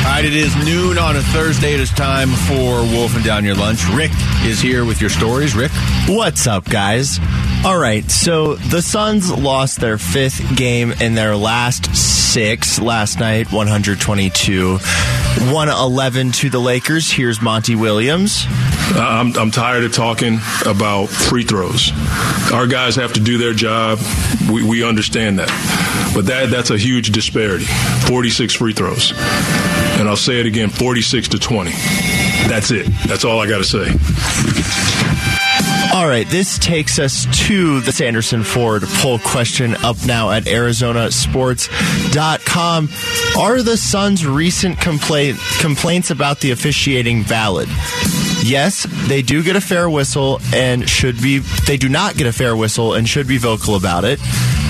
All 0.00 0.16
right, 0.16 0.24
it 0.24 0.34
is 0.34 0.54
noon 0.64 0.98
on 0.98 1.16
a 1.16 1.20
Thursday. 1.22 1.74
It 1.74 1.80
is 1.80 1.90
time 1.90 2.30
for 2.30 2.82
Wolfing 2.82 3.22
Down 3.22 3.44
Your 3.44 3.54
Lunch. 3.54 3.86
Rick 3.90 4.10
is 4.44 4.60
here 4.60 4.84
with 4.84 5.00
your 5.00 5.10
stories. 5.10 5.54
Rick? 5.54 5.70
What's 6.08 6.46
up, 6.46 6.64
guys? 6.68 7.18
All 7.64 7.78
right, 7.78 8.10
so 8.10 8.54
the 8.56 8.82
Suns 8.82 9.30
lost 9.30 9.78
their 9.80 9.98
fifth 9.98 10.56
game 10.56 10.92
in 11.00 11.14
their 11.14 11.36
last 11.36 11.94
six 11.94 12.80
last 12.80 13.20
night, 13.20 13.52
122. 13.52 14.78
111 14.78 16.32
to 16.32 16.50
the 16.50 16.58
Lakers. 16.58 17.10
Here's 17.10 17.40
Monty 17.40 17.76
Williams. 17.76 18.44
I'm, 18.92 19.36
I'm 19.36 19.50
tired 19.52 19.84
of 19.84 19.92
talking 19.94 20.38
about 20.66 21.06
free 21.06 21.44
throws. 21.44 21.92
Our 22.52 22.66
guys 22.66 22.96
have 22.96 23.12
to 23.12 23.20
do 23.20 23.38
their 23.38 23.52
job. 23.52 24.00
We, 24.50 24.64
we 24.66 24.82
understand 24.84 25.38
that. 25.38 25.48
But 26.14 26.26
that 26.26 26.50
that's 26.50 26.70
a 26.70 26.76
huge 26.78 27.10
disparity 27.12 27.66
46 28.06 28.54
free 28.54 28.72
throws. 28.72 29.12
And 30.00 30.08
I'll 30.08 30.16
say 30.16 30.40
it 30.40 30.46
again 30.46 30.70
46 30.70 31.28
to 31.28 31.38
20. 31.38 31.72
That's 32.48 32.70
it. 32.70 32.86
That's 33.06 33.26
all 33.26 33.38
I 33.38 33.46
got 33.46 33.58
to 33.58 33.64
say. 33.64 33.84
All 35.92 36.06
right, 36.08 36.26
this 36.28 36.58
takes 36.58 36.98
us 36.98 37.26
to 37.48 37.82
the 37.82 37.92
Sanderson 37.92 38.42
Ford 38.42 38.82
poll 38.84 39.18
question 39.18 39.74
up 39.84 40.02
now 40.06 40.30
at 40.30 40.44
ArizonaSports.com. 40.44 42.88
Are 43.38 43.60
the 43.60 43.76
Suns' 43.76 44.24
recent 44.24 44.80
complaint, 44.80 45.38
complaints 45.58 46.10
about 46.10 46.40
the 46.40 46.52
officiating 46.52 47.22
valid? 47.22 47.68
Yes, 48.42 48.86
they 49.06 49.20
do 49.20 49.42
get 49.42 49.56
a 49.56 49.60
fair 49.60 49.90
whistle 49.90 50.40
and 50.54 50.88
should 50.88 51.20
be, 51.20 51.40
they 51.66 51.76
do 51.76 51.90
not 51.90 52.16
get 52.16 52.26
a 52.26 52.32
fair 52.32 52.56
whistle 52.56 52.94
and 52.94 53.06
should 53.06 53.28
be 53.28 53.36
vocal 53.36 53.76
about 53.76 54.04
it. 54.04 54.18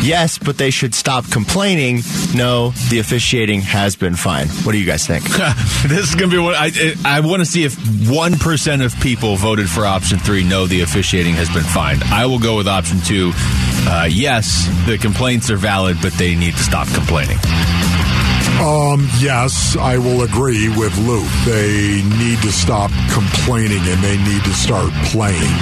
Yes, 0.02 0.38
but 0.38 0.56
they 0.56 0.70
should 0.70 0.94
stop 0.94 1.30
complaining. 1.30 2.00
No, 2.34 2.70
the 2.88 3.00
officiating 3.00 3.60
has 3.60 3.96
been 3.96 4.16
fine. 4.16 4.48
What 4.48 4.72
do 4.72 4.78
you 4.78 4.86
guys 4.86 5.06
think? 5.06 5.24
this 5.86 6.08
is 6.08 6.14
going 6.14 6.30
to 6.30 6.36
be 6.36 6.42
what 6.42 6.54
I, 6.56 6.70
I 7.04 7.20
want 7.20 7.40
to 7.40 7.46
see 7.46 7.64
if 7.64 7.76
1% 7.76 8.84
of 8.84 8.98
people 9.00 9.36
voted 9.36 9.68
for 9.68 9.84
option 9.84 10.18
three. 10.18 10.42
No, 10.42 10.66
the 10.66 10.80
officiating 10.80 11.34
has 11.34 11.50
been 11.50 11.64
fine. 11.64 12.02
I 12.04 12.26
will 12.26 12.38
go 12.38 12.56
with 12.56 12.66
option 12.66 13.00
two. 13.00 13.32
Uh, 13.34 14.08
yes, 14.10 14.66
the 14.86 14.96
complaints 14.96 15.50
are 15.50 15.56
valid, 15.56 15.98
but 16.00 16.12
they 16.14 16.34
need 16.34 16.54
to 16.54 16.62
stop 16.62 16.88
complaining. 16.94 17.38
Um, 18.60 19.08
yes, 19.20 19.76
I 19.76 19.96
will 19.96 20.22
agree 20.22 20.68
with 20.68 20.96
Luke. 20.98 21.28
They 21.46 22.02
need 22.18 22.42
to 22.42 22.52
stop 22.52 22.90
complaining 23.10 23.80
and 23.84 24.02
they 24.02 24.18
need 24.18 24.44
to 24.44 24.52
start 24.52 24.92
playing. 25.06 25.56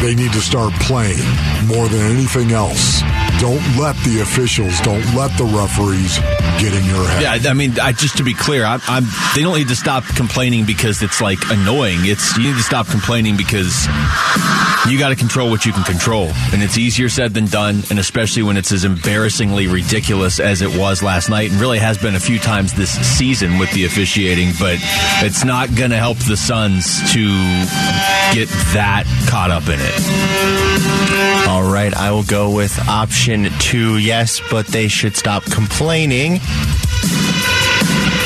They 0.00 0.14
need 0.14 0.32
to 0.32 0.40
start 0.40 0.72
playing 0.80 1.20
more 1.66 1.88
than 1.88 2.00
anything 2.00 2.52
else. 2.52 3.02
Don't 3.40 3.64
let 3.78 3.96
the 4.04 4.20
officials, 4.20 4.78
don't 4.80 5.02
let 5.14 5.34
the 5.38 5.44
referees 5.44 6.18
get 6.60 6.74
in 6.74 6.84
your 6.84 7.08
head. 7.08 7.42
Yeah, 7.42 7.50
I 7.50 7.54
mean, 7.54 7.80
I, 7.80 7.92
just 7.92 8.18
to 8.18 8.22
be 8.22 8.34
clear, 8.34 8.66
I, 8.66 8.78
I'm, 8.86 9.04
they 9.34 9.40
don't 9.40 9.56
need 9.56 9.68
to 9.68 9.76
stop 9.76 10.04
complaining 10.04 10.66
because 10.66 11.02
it's 11.02 11.22
like 11.22 11.38
annoying. 11.48 12.00
It's 12.02 12.36
you 12.36 12.44
need 12.44 12.56
to 12.56 12.62
stop 12.62 12.86
complaining 12.88 13.38
because 13.38 13.86
you 14.90 14.98
got 14.98 15.08
to 15.08 15.16
control 15.16 15.48
what 15.48 15.64
you 15.64 15.72
can 15.72 15.84
control, 15.84 16.28
and 16.52 16.62
it's 16.62 16.76
easier 16.76 17.08
said 17.08 17.32
than 17.32 17.46
done. 17.46 17.82
And 17.88 17.98
especially 17.98 18.42
when 18.42 18.58
it's 18.58 18.72
as 18.72 18.84
embarrassingly 18.84 19.68
ridiculous 19.68 20.38
as 20.38 20.60
it 20.60 20.76
was 20.78 21.02
last 21.02 21.30
night, 21.30 21.50
and 21.50 21.58
really 21.58 21.78
has 21.78 21.96
been 21.96 22.16
a 22.16 22.20
few 22.20 22.38
times 22.38 22.74
this 22.74 22.90
season 23.16 23.58
with 23.58 23.72
the 23.72 23.86
officiating. 23.86 24.50
But 24.60 24.76
it's 25.24 25.46
not 25.46 25.74
going 25.74 25.92
to 25.92 25.96
help 25.96 26.18
the 26.18 26.36
Suns 26.36 27.00
to 27.14 27.24
get 28.34 28.48
that 28.76 29.04
caught 29.30 29.50
up 29.50 29.64
in 29.64 29.78
it. 29.80 31.48
All 31.48 31.72
right, 31.72 31.94
I 31.94 32.10
will 32.10 32.22
go 32.22 32.54
with 32.54 32.78
option 32.86 33.29
two. 33.60 33.98
Yes, 33.98 34.40
but 34.50 34.66
they 34.66 34.88
should 34.88 35.16
stop 35.16 35.44
complaining. 35.44 36.40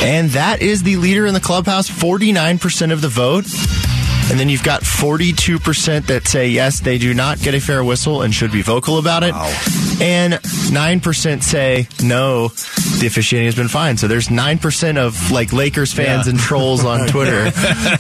And 0.03 0.31
that 0.31 0.59
is 0.63 0.83
the 0.83 0.97
leader 0.97 1.27
in 1.27 1.35
the 1.35 1.41
clubhouse, 1.41 1.91
49% 1.91 2.91
of 2.91 3.03
the 3.03 3.09
vote. 3.09 3.45
And 4.31 4.41
then 4.41 4.49
you've 4.49 4.63
got 4.65 4.83
42% 4.83 6.07
that 6.07 6.27
say 6.27 6.49
yes, 6.49 6.81
they 6.81 6.99
do 6.99 7.13
not 7.15 7.39
get 7.41 7.55
a 7.55 7.61
fair 7.61 7.85
whistle 7.85 8.23
and 8.23 8.35
should 8.35 8.51
be 8.53 8.63
vocal 8.63 8.99
about 8.99 9.23
it. 9.23 9.33
Wow. 9.33 9.47
And 10.01 10.35
9% 10.35 11.43
say 11.43 11.87
no, 12.03 12.49
the 12.49 13.07
officiating 13.07 13.47
has 13.47 13.55
been 13.55 13.69
fine. 13.69 13.97
So 13.97 14.09
there's 14.09 14.29
9% 14.29 14.97
of 14.97 15.31
like 15.31 15.53
Lakers 15.53 15.93
fans 15.93 16.27
Yeah. 16.27 16.31
and 16.33 16.41
trolls 16.41 16.85
on 16.85 17.07
Twitter 17.09 17.51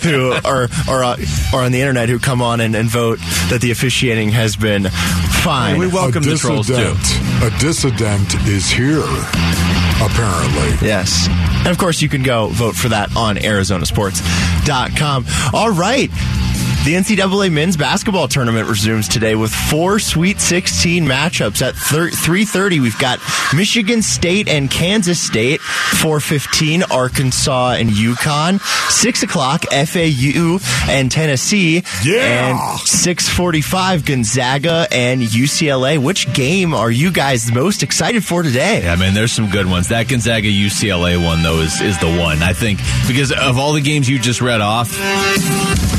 who 0.02 0.32
are, 0.44 0.68
are, 0.88 1.04
uh, 1.04 1.16
are 1.52 1.62
on 1.62 1.72
the 1.72 1.80
internet 1.80 2.08
who 2.08 2.18
come 2.18 2.42
on 2.42 2.60
and, 2.60 2.74
and 2.74 2.88
vote 2.88 3.18
that 3.50 3.60
the 3.60 3.70
officiating 3.70 4.30
has 4.30 4.56
been 4.56 4.84
fine. 5.44 5.78
we 5.78 5.86
welcome 5.86 6.22
a 6.24 6.26
the 6.26 6.36
trolls 6.36 6.66
too. 6.66 6.72
dissident, 6.74 7.42
a 7.54 7.58
dissident 7.60 8.34
is 8.48 8.70
here, 8.70 9.04
apparently. 10.02 10.86
Yes. 10.86 11.28
And 11.28 11.68
of 11.68 11.78
course, 11.78 12.02
you 12.02 12.08
can 12.08 12.22
go 12.22 12.48
vote 12.48 12.74
for 12.76 12.88
that 12.90 13.16
on 13.16 13.36
ArizonaSports.com. 13.36 15.26
All 15.52 15.70
right. 15.70 16.10
The 16.84 16.92
NCAA 16.96 17.50
men's 17.50 17.78
basketball 17.78 18.28
tournament 18.28 18.68
resumes 18.68 19.08
today 19.08 19.34
with 19.34 19.50
four 19.50 19.98
Sweet 19.98 20.38
16 20.38 21.06
matchups 21.06 21.62
at 21.62 21.74
3:30. 21.74 22.78
We've 22.78 22.98
got 22.98 23.20
Michigan 23.54 24.02
State 24.02 24.50
and 24.50 24.70
Kansas 24.70 25.18
State. 25.18 25.62
4:15 25.62 26.82
Arkansas 26.90 27.76
and 27.78 27.88
UConn. 27.88 28.60
Six 28.90 29.22
o'clock 29.22 29.64
FAU 29.70 30.60
and 30.86 31.10
Tennessee. 31.10 31.82
Yeah. 32.04 32.50
And 32.50 32.58
6:45 32.80 34.04
Gonzaga 34.04 34.86
and 34.92 35.22
UCLA. 35.22 35.96
Which 35.96 36.30
game 36.34 36.74
are 36.74 36.90
you 36.90 37.10
guys 37.10 37.50
most 37.50 37.82
excited 37.82 38.26
for 38.26 38.42
today? 38.42 38.82
Yeah, 38.82 38.96
man, 38.96 39.14
there's 39.14 39.32
some 39.32 39.48
good 39.48 39.70
ones. 39.70 39.88
That 39.88 40.08
Gonzaga 40.08 40.48
UCLA 40.48 41.16
one 41.16 41.42
though 41.42 41.60
is 41.60 41.80
is 41.80 41.98
the 41.98 42.14
one 42.14 42.42
I 42.42 42.52
think 42.52 42.78
because 43.08 43.32
of 43.32 43.56
all 43.56 43.72
the 43.72 43.80
games 43.80 44.06
you 44.06 44.18
just 44.18 44.42
read 44.42 44.60
off, 44.60 44.90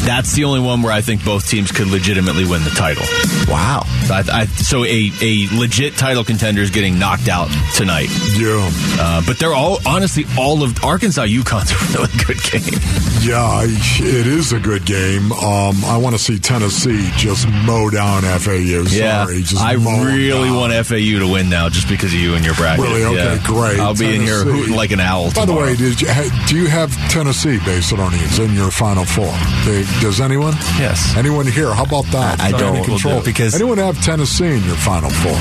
that's 0.05 0.33
the 0.33 0.43
only 0.43 0.59
one 0.59 0.74
where 0.81 0.91
I 0.91 1.01
think 1.01 1.23
both 1.25 1.47
teams 1.49 1.71
could 1.71 1.87
legitimately 1.87 2.45
win 2.45 2.63
the 2.63 2.69
title. 2.71 3.03
Wow. 3.51 3.83
I, 4.09 4.23
I, 4.31 4.45
so 4.45 4.83
a 4.85 5.11
a 5.21 5.47
legit 5.57 5.95
title 5.95 6.23
contender 6.23 6.61
is 6.61 6.69
getting 6.71 6.99
knocked 6.99 7.27
out 7.27 7.49
tonight. 7.75 8.09
Yeah. 8.37 8.69
Uh, 8.99 9.21
but 9.25 9.39
they're 9.39 9.53
all 9.53 9.79
honestly 9.85 10.25
all 10.37 10.63
of 10.63 10.83
Arkansas 10.83 11.25
UConn's 11.25 11.71
a 11.95 11.97
really 11.97 12.13
good 12.25 12.41
game. 12.43 12.79
Yeah, 13.21 13.41
I- 13.41 13.65
it 13.97 14.27
is 14.27 14.51
a 14.53 14.59
good 14.59 14.85
game. 14.85 15.31
Um, 15.31 15.83
I 15.85 15.97
want 15.97 16.15
to 16.15 16.21
see 16.21 16.37
Tennessee 16.37 17.09
just 17.17 17.47
mow 17.65 17.89
down 17.89 18.21
FAU. 18.23 18.83
Sorry, 18.85 19.41
just 19.41 19.57
I 19.61 19.73
really 19.73 20.49
down. 20.49 20.55
want 20.55 20.73
FAU 20.85 21.19
to 21.19 21.27
win 21.31 21.49
now 21.49 21.69
just 21.69 21.87
because 21.89 22.13
of 22.13 22.19
you 22.19 22.35
and 22.35 22.43
your 22.45 22.55
bracket. 22.55 22.83
Really? 22.85 23.03
Okay, 23.05 23.15
Yeah. 23.35 23.43
great. 23.43 23.79
I'll 23.79 23.95
be 23.95 24.13
in 24.15 24.21
here 24.21 24.43
hooting 24.43 24.75
like 24.75 24.91
an 24.91 24.99
owl. 24.99 25.31
By 25.33 25.45
the 25.45 25.53
way, 25.53 25.75
did 25.75 25.99
you, 26.01 26.07
do 26.47 26.55
you 26.57 26.67
have 26.67 26.91
Tennessee 27.09 27.57
based 27.65 27.85
Macedonians 27.91 28.39
in 28.39 28.53
your 28.53 28.71
Final 28.71 29.05
Four? 29.05 29.31
They, 29.65 29.83
does 30.01 30.19
anyone? 30.19 30.53
Yes. 30.79 31.15
Anyone 31.15 31.47
here? 31.47 31.73
How 31.73 31.83
about 31.83 32.05
that? 32.11 32.41
I- 32.41 32.47
I 32.47 32.51
don't, 32.51 32.83
control 32.83 33.19
do, 33.19 33.25
because- 33.25 33.55
anyone 33.55 33.77
have 33.77 34.01
Tennessee 34.03 34.45
in 34.57 34.63
your 34.63 34.75
Final 34.75 35.09
Four? 35.09 35.37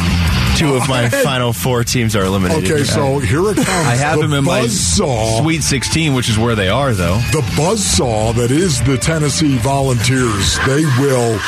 Two 0.57 0.75
of 0.77 0.89
my 0.89 1.09
final 1.25 1.53
four 1.53 1.83
teams 1.85 2.15
are 2.17 2.25
eliminated. 2.25 2.71
Okay, 2.71 2.85
so 2.85 3.19
here 3.19 3.41
it 3.51 3.57
comes. 3.57 3.69
I 3.69 3.97
have 3.97 4.17
the 4.21 4.27
them 4.27 4.35
in 4.35 4.45
my 4.45 4.61
buzzsaw. 4.63 5.41
Sweet 5.43 5.63
16, 5.63 6.15
which 6.15 6.29
is 6.29 6.39
where 6.39 6.55
they 6.55 6.69
are, 6.69 6.93
though. 6.95 7.17
the 7.33 7.43
buzzsaw 7.57 8.35
that 8.37 8.51
is 8.51 8.83
the 8.85 8.97
Tennessee 8.97 9.57
Volunteers, 9.59 10.59
they 10.67 10.85
will 11.01 11.39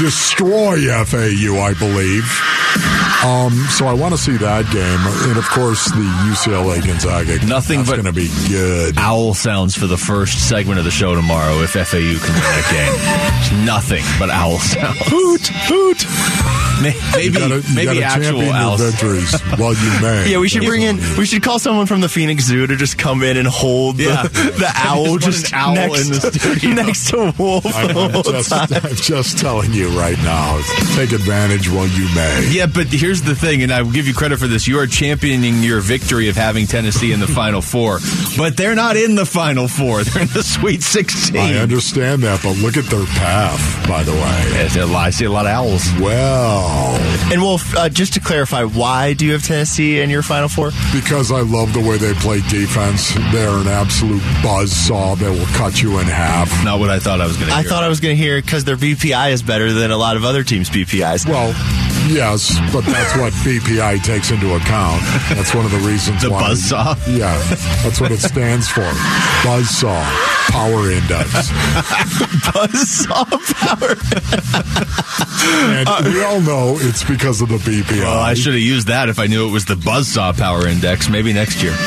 destroy 0.00 0.76
FAU, 1.04 1.60
I 1.60 1.74
believe. 1.78 2.24
Um, 3.24 3.52
so 3.70 3.86
I 3.86 3.94
want 3.94 4.12
to 4.14 4.18
see 4.20 4.36
that 4.36 4.64
game, 4.72 5.00
and 5.30 5.38
of 5.38 5.48
course 5.48 5.86
the 5.92 6.04
UCLA 6.28 6.84
Gonzaga. 6.86 7.44
Nothing 7.46 7.78
That's 7.78 7.90
but- 7.90 8.02
going 8.02 8.06
to 8.06 8.12
be 8.12 8.28
good. 8.48 8.98
Owl 8.98 9.32
sounds 9.34 9.74
for 9.76 9.86
the 9.86 9.96
first 9.96 10.48
segment 10.48 10.78
of 10.78 10.84
the 10.84 10.90
show 10.90 11.14
tomorrow 11.14 11.60
if 11.62 11.70
FAU 11.70 12.18
can 12.20 12.34
win 12.34 12.42
that 12.52 13.48
game. 13.50 13.64
Nothing 13.64 14.04
but 14.18 14.28
owl 14.30 14.58
sounds. 14.58 14.98
hoot, 15.06 15.46
hoot. 15.46 16.04
Maybe, 16.82 17.24
You 17.26 17.30
got 17.32 17.52
a- 17.52 17.60
you 17.68 17.74
maybe 17.74 18.02
actual 18.02 18.42
championship 18.54 19.00
your 19.00 19.18
owls. 19.18 19.30
victories 19.34 19.58
while 19.60 19.74
you 19.74 20.00
may. 20.02 20.14
Yeah, 20.34 20.38
we 20.38 20.48
should 20.48 20.62
That's 20.62 20.68
bring 20.70 20.82
in. 20.82 20.96
you. 20.98 21.14
We 21.18 21.26
should 21.26 21.42
call 21.42 21.58
someone 21.58 21.86
from 21.86 22.00
the 22.00 22.08
Phoenix 22.08 22.44
Zoo 22.44 22.66
to 22.66 22.76
just 22.76 22.96
come 22.98 23.22
in 23.22 23.36
and 23.36 23.46
hold 23.46 23.98
Yeah. 23.98 24.22
the, 24.26 24.28
the 24.58 24.70
owl 24.74 25.18
Just 25.18 25.42
just 25.42 25.54
owl 25.54 25.74
next, 25.74 26.06
in 26.06 26.12
the 26.12 26.20
studio. 26.30 26.70
next 26.82 27.10
to 27.10 27.34
Wolf. 27.38 27.66
I 27.66 27.86
the 27.86 27.92
know, 27.92 28.08
whole 28.08 28.16
I'm, 28.18 28.22
just, 28.34 28.50
time. 28.50 28.68
I'm 28.72 28.94
just 28.96 29.38
telling 29.38 29.72
you 29.72 29.88
right 29.98 30.16
now. 30.18 30.60
Take 30.96 31.12
advantage 31.12 31.68
while 31.68 31.86
you 31.88 32.06
may. 32.14 32.48
Yeah, 32.52 32.66
but 32.66 32.86
here's 32.88 33.22
the 33.22 33.34
thing, 33.34 33.62
and 33.62 33.72
I 33.72 33.82
will 33.82 33.92
give 33.92 34.06
you 34.06 34.14
credit 34.14 34.38
for 34.38 34.46
this. 34.46 34.66
You 34.66 34.78
are 34.78 34.86
championing 34.86 35.62
your 35.62 35.80
victory 35.80 36.28
of 36.28 36.36
having 36.36 36.66
Tennessee 36.66 37.12
in 37.12 37.20
the 37.20 37.26
Final 37.26 37.60
Four, 37.62 37.98
but 38.36 38.56
they're 38.56 38.74
not 38.74 38.96
in 38.96 39.14
the 39.14 39.26
Final 39.26 39.68
Four. 39.68 40.02
They're 40.04 40.22
in 40.22 40.28
the 40.28 40.42
Sweet 40.42 40.82
16. 40.82 41.36
I 41.36 41.54
understand 41.58 42.22
that, 42.22 42.42
but 42.42 42.56
look 42.58 42.76
at 42.76 42.84
their 42.86 43.04
path, 43.06 43.88
by 43.88 44.02
the 44.02 44.12
way. 44.12 44.18
Yeah, 44.54 44.64
I 44.64 44.68
see 44.68 44.80
a 44.80 44.86
lot- 44.86 45.04
I 45.06 45.10
see 45.10 45.24
a 45.26 45.30
lot 45.30 45.46
of 45.46 45.52
owls. 45.52 45.84
Well, 46.00 46.96
And 47.32 47.42
Wolf, 47.42 47.76
uh, 47.76 47.88
just 47.88 48.14
to 48.14 48.20
clarify, 48.20 48.43
why 48.52 49.14
do 49.14 49.26
you 49.26 49.32
have 49.32 49.42
Tennessee 49.42 50.00
in 50.00 50.10
your 50.10 50.22
Final 50.22 50.48
Four? 50.48 50.70
because 50.92 51.30
I 51.32 51.40
love 51.40 51.72
the 51.72 51.80
way 51.80 51.96
they 51.98 52.12
play 52.14 52.40
defense. 52.48 53.12
They're 53.32 53.48
an 53.48 53.66
absolute 53.66 54.22
buzzsaw 54.42 55.18
that 55.18 55.30
will 55.30 55.46
cut 55.56 55.82
you 55.82 55.98
in 55.98 56.06
half. 56.06 56.48
Not 56.64 56.78
what 56.78 56.90
I 56.90 56.98
thought 56.98 57.20
I 57.20 57.26
was 57.26 57.36
going 57.36 57.48
to 57.48 57.54
I 57.54 57.62
thought 57.62 57.82
I 57.82 57.88
was 57.88 58.00
going 58.00 58.16
to 58.16 58.22
hear 58.22 58.40
because 58.40 58.64
their 58.64 58.76
BPI 58.76 59.32
is 59.32 59.42
better 59.42 59.72
than 59.72 59.90
a 59.90 59.96
lot 59.96 60.16
of 60.16 60.24
other 60.24 60.42
teams' 60.44 60.70
BPIs. 60.70 61.26
Well, 61.28 61.52
yes, 62.08 62.58
but 62.72 62.84
that's 62.84 63.16
what 63.16 63.32
BPI 63.44 64.02
takes 64.02 64.30
into 64.30 64.54
account. 64.54 65.02
That's 65.30 65.54
one 65.54 65.64
of 65.64 65.70
the 65.70 65.78
reasons 65.78 66.22
The 66.22 66.30
why. 66.30 66.42
buzzsaw? 66.50 66.96
Yeah, 67.18 67.36
that's 67.82 68.00
what 68.00 68.10
it 68.12 68.20
stands 68.20 68.68
for. 68.68 68.82
Buzzsaw 69.42 70.02
Power 70.50 70.90
Index. 70.90 71.50
Buzzsaw 72.52 73.26
power. 73.54 73.96
And 75.46 76.14
we 76.14 76.22
all 76.22 76.40
know 76.40 76.76
it's 76.78 77.04
because 77.04 77.40
of 77.40 77.48
the 77.48 77.56
BPI. 77.58 78.00
Well, 78.00 78.18
I 78.18 78.34
should 78.34 78.54
have 78.54 78.62
used 78.62 78.88
that 78.88 79.08
if 79.08 79.18
I 79.18 79.26
knew 79.26 79.48
it 79.48 79.52
was 79.52 79.64
the 79.66 79.74
Buzzsaw 79.74 80.36
Power 80.36 80.66
Index. 80.66 81.08
Maybe 81.08 81.32
next 81.32 81.62
year. 81.62 81.74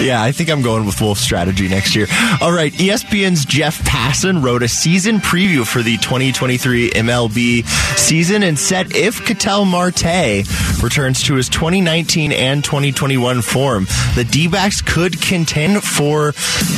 Yeah, 0.00 0.22
I 0.22 0.30
think 0.32 0.48
I'm 0.48 0.62
going 0.62 0.86
with 0.86 1.00
Wolf 1.00 1.18
strategy 1.18 1.66
next 1.68 1.96
year. 1.96 2.06
All 2.40 2.52
right, 2.52 2.72
ESPN's 2.72 3.44
Jeff 3.44 3.78
Passan 3.80 4.42
wrote 4.44 4.62
a 4.62 4.68
season 4.68 5.18
preview 5.18 5.66
for 5.66 5.82
the 5.82 5.96
2023 5.98 6.90
MLB 6.90 7.66
season 7.98 8.42
and 8.44 8.56
said 8.58 8.94
if 8.94 9.17
Ketel 9.24 9.64
Marte 9.64 10.46
returns 10.82 11.22
to 11.24 11.34
his 11.34 11.48
2019 11.48 12.32
and 12.32 12.64
2021 12.64 13.42
form, 13.42 13.86
the 14.14 14.24
D-backs 14.24 14.80
could 14.82 15.20
contend 15.20 15.82
for 15.82 16.32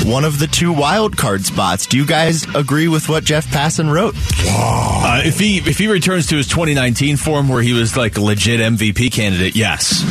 one 0.05 0.25
of 0.25 0.39
the 0.39 0.47
two 0.47 0.73
wild 0.73 1.17
card 1.17 1.45
spots. 1.45 1.87
Do 1.87 1.97
you 1.97 2.07
guys 2.07 2.47
agree 2.55 2.89
with 2.89 3.09
what 3.09 3.25
Jeff 3.25 3.47
Passan 3.47 3.93
wrote? 3.93 4.15
Uh, 4.47 5.23
if 5.25 5.39
he 5.39 5.59
if 5.59 5.79
he 5.79 5.89
returns 5.89 6.27
to 6.29 6.37
his 6.37 6.47
2019 6.49 7.17
form 7.17 7.49
where 7.49 7.63
he 7.63 7.73
was 7.73 7.97
like 7.97 8.17
a 8.17 8.21
legit 8.21 8.61
MVP 8.61 9.13
candidate, 9.13 9.57
yes, 9.57 10.03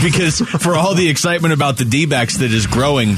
because 0.02 0.40
for 0.40 0.74
all 0.76 0.94
the 0.94 1.08
excitement 1.08 1.54
about 1.54 1.76
the 1.78 1.84
D-backs 1.84 2.38
that 2.38 2.52
is 2.52 2.66
growing, 2.66 3.16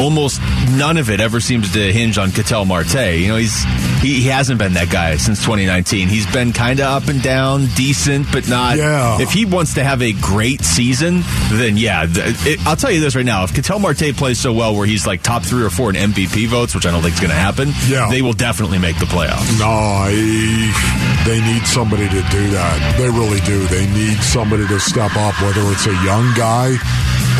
almost 0.00 0.40
none 0.76 0.96
of 0.96 1.10
it 1.10 1.20
ever 1.20 1.40
seems 1.40 1.72
to 1.72 1.92
hinge 1.92 2.18
on 2.18 2.30
Ketel 2.30 2.64
Marte. 2.64 2.94
You 3.18 3.28
know, 3.28 3.36
he's 3.36 3.62
he, 4.02 4.20
he 4.20 4.28
hasn't 4.28 4.58
been 4.58 4.72
that 4.74 4.90
guy 4.90 5.16
since 5.16 5.40
2019. 5.40 6.08
He's 6.08 6.26
been 6.32 6.52
kind 6.52 6.80
of 6.80 6.86
up 7.02 7.08
and 7.08 7.22
down, 7.22 7.66
decent, 7.76 8.26
but 8.32 8.48
not. 8.48 8.76
Yeah. 8.76 9.20
If 9.20 9.30
he 9.30 9.44
wants 9.44 9.74
to 9.74 9.84
have 9.84 10.02
a 10.02 10.12
great 10.12 10.62
season, 10.62 11.22
then 11.52 11.76
yeah, 11.76 12.06
th- 12.06 12.34
it, 12.46 12.66
I'll 12.66 12.76
tell 12.76 12.90
you 12.90 13.00
this 13.00 13.14
right 13.16 13.24
now: 13.24 13.44
if 13.44 13.54
Ketel 13.54 13.78
Marte 13.78 14.14
plays 14.16 14.38
so 14.40 14.52
well, 14.52 14.74
where 14.74 14.86
he's 14.86 15.06
like 15.06 15.22
top 15.22 15.42
three 15.42 15.62
or 15.62 15.70
four 15.70 15.90
in 15.90 15.96
MVP 15.96 16.46
votes, 16.48 16.74
which 16.74 16.86
I 16.86 16.90
don't 16.90 17.02
think 17.02 17.14
is 17.14 17.20
going 17.20 17.30
to 17.30 17.36
happen, 17.36 17.70
Yeah. 17.88 18.08
they 18.10 18.22
will 18.22 18.32
definitely 18.32 18.78
make 18.78 18.98
the 18.98 19.06
playoffs. 19.06 19.58
No, 19.58 19.66
I, 19.68 21.11
they 21.26 21.40
need 21.40 21.66
somebody 21.66 22.08
to 22.08 22.22
do 22.30 22.50
that. 22.50 22.96
They 22.98 23.08
really 23.08 23.40
do. 23.40 23.66
They 23.68 23.86
need 23.86 24.18
somebody 24.18 24.66
to 24.66 24.80
step 24.80 25.14
up, 25.16 25.40
whether 25.40 25.62
it's 25.70 25.86
a 25.86 25.94
young 26.04 26.34
guy 26.34 26.74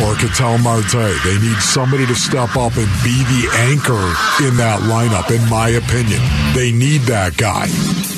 or 0.01 0.15
Ketel 0.15 0.57
Marte. 0.59 1.13
They 1.23 1.37
need 1.39 1.57
somebody 1.59 2.05
to 2.05 2.15
step 2.15 2.55
up 2.55 2.75
and 2.77 2.89
be 3.03 3.17
the 3.27 3.49
anchor 3.71 4.05
in 4.47 4.55
that 4.57 4.79
lineup, 4.87 5.29
in 5.35 5.47
my 5.49 5.69
opinion. 5.69 6.21
They 6.55 6.71
need 6.71 7.01
that 7.11 7.35
guy. 7.37 7.65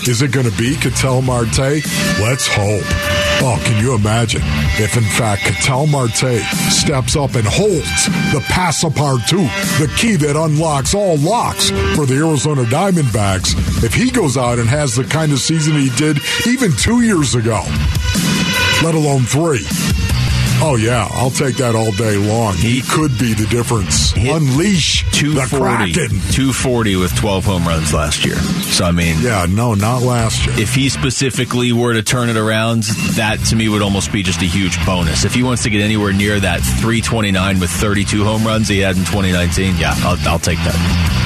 Is 0.08 0.22
it 0.22 0.32
going 0.32 0.50
to 0.50 0.58
be 0.58 0.76
Ketel 0.76 1.22
Marte? 1.22 1.82
Let's 2.22 2.48
hope. 2.48 3.25
Oh, 3.42 3.62
can 3.66 3.84
you 3.84 3.94
imagine 3.96 4.42
if, 4.78 4.98
in 4.98 5.04
fact, 5.04 5.44
Ketel 5.44 5.88
Marte 5.88 6.42
steps 6.72 7.16
up 7.16 7.36
and 7.36 7.46
holds 7.46 8.06
the 8.32 8.40
Passapartout, 8.48 9.80
the 9.80 9.94
key 9.98 10.16
that 10.16 10.36
unlocks 10.36 10.94
all 10.94 11.18
locks 11.18 11.70
for 11.96 12.06
the 12.06 12.16
Arizona 12.16 12.64
Diamondbacks, 12.64 13.84
if 13.84 13.94
he 13.94 14.10
goes 14.10 14.38
out 14.38 14.58
and 14.58 14.68
has 14.70 14.96
the 14.96 15.04
kind 15.04 15.32
of 15.32 15.40
season 15.40 15.76
he 15.76 15.90
did 15.96 16.18
even 16.48 16.72
two 16.78 17.02
years 17.02 17.36
ago, 17.36 17.62
let 18.84 18.96
alone 18.96 19.24
three. 19.24 19.66
Oh, 20.62 20.78
yeah, 20.78 21.08
I'll 21.12 21.30
take 21.32 21.58
that 21.58 21.76
all 21.76 21.92
day 21.92 22.16
long. 22.18 22.56
He 22.56 22.82
could 22.82 23.18
be 23.20 23.34
the 23.34 23.46
difference. 23.48 24.14
Unleash 24.16 25.04
the 25.06 25.12
240, 25.12 25.94
Kraken. 25.94 26.10
240 26.32 26.96
with 26.96 27.14
12 27.16 27.46
home 27.46 27.66
runs 27.68 27.94
last 27.94 28.26
year. 28.26 28.36
So, 28.38 28.86
I 28.86 28.92
mean, 28.92 29.18
Yeah, 29.22 29.46
no, 29.50 29.74
not 29.76 30.02
last 30.02 30.46
year. 30.46 30.56
if 30.58 30.74
he 30.74 30.90
specifically 30.90 31.72
were 31.72 31.94
to 31.94 32.02
turn 32.02 32.30
it 32.30 32.38
around, 32.38 32.84
that 33.16 33.40
to 33.50 33.56
me 33.56 33.70
would 33.70 33.82
almost 33.84 34.12
be 34.12 34.24
just 34.24 34.42
a 34.42 34.46
huge 34.46 34.84
bonus. 34.86 35.24
If 35.26 35.34
he 35.36 35.44
wants 35.44 35.64
to 35.64 35.70
get 35.70 35.82
anywhere 35.82 36.14
near 36.14 36.40
that 36.40 36.62
329 36.62 37.60
with 37.60 37.70
32 37.70 38.24
home 38.24 38.44
runs 38.44 38.68
he 38.68 38.80
had 38.80 38.96
in 38.96 39.04
2019, 39.04 39.76
yeah, 39.78 39.94
I'll, 40.00 40.18
I'll 40.30 40.40
take 40.40 40.58
that. 40.60 41.25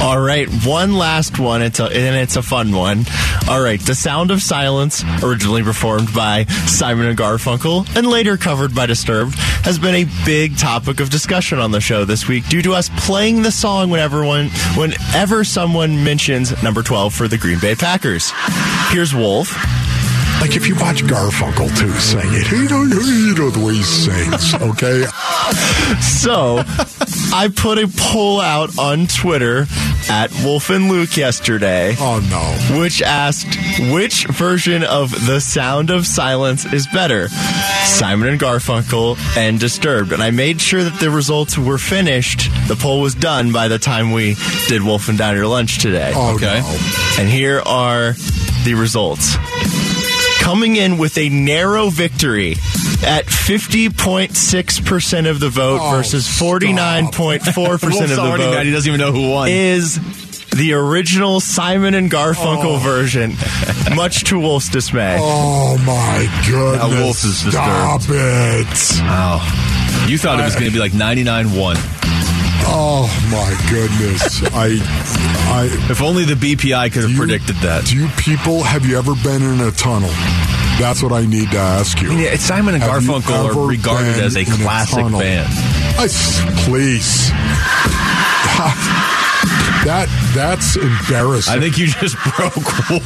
All 0.00 0.18
right, 0.20 0.48
one 0.64 0.94
last 0.94 1.40
one. 1.40 1.60
It's 1.60 1.80
a, 1.80 1.84
and 1.84 2.16
it's 2.16 2.36
a 2.36 2.42
fun 2.42 2.72
one. 2.72 3.04
All 3.48 3.60
right, 3.60 3.80
"The 3.80 3.96
Sound 3.96 4.30
of 4.30 4.40
Silence," 4.40 5.02
originally 5.24 5.62
performed 5.64 6.14
by 6.14 6.44
Simon 6.66 7.06
and 7.06 7.18
Garfunkel 7.18 7.84
and 7.96 8.06
later 8.06 8.36
covered 8.36 8.74
by 8.74 8.86
Disturbed, 8.86 9.34
has 9.64 9.78
been 9.78 9.96
a 9.96 10.06
big 10.24 10.56
topic 10.56 11.00
of 11.00 11.10
discussion 11.10 11.58
on 11.58 11.72
the 11.72 11.80
show 11.80 12.04
this 12.04 12.28
week 12.28 12.48
due 12.48 12.62
to 12.62 12.74
us 12.74 12.90
playing 12.98 13.42
the 13.42 13.50
song 13.50 13.90
whenever 13.90 14.24
one, 14.24 14.50
whenever 14.76 15.42
someone 15.42 16.04
mentions 16.04 16.62
number 16.62 16.82
twelve 16.82 17.12
for 17.12 17.26
the 17.26 17.36
Green 17.36 17.58
Bay 17.58 17.74
Packers. 17.74 18.32
Here's 18.90 19.12
Wolf. 19.14 19.52
Like 20.40 20.54
if 20.54 20.68
you 20.68 20.76
watch 20.76 21.02
Garfunkel 21.02 21.76
too 21.76 21.92
sing 21.94 22.20
it, 22.24 22.48
you 22.52 22.68
know, 22.68 22.84
you 22.84 23.34
know 23.34 23.50
the 23.50 23.58
way 23.66 23.74
he 23.74 23.82
sings, 23.82 24.54
okay? 24.54 25.04
So, 26.02 26.62
I 27.32 27.48
put 27.54 27.78
a 27.78 27.88
poll 27.96 28.40
out 28.40 28.78
on 28.78 29.06
Twitter 29.06 29.66
at 30.10 30.30
Wolf 30.42 30.70
and 30.70 30.88
Luke 30.88 31.16
yesterday. 31.16 31.94
Oh 31.98 32.20
no. 32.30 32.80
which 32.80 33.02
asked 33.02 33.46
which 33.92 34.26
version 34.26 34.82
of 34.82 35.10
The 35.26 35.40
Sound 35.40 35.90
of 35.90 36.06
Silence 36.06 36.64
is 36.72 36.86
better, 36.88 37.28
Simon 37.84 38.28
and 38.28 38.40
Garfunkel 38.40 39.18
and 39.36 39.60
Disturbed. 39.60 40.12
And 40.12 40.22
I 40.22 40.30
made 40.30 40.60
sure 40.60 40.82
that 40.82 40.98
the 41.00 41.10
results 41.10 41.58
were 41.58 41.78
finished. 41.78 42.48
The 42.68 42.76
poll 42.76 43.00
was 43.00 43.14
done 43.14 43.52
by 43.52 43.68
the 43.68 43.78
time 43.78 44.12
we 44.12 44.36
did 44.68 44.82
Wolf 44.82 45.08
and 45.08 45.18
Down 45.18 45.36
Your 45.36 45.46
Lunch 45.46 45.78
today. 45.78 46.12
Oh 46.14 46.34
Okay. 46.36 46.60
no. 46.60 46.78
And 47.18 47.28
here 47.28 47.60
are 47.66 48.14
the 48.64 48.74
results. 48.74 49.36
Coming 50.40 50.76
in 50.76 50.96
with 50.98 51.18
a 51.18 51.28
narrow 51.28 51.90
victory 51.90 52.52
at 53.04 53.26
50.6% 53.26 55.28
of 55.30 55.40
the 55.40 55.48
vote 55.50 55.80
Oh, 55.82 55.90
versus 55.96 56.26
49.4% 56.26 58.02
of 58.02 58.08
the 58.08 58.16
vote 58.16 58.38
mad. 58.38 58.64
He 58.66 58.72
doesn't 58.72 58.88
even 58.88 59.00
know 59.00 59.12
who 59.12 59.28
won. 59.30 59.48
is 59.50 60.00
the 60.50 60.72
original 60.72 61.40
Simon 61.40 61.92
and 61.94 62.10
Garfunkel 62.10 62.76
Oh. 62.76 62.78
version, 62.78 63.36
much 63.94 64.24
to 64.24 64.38
Wolf's 64.38 64.70
dismay. 64.70 65.18
Oh 65.20 65.76
my 65.78 66.26
goodness. 66.48 66.90
Now 66.90 67.02
Wolf 67.02 67.22
is 67.24 67.42
disturbed. 67.42 67.52
Stop 67.52 68.00
it. 68.08 69.00
Wow. 69.02 70.06
You 70.08 70.16
thought 70.16 70.40
it 70.40 70.44
was 70.44 70.54
going 70.54 70.66
to 70.66 70.72
be 70.72 70.78
like 70.78 70.94
99 70.94 71.52
1. 71.54 71.76
Oh 72.70 73.06
my 73.30 73.70
goodness. 73.70 74.42
I 74.54 74.78
I 75.50 75.64
If 75.90 76.02
only 76.02 76.24
the 76.24 76.34
BPI 76.34 76.92
could 76.92 77.02
have 77.02 77.10
you- 77.10 77.16
predicted 77.18 77.56
that. 77.56 77.86
Do 77.86 77.96
you 77.96 78.08
people 78.18 78.62
have 78.62 78.84
you 78.86 78.98
ever 78.98 79.14
been 79.16 79.42
in 79.42 79.60
a 79.60 79.70
tunnel? 79.72 80.10
That's 80.78 81.02
what 81.02 81.12
I 81.12 81.24
need 81.26 81.50
to 81.52 81.58
ask 81.58 82.00
you. 82.00 82.12
Yeah, 82.12 82.36
Simon 82.36 82.74
and 82.74 82.82
Have 82.84 83.02
Garfunkel 83.02 83.54
are 83.56 83.66
regarded 83.68 84.22
as 84.22 84.36
a 84.36 84.44
classic 84.44 84.98
tunnel? 84.98 85.20
band. 85.20 85.48
I 85.98 86.06
please. 86.64 87.30
That 89.88 90.06
that's 90.34 90.76
embarrassing. 90.76 91.54
I 91.54 91.58
think 91.58 91.78
you 91.78 91.86
just 91.86 92.14
broke 92.36 92.54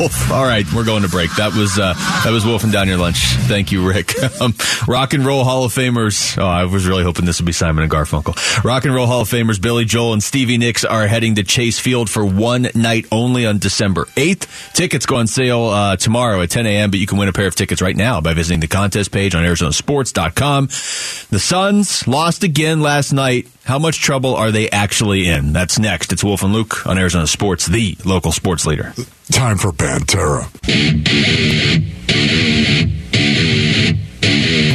Wolf. 0.01 0.33
All 0.33 0.43
right, 0.43 0.67
we're 0.75 0.85
going 0.85 1.03
to 1.03 1.09
break. 1.09 1.33
That 1.37 1.55
was 1.55 1.79
uh, 1.79 1.95
that 2.25 2.33
was 2.33 2.45
Wolf 2.45 2.65
and 2.65 2.73
down 2.73 2.89
your 2.89 2.97
lunch. 2.97 3.19
Thank 3.47 3.71
you, 3.71 3.89
Rick. 3.89 4.15
Um, 4.41 4.55
Rock 4.89 5.13
and 5.13 5.25
Roll 5.25 5.45
Hall 5.45 5.65
of 5.65 5.73
Famers. 5.73 6.37
Oh, 6.37 6.45
I 6.45 6.65
was 6.65 6.89
really 6.89 7.05
hoping 7.05 7.27
this 7.27 7.39
would 7.39 7.47
be 7.47 7.53
Simon 7.53 7.85
and 7.85 7.93
Garfunkel. 7.93 8.65
Rock 8.65 8.85
and 8.87 8.95
Roll 8.95 9.07
Hall 9.07 9.21
of 9.21 9.29
Famers 9.29 9.61
Billy 9.61 9.85
Joel 9.85 10.15
and 10.15 10.23
Stevie 10.23 10.59
Nicks 10.59 10.85
are 10.85 11.07
heading 11.07 11.37
to 11.37 11.45
Chase 11.45 11.79
Field 11.79 12.11
for 12.11 12.25
one 12.25 12.69
night 12.75 13.07
only 13.13 13.47
on 13.47 13.59
December 13.59 14.09
eighth. 14.17 14.73
Tickets 14.75 15.07
go 15.07 15.17
on 15.17 15.27
sale 15.29 15.67
uh, 15.67 15.97
tomorrow 15.97 16.41
at 16.41 16.51
10 16.51 16.67
a.m. 16.67 16.91
But 16.91 16.99
you 16.99 17.07
can 17.07 17.19
win 17.19 17.29
a 17.29 17.33
pair 17.33 17.47
of 17.47 17.55
tickets 17.55 17.83
right 17.83 17.95
now 17.95 18.21
by 18.21 18.35
visiting 18.35 18.59
the 18.61 18.69
contest 18.69 19.13
page 19.13 19.35
on 19.37 19.45
ArizonaSports.com. 19.45 20.67
The 20.67 21.39
Suns 21.39 22.09
lost 22.09 22.43
again 22.43 22.81
last 22.81 23.13
night. 23.13 23.47
How 23.65 23.79
much 23.79 24.01
trouble 24.01 24.35
are 24.35 24.51
they 24.51 24.69
actually 24.71 25.29
in? 25.29 25.53
That's 25.53 25.79
next. 25.79 26.13
It's 26.13 26.25
Wolf 26.25 26.43
and 26.43 26.53
Luke 26.53 26.72
on 26.87 26.99
Arizona 26.99 27.27
Sports, 27.27 27.67
the 27.67 27.97
local 28.05 28.33
sports 28.33 28.67
leader. 28.67 28.93
Time 29.31 29.57
for 29.59 29.73
Pantera. 29.73 30.49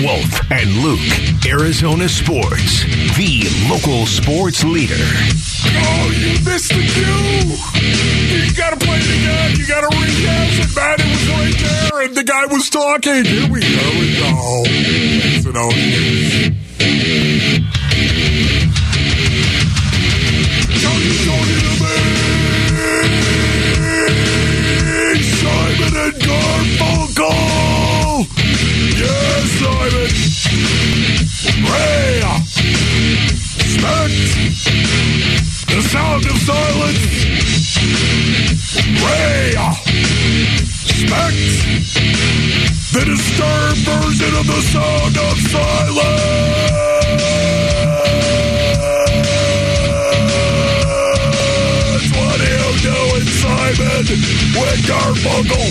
Wolf 0.04 0.52
and 0.52 0.70
Luke, 0.84 1.00
Arizona 1.46 2.08
Sports, 2.10 2.84
the 3.18 3.48
local 3.70 4.06
sports 4.06 4.64
leader. 4.64 4.96
Oh, 4.98 6.12
you 6.16 6.34
missed 6.46 6.70
the 6.70 6.82
cue. 6.82 7.56
You 8.46 8.54
gotta 8.56 8.78
play 8.78 9.00
it 9.00 9.10
again. 9.10 9.56
You 9.58 9.68
gotta 9.68 9.88
rehash 9.88 10.60
it, 10.60 10.76
man. 10.76 11.00
It 11.00 11.08
was 11.08 11.28
right 11.30 11.58
there, 11.92 12.02
and 12.06 12.16
the 12.16 12.24
guy 12.24 12.46
was 12.46 12.70
talking. 12.70 13.26
Here 13.26 13.50
we 13.52 13.60
go. 13.62 13.68
Here 13.68 14.00
we 14.00 14.14
go. 14.20 14.64
It's 14.68 15.46
an 15.46 15.58
old 15.58 15.74
Garfunkel. 26.28 27.34
Yes, 29.02 29.46
Simon. 29.60 30.10
Ray. 31.72 32.20
Respect. 33.64 34.18
The 35.68 35.82
sound 35.94 36.26
of 36.26 36.38
silence. 36.38 37.02
Ray. 39.04 39.56
Respect. 40.88 41.40
The 42.94 43.04
disturbed 43.06 43.82
version 43.88 44.34
of 44.36 44.46
the 44.48 44.62
sound 44.62 45.18
of 45.18 45.38
silence. 45.50 46.37
With 54.60 54.82
Garfunkel. 54.88 55.66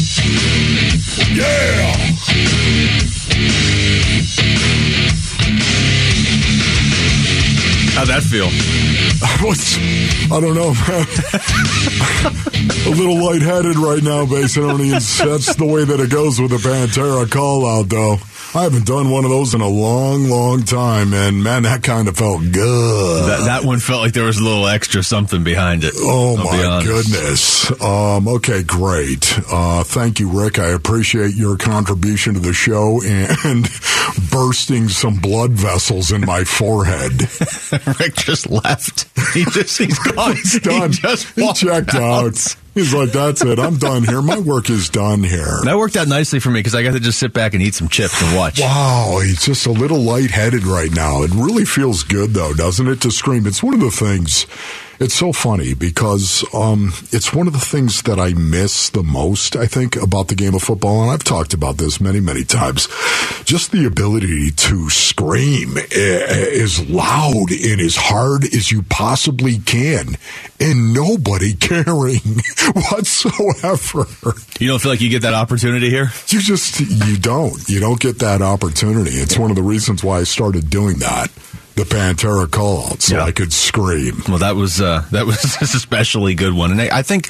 Yeah. 1.35 2.07
How'd 7.97 8.09
that 8.09 8.23
feel? 8.23 8.47
I 10.37 10.40
don't 10.40 10.55
know, 10.55 10.75
man. 10.75 11.07
a 12.87 12.90
little 12.90 13.25
lightheaded 13.25 13.76
right 13.76 14.02
now, 14.02 14.26
Basinonians. 14.26 15.25
That's 15.25 15.55
the 15.57 15.64
way 15.64 15.85
that 15.85 15.99
it 16.00 16.11
goes 16.11 16.40
with 16.40 16.52
a 16.52 16.57
Pantera 16.57 17.31
call 17.31 17.66
out, 17.66 17.88
though. 17.88 18.19
I 18.56 18.62
haven't 18.62 18.86
done 18.86 19.10
one 19.10 19.26
of 19.26 19.30
those 19.30 19.52
in 19.52 19.60
a 19.60 19.68
long, 19.68 20.30
long 20.30 20.62
time, 20.62 21.12
and 21.12 21.44
man, 21.44 21.64
that 21.64 21.82
kind 21.82 22.08
of 22.08 22.16
felt 22.16 22.40
good. 22.40 23.28
That, 23.28 23.44
that 23.44 23.64
one 23.64 23.80
felt 23.80 24.00
like 24.00 24.14
there 24.14 24.25
was 24.25 24.38
a 24.38 24.42
little 24.42 24.66
extra 24.66 25.02
something 25.02 25.44
behind 25.44 25.84
it. 25.84 25.92
Oh 25.94 26.38
I'll 26.38 26.44
my 26.44 26.82
goodness. 26.82 27.70
Um, 27.82 28.26
okay, 28.26 28.62
great. 28.62 29.38
Uh, 29.52 29.84
thank 29.84 30.20
you, 30.20 30.30
Rick. 30.30 30.58
I 30.58 30.68
appreciate 30.68 31.34
your 31.34 31.58
contribution 31.58 32.32
to 32.32 32.40
the 32.40 32.54
show 32.54 33.02
and 33.04 33.68
bursting 34.30 34.88
some 34.88 35.16
blood 35.16 35.50
vessels 35.50 36.10
in 36.10 36.25
my 36.25 36.44
forehead. 36.44 37.12
Rick 38.00 38.14
just 38.14 38.48
left. 38.48 39.06
He 39.34 39.44
just 39.44 39.76
he's 39.76 39.98
gone. 39.98 40.34
He's 40.34 40.60
done. 40.60 40.92
He 40.92 40.96
just 40.96 41.26
He 41.34 41.52
checked 41.52 41.94
out. 41.94 42.56
He's 42.76 42.92
like, 42.92 43.11
that's 43.11 43.42
it. 43.42 43.59
I'm 43.59 43.78
done 43.78 44.04
here. 44.04 44.21
My 44.21 44.38
work 44.38 44.68
is 44.68 44.90
done 44.90 45.23
here. 45.23 45.61
That 45.64 45.78
worked 45.78 45.97
out 45.97 46.09
nicely 46.09 46.40
for 46.40 46.50
me 46.50 46.61
because 46.61 46.75
I 46.75 46.83
got 46.83 46.92
to 46.92 47.00
just 47.00 47.18
sit 47.18 47.33
back 47.33 47.54
and 47.54 47.62
eat 47.62 47.75
some 47.75 47.88
chips 47.88 48.21
and 48.23 48.37
watch. 48.37 48.61
Wow, 48.61 49.18
he's 49.23 49.40
just 49.42 49.64
a 49.64 49.73
little 49.73 50.00
lightheaded 50.02 50.64
right 50.64 50.92
now. 50.92 51.23
It 51.23 51.30
really 51.33 51.64
feels 51.64 52.02
good, 52.02 52.35
though, 52.35 52.52
doesn't 52.52 52.87
it, 52.87 53.00
to 53.00 53.11
scream? 53.11 53.47
It's 53.47 53.62
one 53.62 53.73
of 53.73 53.80
the 53.80 53.90
things. 53.90 54.47
It's 54.99 55.15
so 55.15 55.33
funny 55.33 55.75
because 55.75 56.43
um, 56.55 56.93
it's 57.12 57.35
one 57.35 57.47
of 57.47 57.53
the 57.53 57.59
things 57.59 58.00
that 58.03 58.19
I 58.19 58.33
miss 58.33 58.88
the 58.88 59.03
most, 59.03 59.55
I 59.55 59.67
think, 59.67 59.95
about 59.95 60.29
the 60.29 60.35
game 60.35 60.55
of 60.55 60.62
football. 60.62 61.03
And 61.03 61.11
I've 61.11 61.23
talked 61.23 61.53
about 61.53 61.76
this 61.76 62.00
many, 62.00 62.19
many 62.19 62.45
times. 62.45 62.88
Just 63.45 63.73
the 63.73 63.85
ability 63.85 64.53
to 64.53 64.88
scream 64.88 65.76
eh, 65.76 66.62
as 66.62 66.88
loud 66.88 67.50
and 67.50 67.81
as 67.81 67.97
hard 67.97 68.45
as 68.45 68.73
you 68.73 68.83
possibly 68.85 69.59
can 69.59 70.17
and 70.59 70.95
nobody 70.95 71.53
caring 71.61 72.41
whatsoever. 72.91 74.07
You 74.59 74.69
don't 74.69 74.81
feel 74.81 74.93
like 74.93 75.03
you 75.03 75.11
get 75.11 75.23
that 75.23 75.35
opportunity 75.35 75.91
here? 75.91 76.11
You 76.29 76.41
just 76.41 76.81
you 76.81 77.19
don't 77.19 77.69
you 77.69 77.81
don't 77.81 78.00
get 78.00 78.21
that 78.21 78.41
opportunity. 78.41 79.11
It's 79.11 79.37
one 79.37 79.50
of 79.50 79.57
the 79.57 79.62
reasons 79.62 80.03
why 80.03 80.21
I 80.21 80.25
started 80.25 80.71
doing 80.71 80.99
that. 81.00 81.31
The 81.76 81.85
Pantera 81.85 82.50
call 82.50 82.87
out, 82.87 83.02
so 83.02 83.16
Yeah. 83.16 83.25
I 83.25 83.33
could 83.33 83.52
scream. 83.52 84.23
Well, 84.28 84.38
that 84.38 84.56
was 84.56 84.80
uh, 84.80 85.04
that 85.12 85.26
was 85.26 85.45
a 85.61 85.64
especially 85.64 86.35
good 86.35 86.52
one, 86.54 86.73
and 86.73 86.80
I, 86.80 86.99
I 86.99 87.02
think 87.02 87.28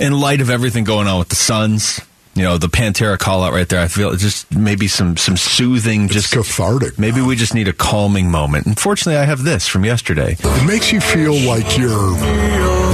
in 0.00 0.12
light 0.18 0.40
of 0.40 0.50
everything 0.50 0.84
going 0.84 1.06
on 1.06 1.18
with 1.20 1.28
the 1.28 1.36
Suns, 1.36 2.00
you 2.40 2.46
know, 2.46 2.56
the 2.56 2.68
Pantera 2.68 3.18
call 3.18 3.42
out 3.44 3.52
right 3.52 3.68
there, 3.68 3.82
I 3.82 3.88
feel 3.88 4.16
just 4.16 4.50
maybe 4.50 4.88
some 4.88 5.18
some 5.18 5.36
soothing, 5.36 6.04
It's 6.04 6.14
just 6.14 6.32
cathartic. 6.32 6.98
maybe 6.98 7.20
we 7.20 7.36
just 7.36 7.52
need 7.54 7.68
a 7.68 7.74
calming 7.74 8.30
moment. 8.30 8.64
Unfortunately, 8.66 9.18
I 9.20 9.24
have 9.26 9.44
this 9.44 9.68
from 9.68 9.84
yesterday. 9.84 10.36
It 10.40 10.66
makes 10.66 10.90
you 10.90 11.02
feel 11.02 11.34
like 11.34 11.76
you're 11.76 12.14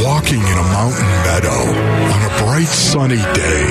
walking 0.03 0.41
in 0.41 0.59
a 0.59 0.67
mountain 0.75 1.07
meadow 1.23 1.63
on 2.11 2.23
a 2.27 2.43
bright 2.43 2.67
sunny 2.67 3.23
day, 3.39 3.67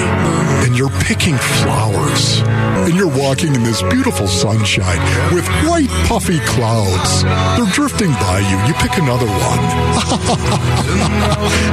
and 0.66 0.78
you're 0.78 0.96
picking 1.04 1.36
flowers, 1.36 2.40
and 2.88 2.96
you're 2.96 3.12
walking 3.12 3.54
in 3.54 3.64
this 3.64 3.82
beautiful 3.84 4.28
sunshine 4.28 5.02
with 5.36 5.46
white 5.68 5.90
puffy 6.08 6.40
clouds. 6.46 7.24
They're 7.60 7.74
drifting 7.74 8.12
by 8.12 8.40
you. 8.40 8.58
You 8.66 8.74
pick 8.76 8.98
another 8.98 9.28
one. 9.28 9.60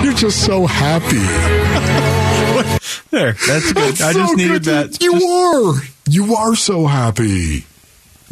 you're 0.04 0.12
just 0.12 0.44
so 0.44 0.66
happy. 0.66 1.22
There, 3.12 3.34
that's 3.34 3.72
good. 3.74 4.00
I 4.00 4.12
so 4.12 4.18
just 4.20 4.36
needed 4.36 4.64
good. 4.64 4.90
that. 4.92 5.02
You 5.02 5.12
Just- 5.12 5.26
are. 5.26 5.92
You 6.10 6.34
are 6.34 6.56
so 6.56 6.86
happy 6.86 7.64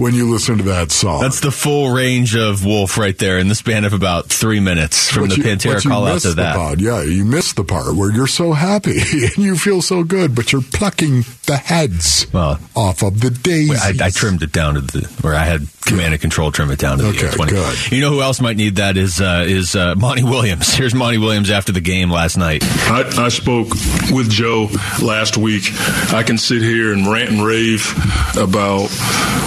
when 0.00 0.14
you 0.14 0.30
listen 0.30 0.56
to 0.58 0.64
that 0.64 0.90
song. 0.90 1.20
That's 1.20 1.40
the 1.40 1.50
full 1.50 1.90
range 1.92 2.34
of 2.34 2.64
Wolf 2.64 2.96
right 2.98 3.16
there 3.18 3.38
in 3.38 3.48
the 3.48 3.54
span 3.54 3.84
of 3.84 3.92
about 3.92 4.26
three 4.26 4.58
minutes 4.60 5.10
from 5.10 5.24
But 5.28 5.30
the 5.30 5.36
you- 5.36 5.42
Pantera 5.44 5.74
but 5.74 5.84
you 5.84 5.90
call 5.90 6.06
out 6.06 6.20
to 6.22 6.34
that. 6.34 6.56
Part. 6.56 6.80
Yeah, 6.80 7.02
you 7.02 7.24
missed 7.24 7.56
the 7.56 7.64
part 7.64 7.94
where 7.94 8.10
you're 8.10 8.26
so 8.26 8.52
happy 8.52 8.98
and 9.12 9.38
you 9.38 9.56
feel 9.56 9.82
so 9.82 10.02
good, 10.02 10.34
but 10.34 10.52
you're 10.52 10.62
plucking 10.62 11.24
the 11.46 11.56
heads 11.56 12.26
Well, 12.32 12.58
off 12.74 13.02
of 13.02 13.20
the 13.20 13.30
daisies. 13.30 13.80
I, 14.00 14.06
I 14.06 14.10
trimmed 14.10 14.42
it 14.42 14.52
down 14.52 14.74
to 14.74 14.80
the 14.80 15.06
where 15.20 15.34
I 15.34 15.44
had 15.44 15.66
command 15.86 16.12
and 16.14 16.20
control 16.20 16.52
trim 16.52 16.70
it 16.70 16.78
down 16.78 16.98
to 16.98 17.04
the 17.04 17.08
Okay, 17.10 17.30
20. 17.30 17.50
good. 17.52 17.92
You 17.92 18.00
know 18.00 18.10
who 18.10 18.22
else 18.22 18.40
might 18.40 18.56
need 18.56 18.76
that 18.76 18.96
is 18.96 19.20
uh, 19.20 19.44
is 19.46 19.74
uh, 19.76 19.94
Monty 19.96 20.22
Williams. 20.24 20.72
Here's 20.72 20.94
Monty 20.94 21.18
Williams 21.18 21.50
after 21.50 21.72
the 21.72 21.80
game 21.80 22.10
last 22.10 22.36
night. 22.36 22.62
I, 22.64 23.10
I 23.18 23.28
spoke 23.28 23.68
with 24.12 24.30
Joe 24.30 24.68
last 25.02 25.36
week. 25.36 25.64
I 26.12 26.22
can 26.22 26.38
sit 26.38 26.62
here 26.62 26.92
and 26.92 27.06
rant 27.10 27.30
and 27.30 27.44
rave 27.44 27.92
about 28.36 28.88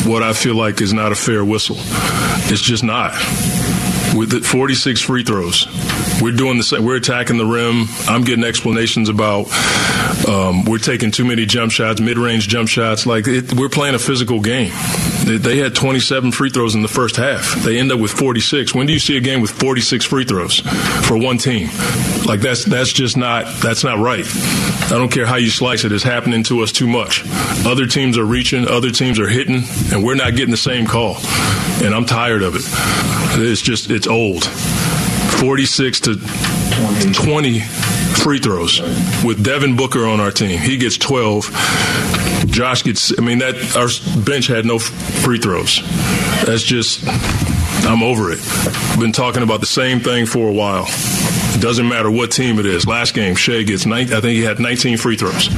what 0.06 0.22
I 0.24 0.34
feel 0.44 0.56
like 0.56 0.82
is 0.82 0.94
not 0.94 1.14
a 1.14 1.16
fair 1.16 1.46
whistle. 1.46 1.78
It's 2.52 2.62
just 2.62 2.84
not. 2.84 3.14
With 4.14 4.30
the 4.30 4.42
46 4.42 5.00
free 5.00 5.24
throws, 5.24 5.66
we're 6.22 6.36
doing 6.36 6.58
the 6.58 6.64
same. 6.66 6.84
We're 6.84 6.98
attacking 6.98 7.38
the 7.38 7.46
rim. 7.46 7.86
I'm 8.10 8.26
getting 8.26 8.44
explanations 8.44 9.08
about 9.08 9.48
um, 10.28 10.66
we're 10.66 10.80
taking 10.80 11.12
too 11.12 11.24
many 11.24 11.46
jump 11.46 11.72
shots, 11.72 12.02
mid-range 12.02 12.50
jump 12.50 12.68
shots. 12.68 13.06
Like 13.06 13.26
it, 13.26 13.54
we're 13.54 13.70
playing 13.70 13.96
a 13.96 14.00
physical 14.00 14.42
game. 14.42 14.74
They, 15.24 15.58
had 15.58 15.74
27 15.74 16.32
free 16.34 16.50
throws 16.50 16.76
in 16.76 16.82
the 16.82 16.90
first 16.90 17.16
half. 17.16 17.56
They 17.64 17.80
end 17.80 17.92
up 17.92 18.00
with 18.00 18.12
46. 18.12 18.76
When 18.76 18.88
do 18.88 18.94
you 18.94 19.00
see 19.00 19.16
a 19.16 19.22
game 19.22 19.40
with 19.40 19.52
46 19.52 20.04
free 20.06 20.26
throws 20.26 20.60
for 21.08 21.18
one 21.18 21.38
team? 21.38 21.70
Like 22.26 22.42
that's 22.42 22.66
that's 22.66 22.92
just 22.92 23.16
not 23.16 23.46
that's 23.62 23.84
not 23.84 24.00
right. 24.00 24.26
I 24.28 24.98
don't 24.98 25.12
care 25.12 25.26
how 25.26 25.38
you 25.38 25.50
slice 25.50 25.86
it. 25.86 25.92
It's 25.92 26.04
happening 26.04 26.44
to 26.46 26.62
us 26.62 26.72
too 26.72 26.88
much. 26.88 27.24
Other 27.66 27.86
teams 27.86 28.18
are 28.18 28.26
reaching, 28.26 28.68
other 28.68 28.92
teams 28.92 29.18
are 29.20 29.28
hitting, 29.28 29.64
and 29.92 30.04
we're 30.04 30.16
not 30.16 30.36
getting 30.36 30.52
the 30.52 30.58
same 30.58 30.86
call. 30.86 31.18
And 31.82 31.96
I'm 31.96 32.06
tired 32.06 32.44
of 32.44 32.56
it. 32.56 32.64
It's 33.42 33.62
just 33.62 33.90
it's 33.92 34.08
old. 34.08 34.44
46 34.46 36.00
to 36.02 36.16
20 37.14 37.62
free 38.22 38.40
throws 38.40 38.80
with 39.24 39.44
Devin 39.44 39.76
Booker 39.76 40.06
on 40.06 40.20
our 40.20 40.32
team. 40.32 40.60
He 40.60 40.78
gets 40.78 40.98
12. 40.98 41.46
Josh 42.48 42.84
gets. 42.84 43.18
I 43.18 43.22
mean 43.24 43.40
that 43.40 43.56
our 43.76 43.88
bench 44.24 44.48
had 44.48 44.66
no 44.66 44.80
free 44.80 45.40
throws. 45.40 45.82
That's 46.46 46.64
just. 46.64 47.04
I'm 47.86 48.02
over 48.02 48.32
it. 48.32 48.40
Been 49.00 49.12
talking 49.12 49.44
about 49.44 49.60
the 49.60 49.66
same 49.66 50.00
thing 50.00 50.26
for 50.26 50.48
a 50.48 50.54
while. 50.54 50.86
It 50.88 51.62
doesn't 51.62 51.88
matter 51.88 52.10
what 52.10 52.32
team 52.32 52.60
it 52.60 52.66
is. 52.66 52.88
Last 52.88 53.14
game, 53.14 53.36
Shai 53.36 53.64
gets. 53.64 53.86
19, 53.86 54.16
I 54.16 54.22
think 54.22 54.34
he 54.36 54.42
had 54.42 54.60
19 54.60 54.98
free 54.98 55.18
throws, 55.18 55.50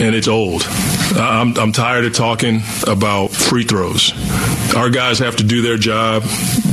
and 0.00 0.14
it's 0.14 0.28
old. 0.28 0.62
I'm, 1.16 1.56
I'm 1.58 1.72
tired 1.72 2.04
of 2.04 2.14
talking 2.14 2.62
about 2.86 3.28
free 3.30 3.64
throws. 3.64 4.12
Our 4.74 4.90
guys 4.90 5.18
have 5.18 5.36
to 5.36 5.44
do 5.44 5.62
their 5.62 5.76
job. 5.76 6.24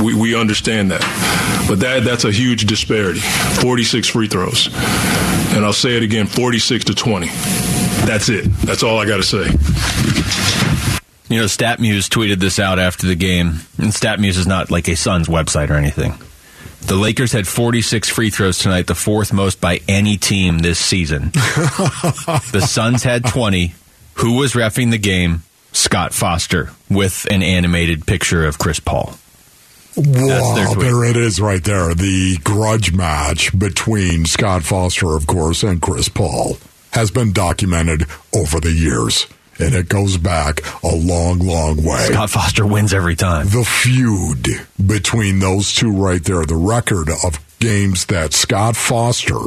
We, 0.02 0.14
we 0.14 0.34
understand 0.34 0.90
that, 0.90 1.00
but 1.68 1.80
that 1.80 2.04
that's 2.04 2.24
a 2.24 2.32
huge 2.32 2.66
disparity. 2.66 3.20
46 3.20 4.08
free 4.08 4.28
throws, 4.28 4.68
and 5.54 5.64
I'll 5.64 5.72
say 5.72 5.96
it 5.96 6.02
again: 6.02 6.26
46 6.26 6.86
to 6.86 6.94
20. 6.94 7.26
That's 8.06 8.28
it. 8.28 8.44
That's 8.62 8.82
all 8.82 8.98
I 8.98 9.06
got 9.06 9.16
to 9.18 9.22
say. 9.22 9.44
You 11.28 11.40
know, 11.40 11.44
StatMuse 11.44 12.08
tweeted 12.08 12.38
this 12.38 12.58
out 12.58 12.78
after 12.78 13.06
the 13.06 13.16
game, 13.16 13.60
and 13.76 13.92
StatMuse 13.92 14.38
is 14.38 14.46
not 14.46 14.70
like 14.70 14.88
a 14.88 14.96
Suns 14.96 15.28
website 15.28 15.68
or 15.68 15.74
anything. 15.74 16.14
The 16.82 16.96
Lakers 16.96 17.32
had 17.32 17.46
46 17.46 18.08
free 18.08 18.30
throws 18.30 18.58
tonight, 18.58 18.86
the 18.86 18.94
fourth 18.94 19.32
most 19.32 19.60
by 19.60 19.80
any 19.88 20.16
team 20.16 20.60
this 20.60 20.78
season. 20.78 21.30
the 21.34 22.64
Suns 22.66 23.02
had 23.02 23.24
20. 23.24 23.74
Who 24.14 24.36
was 24.36 24.54
refing 24.54 24.90
the 24.90 24.98
game? 24.98 25.42
Scott 25.72 26.14
Foster 26.14 26.70
with 26.90 27.26
an 27.30 27.42
animated 27.42 28.06
picture 28.06 28.46
of 28.46 28.58
Chris 28.58 28.80
Paul. 28.80 29.14
Wow, 29.96 30.74
there 30.74 31.04
it 31.04 31.16
is 31.16 31.40
right 31.40 31.62
there. 31.62 31.94
The 31.94 32.38
grudge 32.44 32.92
match 32.92 33.56
between 33.58 34.26
Scott 34.26 34.62
Foster, 34.62 35.14
of 35.14 35.26
course, 35.26 35.62
and 35.62 35.82
Chris 35.82 36.08
Paul 36.08 36.58
has 36.92 37.10
been 37.10 37.32
documented 37.32 38.06
over 38.34 38.60
the 38.60 38.72
years. 38.72 39.26
And 39.60 39.74
it 39.74 39.88
goes 39.88 40.16
back 40.18 40.60
a 40.84 40.94
long, 40.94 41.40
long 41.40 41.82
way. 41.82 42.06
Scott 42.06 42.30
Foster 42.30 42.64
wins 42.66 42.94
every 42.94 43.16
time. 43.16 43.46
the 43.48 43.64
feud 43.64 44.46
between 44.84 45.40
those 45.40 45.74
two 45.74 45.90
right 45.90 46.22
there, 46.22 46.44
the 46.44 46.54
record 46.56 47.08
of 47.24 47.38
games 47.58 48.06
that 48.06 48.32
Scott 48.32 48.76
Foster 48.76 49.38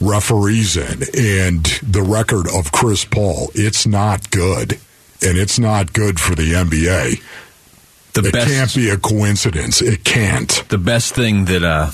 referees 0.00 0.76
in 0.76 1.02
and 1.16 1.64
the 1.82 2.02
record 2.02 2.46
of 2.48 2.72
Chris 2.72 3.04
Paul, 3.04 3.50
it's 3.54 3.86
not 3.86 4.30
good. 4.30 4.78
And 5.22 5.38
it's 5.38 5.58
not 5.58 5.92
good 5.94 6.20
for 6.20 6.34
the 6.34 6.52
NBA. 6.52 7.22
The 8.12 8.28
It 8.28 8.32
best 8.32 8.48
can't 8.48 8.74
be 8.74 8.90
a 8.90 8.96
coincidence. 8.98 9.80
It 9.80 10.04
can't. 10.04 10.62
the 10.68 10.78
best 10.78 11.14
thing 11.14 11.46
that 11.46 11.62
uh 11.62 11.90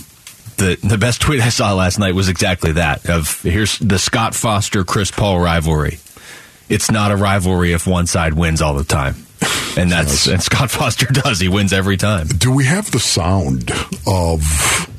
the 0.57 0.77
the 0.83 0.99
best 0.99 1.21
tweet 1.23 1.41
I 1.41 1.49
saw 1.49 1.73
last 1.75 1.99
night 1.99 2.15
was 2.15 2.29
exactly 2.29 2.73
that 2.73 3.09
of 3.09 3.43
here's 3.43 3.79
the 3.79 3.99
Scott 3.99 4.35
Foster 4.35 4.85
Chris 4.85 5.11
Paul 5.13 5.39
rivalry. 5.41 5.99
It's 6.73 6.91
not 6.91 7.11
a 7.13 7.17
rivalry 7.17 7.73
if 7.73 7.87
one 7.87 8.07
side 8.07 8.35
wins 8.35 8.63
all 8.63 8.75
the 8.75 8.85
time. 8.85 9.15
And 9.77 9.91
that's 9.91 10.27
and 10.27 10.43
Scott 10.43 10.71
Foster 10.79 11.07
does. 11.07 11.41
He 11.41 11.49
wins 11.49 11.73
every 11.73 11.97
time. 11.97 12.27
Do 12.29 12.53
we 12.53 12.65
have 12.65 12.91
the 12.91 13.01
sound 13.01 13.71
of 14.07 14.43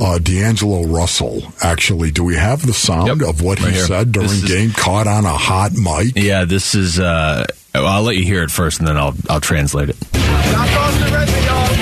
uh, 0.02 0.18
D'Angelo 0.20 0.84
Russell? 0.86 1.44
Actually, 1.62 2.12
do 2.12 2.24
we 2.24 2.36
have 2.36 2.66
the 2.66 2.74
sound 2.74 3.08
Yep, 3.08 3.30
of 3.30 3.42
what 3.42 3.60
right 3.60 3.70
he 3.70 3.76
here. 3.76 3.86
said 3.86 4.12
during 4.12 4.30
This 4.30 4.44
is- 4.44 4.50
game? 4.50 4.72
Caught 4.72 5.08
on 5.08 5.26
a 5.26 5.38
hot 5.38 5.74
mic. 5.74 6.14
Yeah, 6.18 6.46
this 6.46 6.76
is 6.76 7.00
uh 7.00 7.46
I'll 7.76 8.04
let 8.04 8.18
you 8.18 8.24
hear 8.24 8.44
it 8.44 8.52
first 8.52 8.80
and 8.80 8.88
then 8.88 8.98
I'll 8.98 9.16
I'll 9.30 9.42
translate 9.42 9.90
it. 9.90 9.96
Scott 9.96 10.70
Foster 10.70 11.10
y'all. 11.10 11.74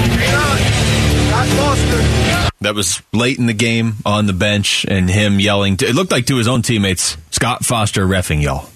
Scott 1.27 1.47
Foster. 1.57 2.51
That 2.61 2.75
was 2.75 3.01
late 3.11 3.39
in 3.39 3.47
the 3.47 3.53
game 3.53 3.95
on 4.05 4.27
the 4.27 4.33
bench 4.33 4.85
and 4.87 5.09
him 5.09 5.39
yelling 5.39 5.77
to, 5.77 5.87
it 5.87 5.95
looked 5.95 6.11
like 6.11 6.27
to 6.27 6.35
his 6.37 6.47
own 6.47 6.61
teammates, 6.61 7.17
Scott 7.31 7.65
Foster 7.65 8.05
refing 8.05 8.41
y'all. 8.43 8.69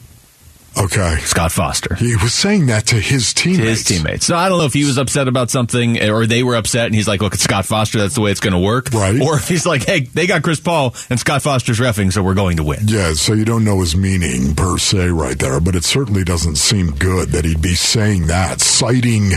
Okay. 0.78 1.18
Scott 1.22 1.52
Foster. 1.52 1.96
He 1.96 2.16
was 2.16 2.34
saying 2.34 2.66
that 2.68 2.88
to 2.88 2.96
his 2.96 3.34
to 3.34 3.44
teammates. 3.44 3.70
his 3.70 3.84
teammates. 3.84 4.26
So 4.26 4.36
I 4.36 4.50
don't 4.50 4.58
know 4.58 4.66
if 4.66 4.74
he 4.74 4.86
was 4.86 4.98
upset 4.98 5.28
about 5.28 5.50
something 5.50 6.00
eh, 6.00 6.10
or 6.10 6.26
they 6.26 6.44
were 6.44 6.56
upset 6.56 6.88
and 6.88 6.96
he's 6.96 7.08
like, 7.08 7.22
look, 7.22 7.34
it's 7.34 7.44
Scott 7.44 7.66
Foster. 7.66 8.00
That's 8.00 8.16
the 8.16 8.22
way 8.22 8.32
it's 8.32 8.40
going 8.40 8.54
to 8.54 8.60
work. 8.60 8.92
Right. 8.92 9.22
Or 9.22 9.36
if 9.36 9.48
he's 9.48 9.66
like, 9.66 9.86
hey, 9.86 10.02
they 10.02 10.28
got 10.28 10.44
Chris 10.44 10.60
Paul 10.60 10.94
and 11.10 11.20
Scott 11.20 11.42
Foster's 11.42 11.80
refing, 11.80 12.12
so 12.12 12.22
we're 12.24 12.34
going 12.34 12.58
to 12.58 12.64
win. 12.64 12.82
Yeah, 12.86 13.14
so 13.14 13.34
you 13.34 13.46
don't 13.46 13.64
know 13.64 13.80
his 13.80 13.96
meaning 13.96 14.54
per 14.56 14.78
se 14.78 15.10
right 15.10 15.38
there, 15.40 15.60
but 15.60 15.76
it 15.76 15.84
certainly 15.84 16.24
doesn't 16.24 16.58
seem 16.58 16.92
good 16.92 17.30
that 17.30 17.46
he'd 17.46 17.62
be 17.62 17.76
saying 17.76 18.28
that, 18.28 18.60
citing 18.62 19.32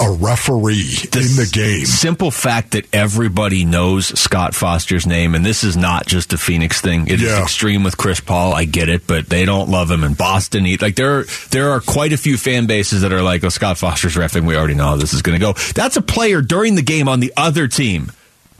a 0.00 0.10
referee 0.10 0.96
in 1.04 1.36
the 1.36 1.48
game. 1.52 1.84
Simple 1.86 2.30
fact 2.30 2.72
that 2.72 2.86
everybody 2.92 3.64
knows 3.64 4.06
Scott 4.18 4.54
Foster's 4.54 5.06
name, 5.06 5.34
and 5.34 5.44
this 5.44 5.64
is 5.64 5.76
not 5.76 6.06
just 6.06 6.32
a 6.32 6.38
Phoenix 6.38 6.80
thing. 6.80 7.06
It 7.06 7.22
is 7.22 7.30
Yeah. 7.30 7.42
extreme 7.42 7.84
with 7.84 7.96
Chris 7.96 8.20
Paul. 8.20 8.54
I 8.54 8.64
get 8.64 8.88
it, 8.88 9.06
but 9.06 9.28
they 9.28 9.44
don't 9.44 9.68
love 9.68 9.90
him 9.90 10.04
in 10.04 10.14
Boston. 10.14 10.64
He, 10.64 10.76
like 10.76 10.96
there, 10.96 11.20
are, 11.20 11.26
there 11.50 11.70
are 11.70 11.80
quite 11.80 12.12
a 12.12 12.16
few 12.16 12.36
fan 12.36 12.66
bases 12.66 13.02
that 13.02 13.12
are 13.12 13.22
like, 13.22 13.44
"Oh, 13.44 13.48
Scott 13.48 13.78
Foster's 13.78 14.14
refing. 14.16 14.44
We 14.46 14.56
already 14.56 14.74
know 14.74 14.86
how 14.88 14.96
this 14.96 15.12
is 15.14 15.22
going 15.22 15.38
to 15.38 15.44
go." 15.44 15.54
That's 15.74 15.96
a 15.96 16.02
player 16.02 16.42
during 16.42 16.74
the 16.74 16.82
game 16.82 17.08
on 17.08 17.20
the 17.20 17.32
other 17.36 17.68
team 17.68 18.10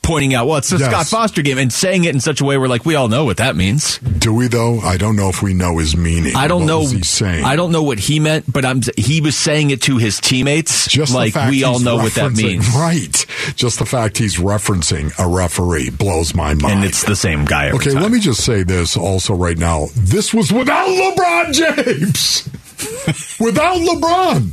pointing 0.05 0.35
out, 0.35 0.47
"Well, 0.47 0.59
it's 0.59 0.71
a 0.73 0.77
Yes. 0.77 0.89
Scott 0.91 1.07
Foster 1.09 1.43
game," 1.43 1.59
and 1.59 1.73
saying 1.73 2.05
it 2.05 2.15
in 2.15 2.21
such 2.21 2.41
a 2.41 2.45
way 2.45 2.57
where, 2.59 2.69
like, 2.69 2.85
we 2.87 2.95
all 2.95 3.09
know 3.09 3.25
what 3.25 3.39
that 3.39 3.57
means. 3.57 3.99
Do 3.99 4.33
we 4.33 4.47
though? 4.47 4.79
I 4.81 4.97
don't 4.97 5.17
know 5.17 5.29
if 5.31 5.43
we 5.43 5.55
know 5.55 5.79
his 5.79 5.97
meaning. 5.97 6.37
I 6.37 6.47
don't 6.47 6.61
What 6.63 6.67
know. 6.67 6.79
Was 6.81 6.93
he 6.93 7.03
saying? 7.03 7.45
I 7.45 7.57
don't 7.57 7.73
know 7.73 7.83
what 7.83 7.99
he 7.99 8.21
meant, 8.21 8.45
but 8.53 8.65
I'm. 8.65 8.83
He 8.97 9.21
was 9.21 9.37
saying 9.37 9.71
it 9.71 9.83
to 9.83 9.97
his 9.99 10.21
teammates, 10.21 10.87
Just 10.87 11.13
like 11.13 11.35
we 11.51 11.65
all 11.65 11.81
know 11.81 11.97
what 11.97 12.15
that 12.15 12.33
means. 12.33 12.69
Right. 12.75 13.27
Just 13.57 13.79
the 13.81 13.87
fact 13.87 14.19
he's 14.19 14.37
referencing 14.37 15.13
a 15.19 15.27
referee 15.29 15.91
blows 15.91 16.35
my 16.35 16.55
mind. 16.55 16.75
And 16.77 16.85
it's 16.85 17.03
the 17.05 17.17
same 17.17 17.45
guy. 17.45 17.67
Every 17.67 17.79
Okay, 17.81 17.91
time. 17.93 18.03
let 18.03 18.13
me 18.13 18.21
just 18.21 18.45
say 18.45 18.63
this 18.63 18.97
also 18.97 19.35
right 19.35 19.59
now. 19.59 19.87
This 19.97 20.33
was 20.33 20.53
without 20.53 20.87
LeBron 20.89 21.53
James. 21.53 22.49
without 23.41 23.77
LeBron. 23.79 24.51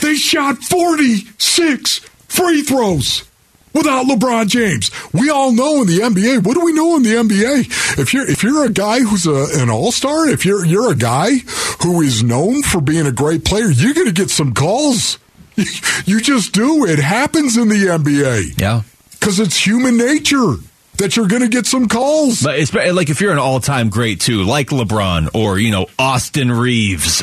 They 0.00 0.14
shot 0.14 0.58
46 0.58 1.98
free 2.28 2.62
throws 2.62 3.24
without 3.72 4.06
LeBron 4.06 4.48
James. 4.48 4.90
We 5.12 5.30
all 5.30 5.52
know 5.52 5.82
in 5.82 5.86
the 5.86 5.98
NBA. 5.98 6.44
What 6.44 6.54
do 6.54 6.64
we 6.64 6.72
know 6.72 6.96
in 6.96 7.02
the 7.02 7.10
NBA? 7.14 7.98
If 7.98 8.12
you're 8.14 8.28
if 8.28 8.42
you're 8.42 8.64
a 8.64 8.70
guy 8.70 9.00
who's 9.00 9.26
a, 9.26 9.46
an 9.62 9.70
all-star, 9.70 10.28
if 10.28 10.44
you're 10.44 10.64
you're 10.64 10.90
a 10.90 10.96
guy 10.96 11.36
who 11.82 12.00
is 12.02 12.22
known 12.22 12.62
for 12.62 12.80
being 12.80 13.06
a 13.06 13.12
great 13.12 13.44
player, 13.44 13.70
you're 13.70 13.94
going 13.94 14.06
to 14.06 14.12
get 14.12 14.30
some 14.30 14.54
calls. 14.54 15.18
You 16.04 16.20
just 16.20 16.52
do. 16.52 16.84
It 16.84 16.98
happens 16.98 17.56
in 17.56 17.68
the 17.68 17.76
NBA 17.86 18.60
Yeah. 18.60 18.82
because 19.12 19.40
it's 19.40 19.56
human 19.66 19.96
nature 19.96 20.56
that 20.98 21.16
you're 21.16 21.26
going 21.28 21.40
to 21.42 21.48
get 21.48 21.64
some 21.66 21.88
calls. 21.88 22.42
But 22.42 22.58
it's 22.58 22.72
like 22.74 23.08
if 23.08 23.20
you're 23.22 23.32
an 23.32 23.38
all-time 23.38 23.88
great 23.88 24.20
too, 24.20 24.44
like 24.44 24.68
LeBron 24.68 25.30
or 25.34 25.58
you 25.58 25.70
know 25.70 25.86
Austin 25.98 26.52
Reaves. 26.52 27.22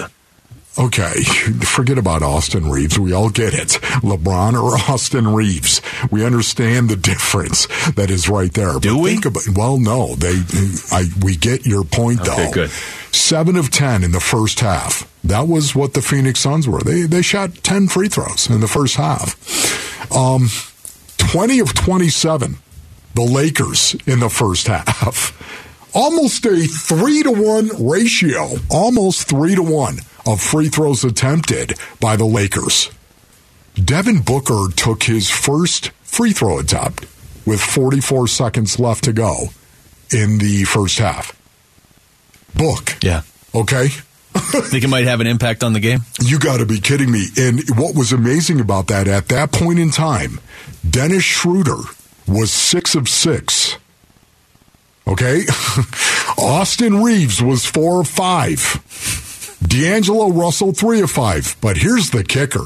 Okay, 0.77 1.21
forget 1.63 1.99
about 1.99 2.23
Austin 2.23 2.67
Reaves. 2.69 2.97
We 2.97 3.13
all 3.13 3.29
get 3.29 3.53
it. 3.53 3.69
LeBron 4.01 4.53
or 4.62 4.75
Austin 4.91 5.27
Reaves. 5.27 5.81
We 6.09 6.25
understand 6.25 6.89
the 6.89 6.95
difference 6.95 7.67
that 7.91 8.09
is 8.09 8.27
right 8.27 8.51
there. 8.51 8.79
Do 8.79 8.97
we? 8.97 9.12
Think 9.12 9.25
about, 9.25 9.43
well, 9.55 9.77
no. 9.77 10.15
They, 10.15 10.33
I, 10.91 11.05
we 11.21 11.36
get 11.36 11.65
your 11.67 11.83
point 11.83 12.21
Okay, 12.21 12.45
though. 12.47 12.51
good. 12.51 12.69
Seven 13.12 13.55
of 13.55 13.69
ten 13.69 14.03
in 14.03 14.12
the 14.12 14.19
first 14.19 14.62
half. 14.62 15.07
That 15.23 15.47
was 15.47 15.75
what 15.75 15.93
the 15.93 16.01
Phoenix 16.01 16.39
Suns 16.39 16.67
were. 16.67 16.81
They 16.81 17.03
they 17.03 17.21
shot 17.21 17.53
ten 17.63 17.88
free 17.88 18.09
throws 18.09 18.49
in 18.49 18.59
the 18.59 18.67
first 18.67 18.95
half. 18.95 20.12
Um, 20.12 20.47
twenty 21.17 21.59
of 21.59 21.73
twenty-seven. 21.75 22.57
The 23.13 23.21
Lakers 23.21 23.95
in 24.07 24.19
the 24.19 24.29
first 24.29 24.65
half. 24.67 25.31
Almost 25.95 26.43
a 26.47 26.65
three 26.65 27.21
to 27.21 27.31
one 27.31 27.69
ratio. 27.88 28.49
Almost 28.71 29.29
three 29.29 29.53
to 29.53 29.62
one 29.62 29.99
of 30.25 30.41
free 30.41 30.69
throws 30.69 31.03
attempted 31.03 31.73
by 31.99 32.15
the 32.15 32.25
Lakers. 32.25 32.89
Devin 33.75 34.21
Booker 34.21 34.67
took 34.75 35.03
his 35.03 35.29
first 35.29 35.89
free 36.03 36.31
throw 36.31 36.59
attempt 36.59 37.05
with 37.45 37.59
44 37.59 38.27
seconds 38.27 38.79
left 38.79 39.03
to 39.05 39.13
go 39.13 39.47
in 40.12 40.38
the 40.38 40.63
first 40.65 40.99
half. 40.99 41.38
Book. 42.55 42.95
Yeah. 43.01 43.23
Okay? 43.53 43.88
Think 44.33 44.83
it 44.83 44.88
might 44.88 45.05
have 45.05 45.21
an 45.21 45.27
impact 45.27 45.63
on 45.63 45.73
the 45.73 45.79
game? 45.79 46.01
You 46.21 46.39
got 46.39 46.57
to 46.57 46.65
be 46.65 46.79
kidding 46.79 47.12
me. 47.12 47.25
And 47.38 47.62
what 47.77 47.95
was 47.95 48.12
amazing 48.12 48.59
about 48.59 48.88
that 48.88 49.07
at 49.07 49.27
that 49.29 49.51
point 49.51 49.79
in 49.79 49.91
time, 49.91 50.39
Dennis 50.88 51.23
Schroeder 51.23 51.81
was 52.27 52.51
six 52.51 52.95
of 52.95 53.09
six. 53.09 53.77
Okay? 55.07 55.43
Austin 56.38 57.03
Reaves 57.03 57.41
was 57.41 57.65
four 57.65 58.01
of 58.01 58.07
five. 58.07 59.12
D'Angelo 59.67 60.30
Russell, 60.30 60.73
three 60.73 61.02
of 61.02 61.12
five. 61.12 61.56
But 61.62 61.78
here's 61.78 62.10
the 62.10 62.23
kicker 62.23 62.65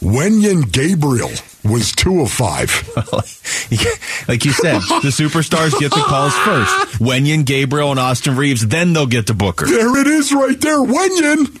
Wenyen 0.00 0.70
Gabriel 0.72 1.30
was 1.64 1.92
two 1.92 2.22
of 2.22 2.32
five. 2.32 2.70
like 4.28 4.44
you 4.44 4.52
said, 4.52 4.80
the 4.80 5.12
superstars 5.12 5.78
get 5.78 5.90
the 5.90 6.02
calls 6.04 6.36
first. 6.38 6.98
Wenyen, 6.98 7.44
Gabriel, 7.44 7.92
and 7.92 8.00
Austin 8.00 8.36
Reaves, 8.36 8.66
then 8.66 8.92
they'll 8.92 9.06
get 9.06 9.28
to 9.28 9.34
Booker. 9.34 9.66
There 9.66 10.00
it 10.00 10.08
is 10.08 10.32
right 10.32 10.60
there. 10.60 10.78
Wenyen. 10.78 11.60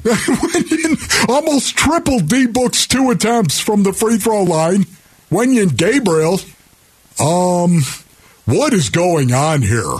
Wenyen 0.02 1.28
almost 1.28 1.76
tripled 1.76 2.28
D 2.28 2.46
Book's 2.46 2.86
two 2.86 3.10
attempts 3.10 3.60
from 3.60 3.84
the 3.84 3.92
free 3.92 4.18
throw 4.18 4.42
line. 4.42 4.86
Wenyen 5.30 5.76
Gabriel. 5.76 6.40
Um, 7.20 7.82
what 8.46 8.72
is 8.72 8.88
going 8.88 9.32
on 9.32 9.62
here? 9.62 9.98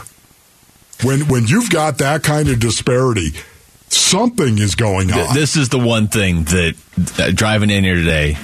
When 1.04 1.28
when 1.28 1.46
you've 1.46 1.70
got 1.70 1.98
that 1.98 2.22
kind 2.22 2.48
of 2.48 2.58
disparity, 2.58 3.32
something 3.92 4.58
is 4.58 4.74
going 4.74 5.10
on. 5.12 5.18
Th- 5.18 5.30
This 5.30 5.56
is 5.56 5.68
the 5.68 5.78
one 5.78 6.08
thing 6.08 6.44
that 6.44 6.74
uh, 7.18 7.30
driving 7.34 7.70
in 7.70 7.84
here 7.84 7.94
today, 7.96 8.36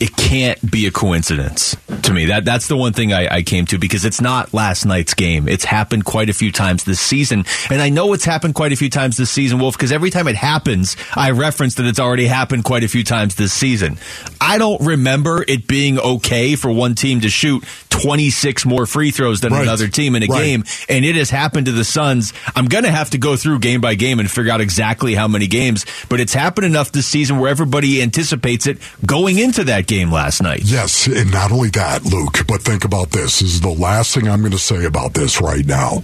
it 0.00 0.16
can't 0.16 0.70
be 0.70 0.86
a 0.86 0.90
coincidence 0.90 1.76
to 2.02 2.12
me. 2.12 2.26
That 2.26 2.44
that's 2.44 2.68
the 2.68 2.76
one 2.76 2.92
thing 2.92 3.12
I, 3.12 3.36
I 3.38 3.42
came 3.42 3.66
to 3.66 3.78
because 3.78 4.04
it's 4.04 4.20
not 4.20 4.54
last 4.54 4.84
night's 4.86 5.14
game. 5.14 5.48
It's 5.48 5.64
happened 5.64 6.04
quite 6.04 6.28
a 6.30 6.32
few 6.32 6.52
times 6.52 6.84
this 6.84 7.00
season, 7.00 7.44
and 7.70 7.82
I 7.82 7.88
know 7.88 8.12
it's 8.12 8.24
happened 8.24 8.54
quite 8.54 8.72
a 8.72 8.76
few 8.76 8.90
times 8.90 9.16
this 9.16 9.30
season, 9.30 9.58
Wolf. 9.58 9.76
Because 9.76 9.90
every 9.90 10.10
time 10.10 10.28
it 10.28 10.36
happens, 10.36 10.96
I 11.16 11.30
reference 11.32 11.74
that 11.76 11.86
it's 11.86 11.98
already 11.98 12.26
happened 12.26 12.64
quite 12.64 12.84
a 12.84 12.88
few 12.88 13.02
times 13.02 13.34
this 13.34 13.52
season. 13.52 13.98
I 14.40 14.58
don't 14.58 14.80
remember 14.82 15.44
it 15.48 15.66
being 15.66 15.98
okay 15.98 16.54
for 16.54 16.70
one 16.70 16.94
team 16.94 17.20
to 17.22 17.28
shoot 17.28 17.64
26 17.90 18.64
more 18.64 18.86
free 18.86 19.10
throws 19.10 19.40
than 19.40 19.52
Right. 19.52 19.62
another 19.62 19.88
team 19.88 20.14
in 20.14 20.22
a 20.22 20.26
Right. 20.26 20.42
game, 20.44 20.64
and 20.88 21.04
it 21.04 21.16
has 21.16 21.30
happened 21.30 21.66
to 21.66 21.72
the 21.72 21.84
Suns. 21.84 22.32
I'm 22.54 22.66
going 22.66 22.84
to 22.84 22.90
have 22.92 23.10
to 23.10 23.18
go 23.18 23.34
through 23.36 23.58
game 23.58 23.80
by 23.80 23.96
game 23.96 24.20
and 24.20 24.30
figure 24.30 24.52
out 24.52 24.60
exactly 24.60 25.14
how 25.16 25.26
many 25.26 25.48
games, 25.48 25.84
but 26.08 26.20
it's 26.20 26.34
happened 26.34 26.66
enough 26.66 26.92
this 26.92 27.06
season 27.06 27.40
where 27.40 27.50
everybody 27.50 28.00
anticipates 28.00 28.66
it 28.68 28.78
going 29.04 29.38
into 29.38 29.64
that 29.64 29.87
game 29.88 30.12
last 30.12 30.40
night. 30.42 30.60
Yes, 30.62 31.06
and 31.08 31.32
not 31.32 31.50
only 31.50 31.70
that, 31.70 32.04
Luke, 32.04 32.46
but 32.46 32.62
think 32.62 32.84
about 32.84 33.10
this. 33.10 33.40
This 33.40 33.54
is 33.54 33.60
the 33.60 33.70
last 33.70 34.14
thing 34.14 34.28
I'm 34.28 34.40
going 34.40 34.52
to 34.52 34.58
say 34.58 34.84
about 34.84 35.14
this 35.14 35.40
right 35.40 35.66
now. 35.66 36.02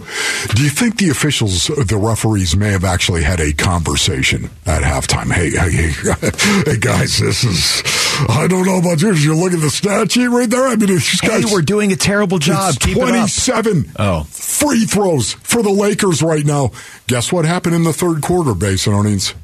Do 0.54 0.64
you 0.64 0.70
think 0.70 0.98
the 0.98 1.10
officials, 1.10 1.68
the 1.68 1.96
referees, 1.96 2.56
may 2.56 2.70
have 2.72 2.82
actually 2.84 3.22
had 3.22 3.38
a 3.40 3.52
conversation 3.52 4.50
at 4.66 4.82
halftime? 4.82 5.30
Hey, 5.32 5.50
hey, 5.50 5.70
hey, 5.70 6.72
hey 6.72 6.78
guys, 6.80 7.18
this 7.20 7.44
is, 7.44 7.82
I 8.28 8.46
don't 8.48 8.66
know 8.66 8.78
about 8.78 9.00
you. 9.00 9.12
You 9.14 9.36
look 9.36 9.52
at 9.52 9.60
the 9.60 9.70
stat 9.70 10.10
sheet 10.10 10.26
right 10.26 10.48
there. 10.50 10.66
I 10.66 10.76
mean, 10.76 10.88
these 10.88 11.20
Hey, 11.20 11.42
guys. 11.42 11.52
we're 11.52 11.62
doing 11.62 11.92
a 11.92 11.96
terrible 11.96 12.38
job. 12.38 12.74
It's 12.74 12.84
Keep 12.84 12.96
27 12.96 13.92
Oh. 13.98 14.24
free 14.24 14.84
throws 14.86 15.34
for 15.34 15.62
the 15.62 15.70
Lakers 15.70 16.22
right 16.22 16.44
now. 16.44 16.70
Guess 17.06 17.32
what 17.32 17.44
happened 17.44 17.74
in 17.76 17.84
the 17.84 17.92
third 17.92 18.22
quarter, 18.22 18.52
Basinonians? 18.52 19.34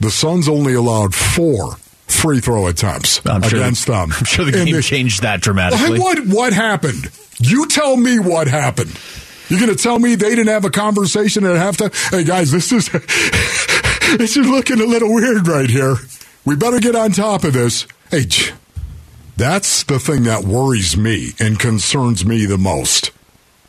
The 0.00 0.10
Suns 0.10 0.48
only 0.48 0.72
allowed 0.72 1.14
four 1.14 1.76
free 2.20 2.40
throw 2.40 2.66
attempts 2.66 3.20
I'm 3.26 3.42
against 3.42 3.86
the, 3.86 3.92
them. 3.92 4.12
I'm 4.12 4.24
sure 4.24 4.44
the 4.44 4.52
game 4.52 4.74
the- 4.74 4.82
changed 4.82 5.22
that 5.22 5.40
dramatically. 5.40 5.98
what 5.98 6.26
what 6.26 6.52
happened? 6.52 7.10
You 7.38 7.66
tell 7.66 7.96
me 7.96 8.18
what 8.18 8.46
happened. 8.48 8.98
You're 9.48 9.58
going 9.58 9.74
to 9.74 9.82
tell 9.82 9.98
me 9.98 10.14
they 10.14 10.28
didn't 10.30 10.46
have 10.48 10.64
a 10.64 10.70
conversation 10.70 11.44
at 11.44 11.56
halftime? 11.56 11.92
Hey 12.10 12.22
guys, 12.24 12.52
this 12.52 12.70
is 12.72 12.88
this 14.18 14.36
is 14.36 14.46
looking 14.48 14.80
a 14.80 14.84
little 14.84 15.12
weird 15.12 15.48
right 15.48 15.68
here. 15.68 15.96
We 16.44 16.56
better 16.56 16.78
get 16.78 16.94
on 16.94 17.12
top 17.12 17.44
of 17.44 17.52
this. 17.54 17.86
Hey, 18.10 18.26
that's 19.36 19.82
the 19.84 19.98
thing 19.98 20.24
that 20.24 20.44
worries 20.44 20.96
me 20.96 21.30
and 21.40 21.58
concerns 21.58 22.24
me 22.24 22.44
the 22.46 22.58
most. 22.58 23.10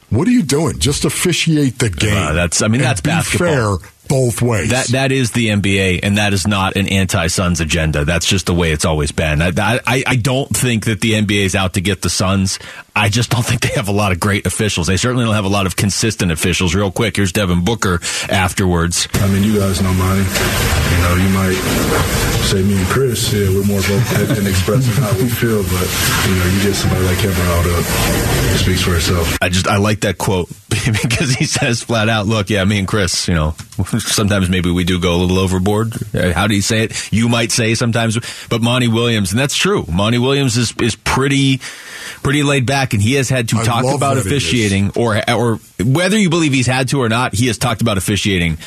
What 0.09 0.27
are 0.27 0.31
you 0.31 0.43
doing? 0.43 0.79
Just 0.79 1.05
officiate 1.05 1.79
the 1.79 1.89
game. 1.89 2.13
Uh, 2.15 2.33
that's- 2.33 2.61
I 2.61 2.67
mean, 2.67 2.81
that's 2.81 2.99
be 3.01 3.09
basketball. 3.11 3.79
fair 3.79 3.89
both 4.11 4.41
ways. 4.41 4.71
That 4.71 4.87
that 4.87 5.11
is 5.13 5.31
the 5.31 5.47
NBA, 5.47 6.01
and 6.03 6.17
that 6.17 6.33
is 6.33 6.45
not 6.45 6.75
an 6.75 6.87
anti-Suns 6.89 7.61
agenda. 7.61 8.03
That's 8.03 8.25
just 8.25 8.45
the 8.45 8.53
way 8.53 8.73
it's 8.73 8.83
always 8.83 9.13
been. 9.13 9.41
I, 9.41 9.79
I, 9.87 10.03
I 10.05 10.15
don't 10.17 10.49
think 10.49 10.85
that 10.85 10.99
the 10.99 11.13
NBA 11.13 11.45
is 11.45 11.55
out 11.55 11.75
to 11.75 11.81
get 11.81 12.01
the 12.01 12.09
Suns. 12.09 12.59
I 12.93 13.07
just 13.07 13.29
don't 13.29 13.45
think 13.45 13.61
they 13.61 13.73
have 13.75 13.87
a 13.87 13.93
lot 13.93 14.11
of 14.11 14.19
great 14.19 14.45
officials. 14.45 14.87
They 14.87 14.97
certainly 14.97 15.23
don't 15.23 15.35
have 15.35 15.45
a 15.45 15.49
lot 15.49 15.65
of 15.65 15.77
consistent 15.77 16.29
officials. 16.29 16.75
Real 16.75 16.91
quick, 16.91 17.15
here's 17.15 17.31
Devin 17.31 17.63
Booker 17.63 18.01
afterwards. 18.27 19.07
I 19.13 19.29
mean, 19.29 19.43
you 19.43 19.57
guys 19.57 19.81
know 19.81 19.93
Monty. 19.93 20.23
You 20.27 20.97
know, 20.99 21.15
you 21.15 21.29
might 21.29 21.55
say 22.51 22.61
me 22.63 22.75
and 22.75 22.87
Chris, 22.87 23.31
yeah, 23.31 23.47
we're 23.47 23.63
more 23.63 23.79
vocal 23.79 24.35
and 24.37 24.45
expressing 24.45 25.01
how 25.01 25.15
we 25.15 25.29
feel, 25.29 25.63
but 25.63 25.87
you 26.27 26.35
know, 26.35 26.45
you 26.51 26.63
get 26.63 26.75
somebody 26.75 27.05
like 27.05 27.17
him 27.19 27.31
riled 27.31 27.67
up, 27.67 27.85
it 27.87 28.57
speaks 28.59 28.81
for 28.81 28.93
itself. 28.93 29.37
I 29.41 29.47
just 29.47 29.67
I 29.67 29.77
like 29.77 30.01
that 30.01 30.17
quote 30.17 30.49
because 31.01 31.33
he 31.33 31.45
says 31.45 31.83
flat 31.83 32.09
out, 32.09 32.27
"Look, 32.27 32.49
yeah, 32.49 32.63
me 32.65 32.79
and 32.79 32.87
Chris, 32.87 33.27
you 33.27 33.33
know, 33.33 33.51
sometimes 33.99 34.49
maybe 34.49 34.71
we 34.71 34.83
do 34.83 34.99
go 34.99 35.15
a 35.15 35.17
little 35.17 35.39
overboard." 35.39 35.93
Uh, 36.13 36.33
How 36.33 36.47
do 36.47 36.55
you 36.55 36.61
say 36.61 36.83
it? 36.83 37.11
You 37.11 37.29
might 37.29 37.51
say 37.51 37.75
sometimes, 37.75 38.17
but 38.49 38.61
Monty 38.61 38.87
Williams, 38.87 39.31
and 39.31 39.39
that's 39.39 39.55
true. 39.55 39.85
Monty 39.91 40.17
Williams 40.17 40.57
is 40.57 40.73
is 40.81 40.95
pretty 40.95 41.59
pretty 42.23 42.43
laid 42.43 42.65
back, 42.65 42.93
and 42.93 43.01
he 43.01 43.13
has 43.15 43.29
had 43.29 43.49
to 43.49 43.57
I 43.57 43.63
talk 43.63 43.83
about 43.83 44.15
that 44.15 44.15
he 44.15 44.19
is. 44.19 44.25
officiating, 44.27 44.91
or 44.95 45.21
or 45.29 45.59
whether 45.83 46.17
you 46.17 46.29
believe 46.29 46.53
he's 46.53 46.67
had 46.67 46.87
to 46.89 46.99
or 47.01 47.09
not, 47.09 47.33
he 47.33 47.47
has 47.47 47.57
talked 47.57 47.81
about 47.81 47.97
officiating. 47.97 48.57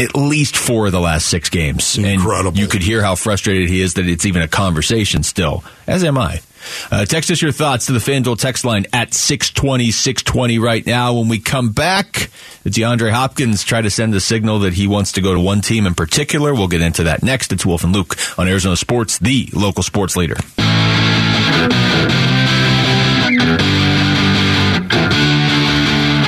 At 0.00 0.16
least 0.16 0.56
four 0.56 0.86
of 0.86 0.92
the 0.92 0.98
last 0.98 1.26
six 1.26 1.48
games. 1.48 1.96
Incredible. 1.96 2.48
And 2.48 2.58
you 2.58 2.66
could 2.66 2.82
hear 2.82 3.02
how 3.02 3.14
frustrated 3.14 3.68
he 3.68 3.80
is 3.80 3.94
that 3.94 4.08
it's 4.08 4.26
even 4.26 4.42
a 4.42 4.48
conversation 4.48 5.22
still, 5.22 5.62
as 5.86 6.02
am 6.02 6.18
I. 6.18 6.40
Uh, 6.90 7.04
text 7.04 7.30
us 7.30 7.42
your 7.42 7.52
thoughts 7.52 7.86
to 7.86 7.92
the 7.92 7.98
FanDuel 7.98 8.38
text 8.38 8.64
line 8.64 8.86
at 8.92 9.14
620, 9.14 9.90
620 9.90 10.58
right 10.58 10.84
now. 10.86 11.14
When 11.14 11.28
we 11.28 11.38
come 11.38 11.72
back, 11.72 12.30
DeAndre 12.64 13.10
Hopkins 13.10 13.64
try 13.64 13.82
to 13.82 13.90
send 13.90 14.14
a 14.14 14.20
signal 14.20 14.60
that 14.60 14.72
he 14.72 14.86
wants 14.86 15.12
to 15.12 15.20
go 15.20 15.34
to 15.34 15.40
one 15.40 15.60
team 15.60 15.86
in 15.86 15.94
particular. 15.94 16.54
We'll 16.54 16.68
get 16.68 16.80
into 16.80 17.04
that 17.04 17.22
next. 17.22 17.52
It's 17.52 17.66
Wolf 17.66 17.84
and 17.84 17.92
Luke 17.92 18.16
on 18.38 18.48
Arizona 18.48 18.76
Sports, 18.76 19.18
the 19.18 19.48
local 19.52 19.82
sports 19.82 20.16
leader. 20.16 20.36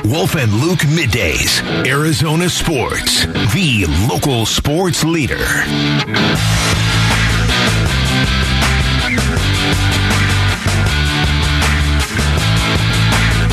Wolf 0.04 0.36
and 0.36 0.52
Luke 0.54 0.80
middays. 0.80 1.62
Arizona 1.86 2.48
Sports, 2.48 3.26
the 3.54 3.86
local 4.10 4.46
sports 4.46 5.04
leader. 5.04 5.36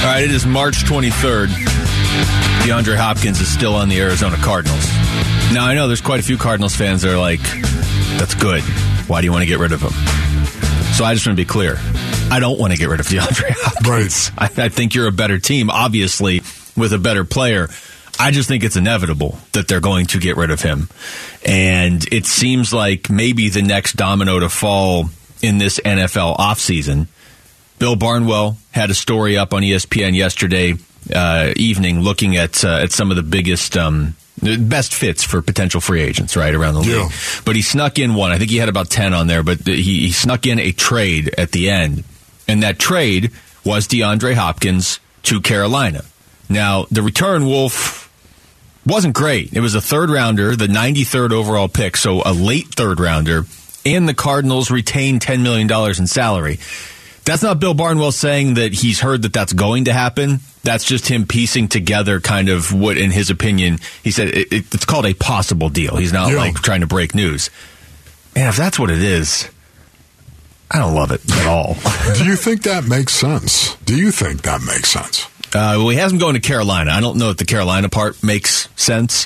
All 0.05 0.11
right, 0.11 0.23
it 0.23 0.29
is 0.29 0.45
March 0.45 0.83
23rd. 0.83 1.47
DeAndre 2.61 2.95
Hopkins 2.95 3.41
is 3.41 3.51
still 3.51 3.73
on 3.73 3.89
the 3.89 3.99
Arizona 3.99 4.37
Cardinals. 4.37 4.85
Now, 5.51 5.65
I 5.65 5.73
know 5.73 5.87
there's 5.87 5.99
quite 5.99 6.19
a 6.19 6.23
few 6.23 6.37
Cardinals 6.37 6.75
fans 6.75 7.01
that 7.01 7.11
are 7.11 7.17
like, 7.17 7.39
that's 8.19 8.35
good. 8.35 8.61
Why 9.07 9.21
do 9.21 9.25
you 9.25 9.31
want 9.31 9.41
to 9.41 9.47
get 9.47 9.57
rid 9.57 9.71
of 9.71 9.81
him? 9.81 9.89
So 10.93 11.05
I 11.05 11.15
just 11.15 11.25
want 11.25 11.35
to 11.35 11.43
be 11.43 11.43
clear. 11.43 11.77
I 12.29 12.37
don't 12.39 12.59
want 12.59 12.71
to 12.71 12.77
get 12.77 12.87
rid 12.87 12.99
of 12.99 13.07
DeAndre 13.07 13.49
Hopkins. 13.49 14.31
Right. 14.37 14.59
I, 14.59 14.65
I 14.65 14.69
think 14.69 14.93
you're 14.93 15.07
a 15.07 15.11
better 15.11 15.39
team, 15.39 15.71
obviously, 15.71 16.43
with 16.77 16.93
a 16.93 16.99
better 16.99 17.25
player. 17.25 17.69
I 18.19 18.29
just 18.29 18.47
think 18.47 18.63
it's 18.63 18.75
inevitable 18.75 19.39
that 19.53 19.67
they're 19.67 19.79
going 19.79 20.05
to 20.07 20.19
get 20.19 20.37
rid 20.37 20.51
of 20.51 20.61
him. 20.61 20.87
And 21.43 22.05
it 22.13 22.27
seems 22.27 22.71
like 22.71 23.09
maybe 23.09 23.49
the 23.49 23.63
next 23.63 23.93
domino 23.93 24.37
to 24.37 24.49
fall 24.49 25.09
in 25.41 25.57
this 25.57 25.79
NFL 25.79 26.37
offseason 26.37 27.07
Bill 27.79 27.95
Barnwell 27.95 28.57
had 28.71 28.89
a 28.89 28.93
story 28.93 29.37
up 29.37 29.53
on 29.53 29.61
ESPN 29.61 30.15
yesterday 30.15 30.75
uh, 31.13 31.53
evening 31.55 32.01
looking 32.01 32.37
at 32.37 32.63
uh, 32.63 32.79
at 32.81 32.91
some 32.91 33.11
of 33.11 33.17
the 33.17 33.23
biggest 33.23 33.77
um, 33.77 34.15
best 34.41 34.93
fits 34.93 35.23
for 35.23 35.41
potential 35.41 35.81
free 35.81 36.01
agents 36.01 36.35
right 36.35 36.53
around 36.53 36.75
the 36.75 36.79
league. 36.81 36.89
Yeah. 36.89 37.09
But 37.45 37.55
he 37.55 37.61
snuck 37.61 37.99
in 37.99 38.15
one. 38.15 38.31
I 38.31 38.37
think 38.37 38.51
he 38.51 38.57
had 38.57 38.69
about 38.69 38.89
ten 38.89 39.13
on 39.13 39.27
there, 39.27 39.43
but 39.43 39.59
he, 39.67 39.81
he 39.81 40.11
snuck 40.11 40.45
in 40.45 40.59
a 40.59 40.71
trade 40.71 41.33
at 41.37 41.51
the 41.51 41.69
end, 41.69 42.03
and 42.47 42.63
that 42.63 42.79
trade 42.79 43.31
was 43.63 43.87
DeAndre 43.87 44.33
Hopkins 44.33 44.99
to 45.23 45.41
Carolina. 45.41 46.03
Now 46.49 46.85
the 46.91 47.01
return 47.01 47.45
Wolf 47.45 48.05
wasn't 48.85 49.15
great. 49.15 49.53
It 49.53 49.61
was 49.61 49.75
a 49.75 49.81
third 49.81 50.09
rounder, 50.09 50.55
the 50.55 50.67
93rd 50.67 51.31
overall 51.31 51.67
pick, 51.67 51.97
so 51.97 52.21
a 52.23 52.33
late 52.33 52.67
third 52.67 52.99
rounder, 52.99 53.45
and 53.85 54.07
the 54.07 54.13
Cardinals 54.13 54.69
retained 54.69 55.21
$10 55.21 55.41
million 55.41 55.69
in 55.97 56.07
salary. 56.07 56.59
That's 57.25 57.41
not 57.43 57.59
Bill 57.59 57.73
Barnwell 57.73 58.11
saying 58.11 58.53
that 58.55 58.73
he's 58.73 58.99
heard 58.99 59.23
that 59.23 59.33
that's 59.33 59.51
going 59.53 59.85
to 59.85 59.93
happen. 59.93 60.39
That's 60.63 60.83
just 60.83 61.07
him 61.07 61.25
piecing 61.25 61.67
together 61.69 62.19
kind 62.19 62.49
of 62.49 62.71
what, 62.73 62.97
in 62.97 63.11
his 63.11 63.29
opinion, 63.29 63.79
he 64.03 64.11
said 64.11 64.29
it, 64.29 64.53
it, 64.53 64.73
it's 64.73 64.85
called 64.85 65.05
a 65.05 65.13
possible 65.15 65.69
deal. 65.69 65.95
He's 65.97 66.13
not 66.13 66.29
Yeah. 66.31 66.37
like 66.37 66.55
trying 66.55 66.81
to 66.81 66.87
break 66.87 67.15
news. 67.15 67.49
Man, 68.35 68.49
if 68.49 68.57
that's 68.57 68.77
what 68.77 68.91
it 68.91 69.01
is, 69.01 69.49
I 70.69 70.79
don't 70.79 70.93
love 70.95 71.11
it 71.11 71.21
at 71.31 71.47
all. 71.47 71.75
Do 72.15 72.25
you 72.25 72.35
think 72.35 72.63
that 72.63 72.87
makes 72.87 73.13
sense? 73.13 73.75
Do 73.85 73.95
you 73.95 74.11
think 74.11 74.41
that 74.43 74.61
makes 74.61 74.89
sense? 74.89 75.25
Uh, 75.47 75.77
well, 75.77 75.89
he 75.89 75.97
hasn't 75.97 76.19
going 76.19 76.33
to 76.33 76.39
Carolina. 76.41 76.91
I 76.91 76.99
don't 77.01 77.17
know 77.17 77.29
if 77.29 77.37
the 77.37 77.45
Carolina 77.45 77.87
part 77.89 78.21
makes 78.23 78.67
sense, 78.75 79.25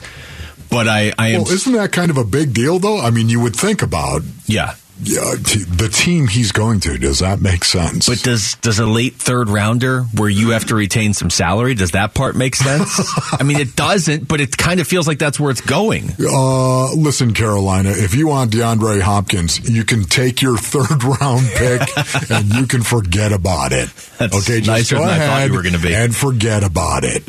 but 0.69 0.88
I, 0.88 1.12
I 1.17 1.29
am. 1.29 1.43
Well, 1.43 1.51
isn't 1.53 1.73
that 1.73 1.91
kind 1.91 2.12
of 2.12 2.17
a 2.17 2.23
big 2.25 2.53
deal, 2.53 2.77
though? 2.79 2.99
I 2.99 3.09
mean, 3.09 3.29
you 3.29 3.39
would 3.39 3.55
think 3.55 3.81
about 3.81 4.21
yeah. 4.45 4.75
Yeah, 5.01 5.35
t- 5.43 5.63
the 5.63 5.88
team 5.88 6.27
he's 6.27 6.51
going 6.51 6.81
to. 6.81 6.97
Does 6.97 7.19
that 7.19 7.41
make 7.41 7.63
sense? 7.63 8.07
But 8.07 8.21
does 8.21 8.55
does 8.55 8.79
a 8.79 8.85
late 8.85 9.15
third 9.15 9.49
rounder 9.49 10.01
where 10.15 10.29
you 10.29 10.49
have 10.49 10.65
to 10.65 10.75
retain 10.75 11.13
some 11.13 11.29
salary 11.29 11.73
does 11.73 11.91
that 11.91 12.13
part 12.13 12.35
make 12.35 12.55
sense? 12.55 12.99
I 13.33 13.43
mean, 13.43 13.59
it 13.59 13.75
doesn't, 13.75 14.27
but 14.27 14.41
it 14.41 14.57
kind 14.57 14.79
of 14.79 14.88
feels 14.88 15.07
like 15.07 15.17
that's 15.19 15.39
where 15.39 15.51
it's 15.51 15.62
going. 15.62 16.12
Uh, 16.19 16.93
listen, 16.93 17.33
Carolina, 17.33 17.91
if 17.91 18.13
you 18.13 18.27
want 18.27 18.51
DeAndre 18.51 18.99
Hopkins, 19.01 19.69
you 19.69 19.85
can 19.85 20.03
take 20.03 20.41
your 20.41 20.57
third 20.57 21.03
round 21.03 21.47
pick 21.55 21.81
and 22.29 22.53
you 22.53 22.67
can 22.67 22.81
forget 22.83 23.31
about 23.31 23.71
it. 23.71 23.89
That's 24.17 24.35
okay, 24.35 24.57
just 24.59 24.67
nicer 24.67 24.95
go 24.95 25.01
than 25.01 25.09
I 25.12 25.17
thought 25.17 25.38
ahead 25.38 25.49
you 25.51 25.55
were 25.55 25.63
gonna 25.63 25.79
be. 25.79 25.93
and 25.95 26.15
forget 26.15 26.63
about 26.63 27.03
it. 27.05 27.23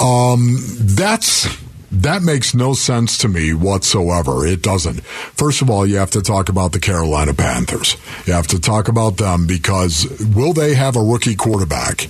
Um, 0.00 0.56
that's 0.78 1.46
that 1.92 2.22
makes 2.22 2.54
no 2.54 2.72
sense 2.72 3.18
to 3.18 3.28
me 3.28 3.52
whatsoever. 3.52 4.46
It 4.46 4.62
doesn't. 4.62 5.04
First 5.04 5.60
of 5.60 5.70
all, 5.70 5.86
you 5.86 5.96
have 5.96 6.10
to 6.12 6.22
talk 6.22 6.48
about 6.48 6.72
the 6.72 6.80
Carolina 6.80 7.34
Panthers. 7.34 7.96
You 8.26 8.32
have 8.32 8.46
to 8.48 8.60
talk 8.60 8.88
about 8.88 9.18
them 9.18 9.46
because 9.46 10.06
will 10.34 10.54
they 10.54 10.74
have 10.74 10.96
a 10.96 11.02
rookie 11.02 11.36
quarterback? 11.36 12.08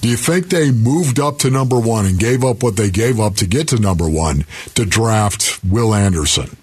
Do 0.00 0.08
you 0.08 0.16
think 0.16 0.48
they 0.48 0.70
moved 0.70 1.18
up 1.18 1.38
to 1.38 1.50
number 1.50 1.78
one 1.78 2.04
and 2.04 2.18
gave 2.18 2.44
up 2.44 2.62
what 2.62 2.76
they 2.76 2.90
gave 2.90 3.18
up 3.20 3.36
to 3.36 3.46
get 3.46 3.68
to 3.68 3.78
number 3.78 4.08
one 4.08 4.44
to 4.74 4.84
draft 4.84 5.64
Will 5.64 5.94
Anderson? 5.94 6.56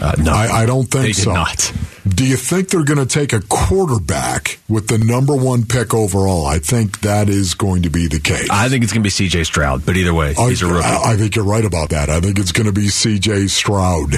Uh, 0.00 0.14
no, 0.18 0.32
I, 0.32 0.62
I 0.62 0.66
don't 0.66 0.84
think 0.84 1.06
they 1.06 1.12
so. 1.12 1.32
not. 1.32 1.72
Do 2.08 2.26
you 2.26 2.36
think 2.36 2.70
they're 2.70 2.84
going 2.84 2.98
to 2.98 3.06
take 3.06 3.32
a 3.32 3.40
quarterback 3.40 4.58
with 4.68 4.88
the 4.88 4.96
number 4.98 5.36
one 5.36 5.64
pick 5.64 5.92
overall? 5.92 6.46
I 6.46 6.58
think 6.58 7.00
that 7.00 7.28
is 7.28 7.54
going 7.54 7.82
to 7.82 7.90
be 7.90 8.08
the 8.08 8.18
case. 8.18 8.48
I 8.50 8.68
think 8.68 8.82
it's 8.82 8.92
going 8.92 9.02
to 9.02 9.06
be 9.06 9.10
C.J. 9.10 9.44
Stroud, 9.44 9.84
but 9.84 9.96
either 9.96 10.14
way, 10.14 10.32
he's 10.34 10.62
a 10.62 10.66
rookie. 10.66 10.86
I, 10.86 11.12
I 11.12 11.16
think 11.16 11.36
you're 11.36 11.44
right 11.44 11.64
about 11.64 11.90
that. 11.90 12.08
I 12.08 12.20
think 12.20 12.38
it's 12.38 12.52
going 12.52 12.66
to 12.66 12.72
be 12.72 12.88
C.J. 12.88 13.48
Stroud. 13.48 14.14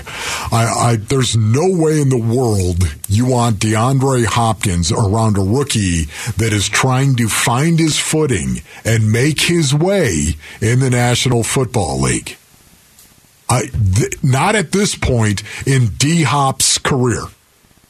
I, 0.53 0.92
I, 0.92 0.97
there's 0.97 1.37
no 1.37 1.68
way 1.68 2.01
in 2.01 2.09
the 2.09 2.18
world 2.18 2.83
you 3.09 3.27
want 3.27 3.57
DeAndre 3.57 4.27
Hopkins 4.27 4.92
around 4.92 5.37
a 5.37 5.42
rookie 5.42 6.05
that 6.37 6.53
is 6.53 6.68
trying 6.68 7.16
to 7.16 7.29
find 7.29 7.79
his 7.79 7.99
footing 7.99 8.62
and 8.85 9.11
make 9.11 9.40
his 9.40 9.75
way 9.75 10.37
in 10.61 10.79
the 10.79 10.90
National 10.90 11.42
Football 11.42 12.01
League. 12.01 12.37
I, 13.53 13.62
th- 13.97 14.23
not 14.23 14.55
at 14.57 14.73
this 14.73 14.95
point 14.95 15.43
in 15.67 15.88
D 15.99 16.23
Hop's 16.23 16.79
career. 16.79 17.23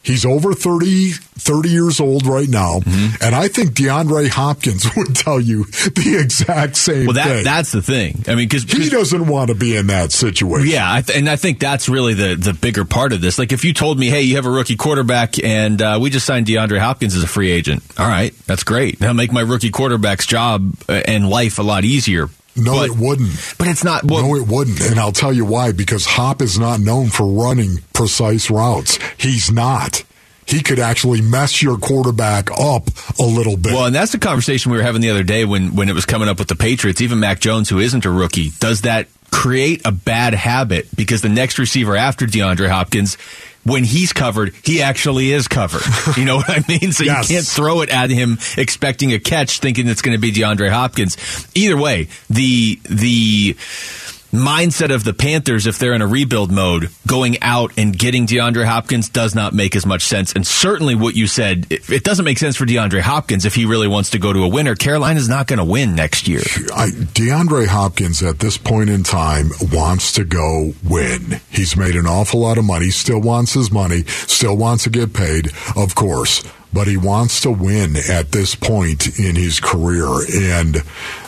He's 0.05 0.27
over 0.27 0.53
30, 0.53 1.13
30 1.13 1.69
years 1.69 2.01
old 2.01 2.27
right 2.27 2.49
now, 2.49 2.81
Mm-hmm. 2.81 3.23
and 3.23 3.37
I 3.37 3.47
think 3.47 3.71
DeAndre 3.71 4.29
Hopkins 4.31 4.85
would 4.97 5.15
tell 5.15 5.39
you 5.39 5.63
the 5.67 6.19
exact 6.21 6.75
same 6.75 7.07
Well, 7.07 7.15
that 7.15 7.29
thing. 7.29 7.45
that's 7.45 7.71
the 7.71 7.83
thing. 7.83 8.25
I 8.27 8.31
mean, 8.35 8.49
because 8.49 8.65
he 8.65 8.89
doesn't 8.91 9.29
want 9.29 9.51
to 9.51 9.55
be 9.55 9.77
in 9.77 9.87
that 9.87 10.11
situation. 10.11 10.69
Yeah, 10.73 10.93
I 10.93 11.03
th- 11.03 11.17
and 11.17 11.29
I 11.29 11.37
think 11.37 11.61
that's 11.61 11.89
really 11.89 12.15
the 12.15 12.35
the 12.35 12.53
bigger 12.53 12.85
part 12.85 13.13
of 13.13 13.21
this. 13.21 13.39
Like, 13.39 13.53
if 13.53 13.65
you 13.65 13.73
told 13.73 13.97
me, 13.97 14.09
"Hey, 14.09 14.23
you 14.23 14.35
have 14.35 14.47
a 14.47 14.51
rookie 14.51 14.75
quarterback, 14.75 15.39
and 15.39 15.81
uh, 15.81 15.99
we 16.03 16.11
just 16.11 16.27
signed 16.27 16.47
DeAndre 16.47 16.81
Hopkins 16.81 17.15
as 17.15 17.23
a 17.23 17.29
free 17.29 17.53
agent," 17.53 17.85
all 17.97 18.09
right, 18.09 18.35
that's 18.49 18.65
great. 18.65 18.99
That'll 18.99 19.15
make 19.15 19.31
my 19.31 19.43
rookie 19.43 19.71
quarterback's 19.71 20.27
job 20.27 20.75
uh, 20.89 20.95
and 21.07 21.31
life 21.31 21.61
a 21.61 21.63
lot 21.63 21.85
easier. 21.85 22.29
No, 22.55 22.73
But- 22.75 22.91
it 22.91 22.97
wouldn't. 22.97 23.33
But 23.59 23.69
it's 23.69 23.83
not. 23.85 24.05
Well, 24.05 24.23
no, 24.23 24.37
it 24.37 24.47
wouldn't. 24.47 24.81
And 24.81 24.99
I'll 25.01 25.13
tell 25.13 25.33
you 25.33 25.45
why. 25.45 25.73
Because 25.73 26.05
Hop 26.05 26.43
is 26.43 26.59
not 26.59 26.81
known 26.81 27.09
for 27.09 27.27
running 27.27 27.79
precise 27.93 28.51
routes. 28.51 28.99
He's 29.17 29.51
not. 29.51 30.03
He 30.45 30.61
could 30.63 30.79
actually 30.81 31.23
mess 31.23 31.63
your 31.63 31.79
quarterback 31.79 32.51
up 32.51 32.91
a 33.19 33.23
little 33.23 33.57
bit. 33.57 33.73
Well, 33.73 33.87
and 33.87 33.95
that's 33.95 34.13
the 34.13 34.19
conversation 34.19 34.71
we 34.73 34.77
were 34.79 34.83
having 34.83 35.01
the 35.01 35.09
other 35.11 35.23
day 35.23 35.45
when 35.45 35.75
when 35.77 35.89
it 35.89 35.95
was 35.95 36.05
coming 36.05 36.29
up 36.29 36.39
with 36.39 36.49
the 36.49 36.57
Patriots. 36.57 37.01
Even 37.01 37.21
Mac 37.21 37.41
Jones, 37.41 37.69
who 37.71 37.79
isn't 37.79 38.05
a 38.05 38.11
rookie, 38.11 38.51
does 38.61 38.83
that 38.83 39.09
create 39.31 39.81
a 39.87 39.93
bad 39.93 40.35
habit 40.35 40.89
because 40.95 41.23
the 41.23 41.29
next 41.31 41.59
receiver 41.59 41.97
after 41.97 42.27
DeAndre 42.27 42.69
Hopkins, 42.69 43.17
when 43.65 43.85
he's 43.85 44.13
covered, 44.13 44.55
he 44.65 44.83
actually 44.83 45.33
is 45.33 45.49
covered. 45.49 45.83
You 46.17 46.25
know 46.25 46.37
what 46.37 46.51
I 46.51 46.63
mean? 46.69 46.93
So 46.93 47.05
Yes. 47.05 47.31
you 47.31 47.37
can't 47.37 47.47
throw 47.47 47.81
it 47.83 47.89
at 47.91 48.11
him 48.11 48.39
expecting 48.59 49.13
a 49.13 49.19
catch, 49.19 49.61
thinking 49.61 49.89
it's 49.89 50.03
going 50.03 50.17
to 50.17 50.21
be 50.21 50.33
DeAndre 50.33 50.71
Hopkins. 50.71 51.17
Either 51.55 51.77
way, 51.77 52.09
the 52.29 52.79
the 52.89 53.57
mindset 54.33 54.93
of 54.93 55.05
the 55.05 55.13
Panthers, 55.13 55.67
if 55.67 55.79
they're 55.79 55.93
in 55.93 56.03
a 56.03 56.07
rebuild 56.07 56.51
mode, 56.51 56.91
going 57.07 57.37
out 57.43 57.73
and 57.77 57.97
getting 57.97 58.27
DeAndre 58.27 58.65
Hopkins 58.65 59.09
does 59.09 59.35
not 59.35 59.53
make 59.53 59.77
as 59.77 59.85
much 59.85 60.03
sense. 60.03 60.33
And 60.33 60.47
certainly 60.47 60.95
what 60.95 61.15
you 61.15 61.27
said, 61.27 61.67
it, 61.71 62.03
doesn't 62.03 62.25
make 62.25 62.39
sense 62.39 62.57
for 62.57 62.65
DeAndre 62.65 63.01
Hopkins 63.01 63.45
if 63.45 63.55
he 63.55 63.67
really 63.67 63.89
wants 63.89 64.11
to 64.11 64.19
go 64.19 64.33
to 64.33 64.43
a 64.43 64.49
winner. 64.49 64.75
Carolina's 64.75 65.29
not 65.29 65.47
going 65.47 65.59
to 65.59 65.65
win 65.65 65.95
next 65.95 66.27
year. 66.27 66.41
I, 66.75 66.89
DeAndre 66.89 67.67
Hopkins 67.67 68.23
at 68.23 68.39
this 68.39 68.57
point 68.57 68.91
in 68.91 69.03
time 69.03 69.51
wants 69.71 70.13
to 70.15 70.25
go 70.25 70.73
win. 70.83 71.41
He's 71.51 71.77
made 71.77 71.95
an 71.95 72.07
awful 72.07 72.41
lot 72.41 72.59
of 72.59 72.65
money, 72.65 72.91
still 72.91 73.21
wants 73.21 73.53
his 73.53 73.71
money, 73.71 74.05
still 74.07 74.57
wants 74.57 74.85
to 74.85 74.91
get 74.91 75.13
paid, 75.13 75.51
of 75.77 75.95
course, 75.95 76.43
but 76.73 76.89
he 76.89 76.97
wants 76.97 77.41
to 77.43 77.51
win 77.51 77.97
at 77.97 78.33
this 78.33 78.55
point 78.55 79.19
in 79.19 79.37
his 79.37 79.61
career. 79.61 80.07
And 80.35 80.77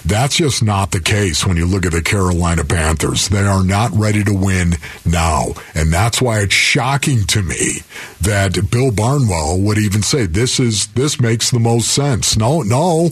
that's 0.05 0.37
just 0.37 0.63
not 0.63 0.91
the 0.91 1.01
case 1.01 1.47
when 1.47 1.57
you 1.57 1.67
look 1.67 1.85
at 1.85 1.93
the 1.93 2.03
Carolina 2.03 2.65
Panthers. 2.65 3.29
They 3.29 3.43
are 3.43 3.63
not 3.63 3.93
ready 3.93 4.25
to 4.25 4.35
win 4.35 4.75
now. 5.05 5.53
And 5.75 5.93
that's 5.93 6.23
why 6.23 6.41
it's 6.41 6.55
shocking 6.55 7.25
to 7.29 7.43
me 7.43 7.81
that 8.21 8.71
Bill 8.71 8.91
Barnwell 8.91 9.61
would 9.61 9.79
even 9.79 10.03
say 10.03 10.27
this 10.27 10.59
is 10.59 10.87
this 10.89 11.21
makes 11.21 11.51
the 11.51 11.61
most 11.61 11.89
sense. 11.89 12.37
No, 12.37 12.63
no. 12.63 13.11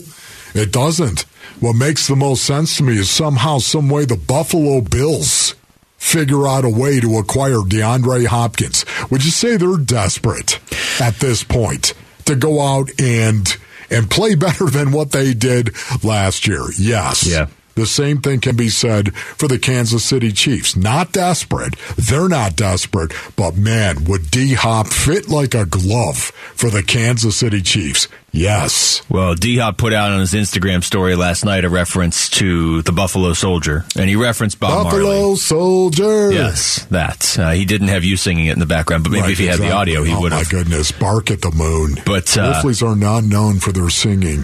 It 0.55 0.71
doesn't. 0.71 1.21
What 1.59 1.75
makes 1.75 2.07
the 2.07 2.15
most 2.15 2.43
sense 2.43 2.77
to 2.77 2.83
me 2.83 2.97
is 2.97 3.09
somehow, 3.09 3.59
some 3.59 3.89
way, 3.89 4.05
the 4.05 4.17
Buffalo 4.17 4.81
Bills 4.81 5.55
figure 5.97 6.45
out 6.47 6.65
a 6.65 6.69
way 6.69 6.99
to 6.99 7.17
acquire 7.17 7.59
DeAndre 7.59 8.25
Hopkins. 8.27 8.85
Would 9.09 9.23
you 9.23 9.31
say 9.31 9.55
they're 9.55 9.77
desperate 9.77 10.59
at 10.99 11.15
this 11.15 11.43
point 11.43 11.93
to 12.25 12.35
go 12.35 12.61
out 12.61 12.89
and 12.99 13.47
and 13.89 14.09
play 14.09 14.35
better 14.35 14.65
than 14.69 14.91
what 14.91 15.11
they 15.11 15.33
did 15.33 15.71
last 16.03 16.47
year? 16.47 16.65
Yes. 16.77 17.27
Yeah. 17.29 17.47
The 17.75 17.85
same 17.87 18.19
thing 18.19 18.39
can 18.39 18.55
be 18.55 18.69
said 18.69 19.15
for 19.15 19.47
the 19.47 19.57
Kansas 19.59 20.03
City 20.05 20.31
Chiefs. 20.31 20.75
Not 20.75 21.11
desperate. 21.11 21.75
They're 21.97 22.29
not 22.29 22.55
desperate. 22.55 23.11
But 23.35 23.55
man, 23.55 24.05
would 24.05 24.29
D 24.29 24.53
Hop 24.53 24.87
fit 24.87 25.27
like 25.27 25.55
a 25.55 25.65
glove 25.65 26.17
for 26.55 26.69
the 26.69 26.83
Kansas 26.83 27.35
City 27.35 27.61
Chiefs? 27.61 28.07
Yes. 28.31 29.01
Well, 29.09 29.35
D 29.35 29.57
Hop 29.57 29.77
put 29.77 29.93
out 29.93 30.11
on 30.11 30.19
his 30.19 30.33
Instagram 30.33 30.83
story 30.83 31.15
last 31.15 31.45
night 31.45 31.65
a 31.65 31.69
reference 31.69 32.29
to 32.31 32.81
the 32.83 32.91
Buffalo 32.91 33.33
Soldier, 33.33 33.85
and 33.95 34.09
he 34.09 34.15
referenced 34.15 34.59
Bob 34.59 34.85
Buffalo 34.85 35.21
Marley. 35.21 35.35
Soldier. 35.35 36.31
Yes, 36.31 36.85
that. 36.85 37.37
Uh, 37.37 37.51
he 37.51 37.65
didn't 37.65 37.89
have 37.89 38.03
you 38.03 38.17
singing 38.17 38.47
it 38.47 38.53
in 38.53 38.59
the 38.59 38.65
background, 38.65 39.03
but 39.03 39.11
maybe 39.11 39.21
Right, 39.23 39.31
if 39.33 39.39
he 39.39 39.45
had 39.45 39.59
the 39.59 39.71
audio, 39.71 40.03
he 40.03 40.13
oh 40.13 40.21
would 40.21 40.31
my 40.31 40.43
goodness, 40.49 40.91
bark 40.91 41.29
at 41.29 41.41
the 41.41 41.51
moon. 41.51 41.97
But, 42.05 42.35
uh, 42.37 42.53
Grizzlies 42.61 42.81
are 42.81 42.95
not 42.95 43.23
known 43.23 43.59
for 43.59 43.71
their 43.71 43.89
singing. 43.89 44.43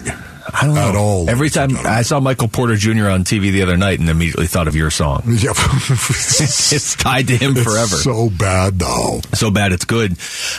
I 0.53 0.65
don't 0.65 0.75
know. 0.75 0.89
At 0.89 0.95
all, 0.95 1.29
Every 1.29 1.49
time. 1.49 1.75
I 1.77 2.01
saw 2.03 2.19
Michael 2.19 2.47
Porter 2.47 2.75
Jr. 2.75 3.07
on 3.09 3.23
TV 3.23 3.51
the 3.51 3.61
other 3.63 3.77
night 3.77 3.99
and 3.99 4.09
immediately 4.09 4.47
thought 4.47 4.67
of 4.67 4.75
your 4.75 4.89
song. 4.91 5.23
Yep. 5.27 5.55
It's 6.71 6.95
tied 6.95 7.27
to 7.27 7.35
him 7.37 7.51
It's 7.57 7.63
forever. 7.63 7.95
so 7.95 8.29
bad 8.29 8.77
though. 8.79 9.21
so 9.33 9.49
bad 9.51 9.71
it's 9.71 9.85
good. 9.85 10.13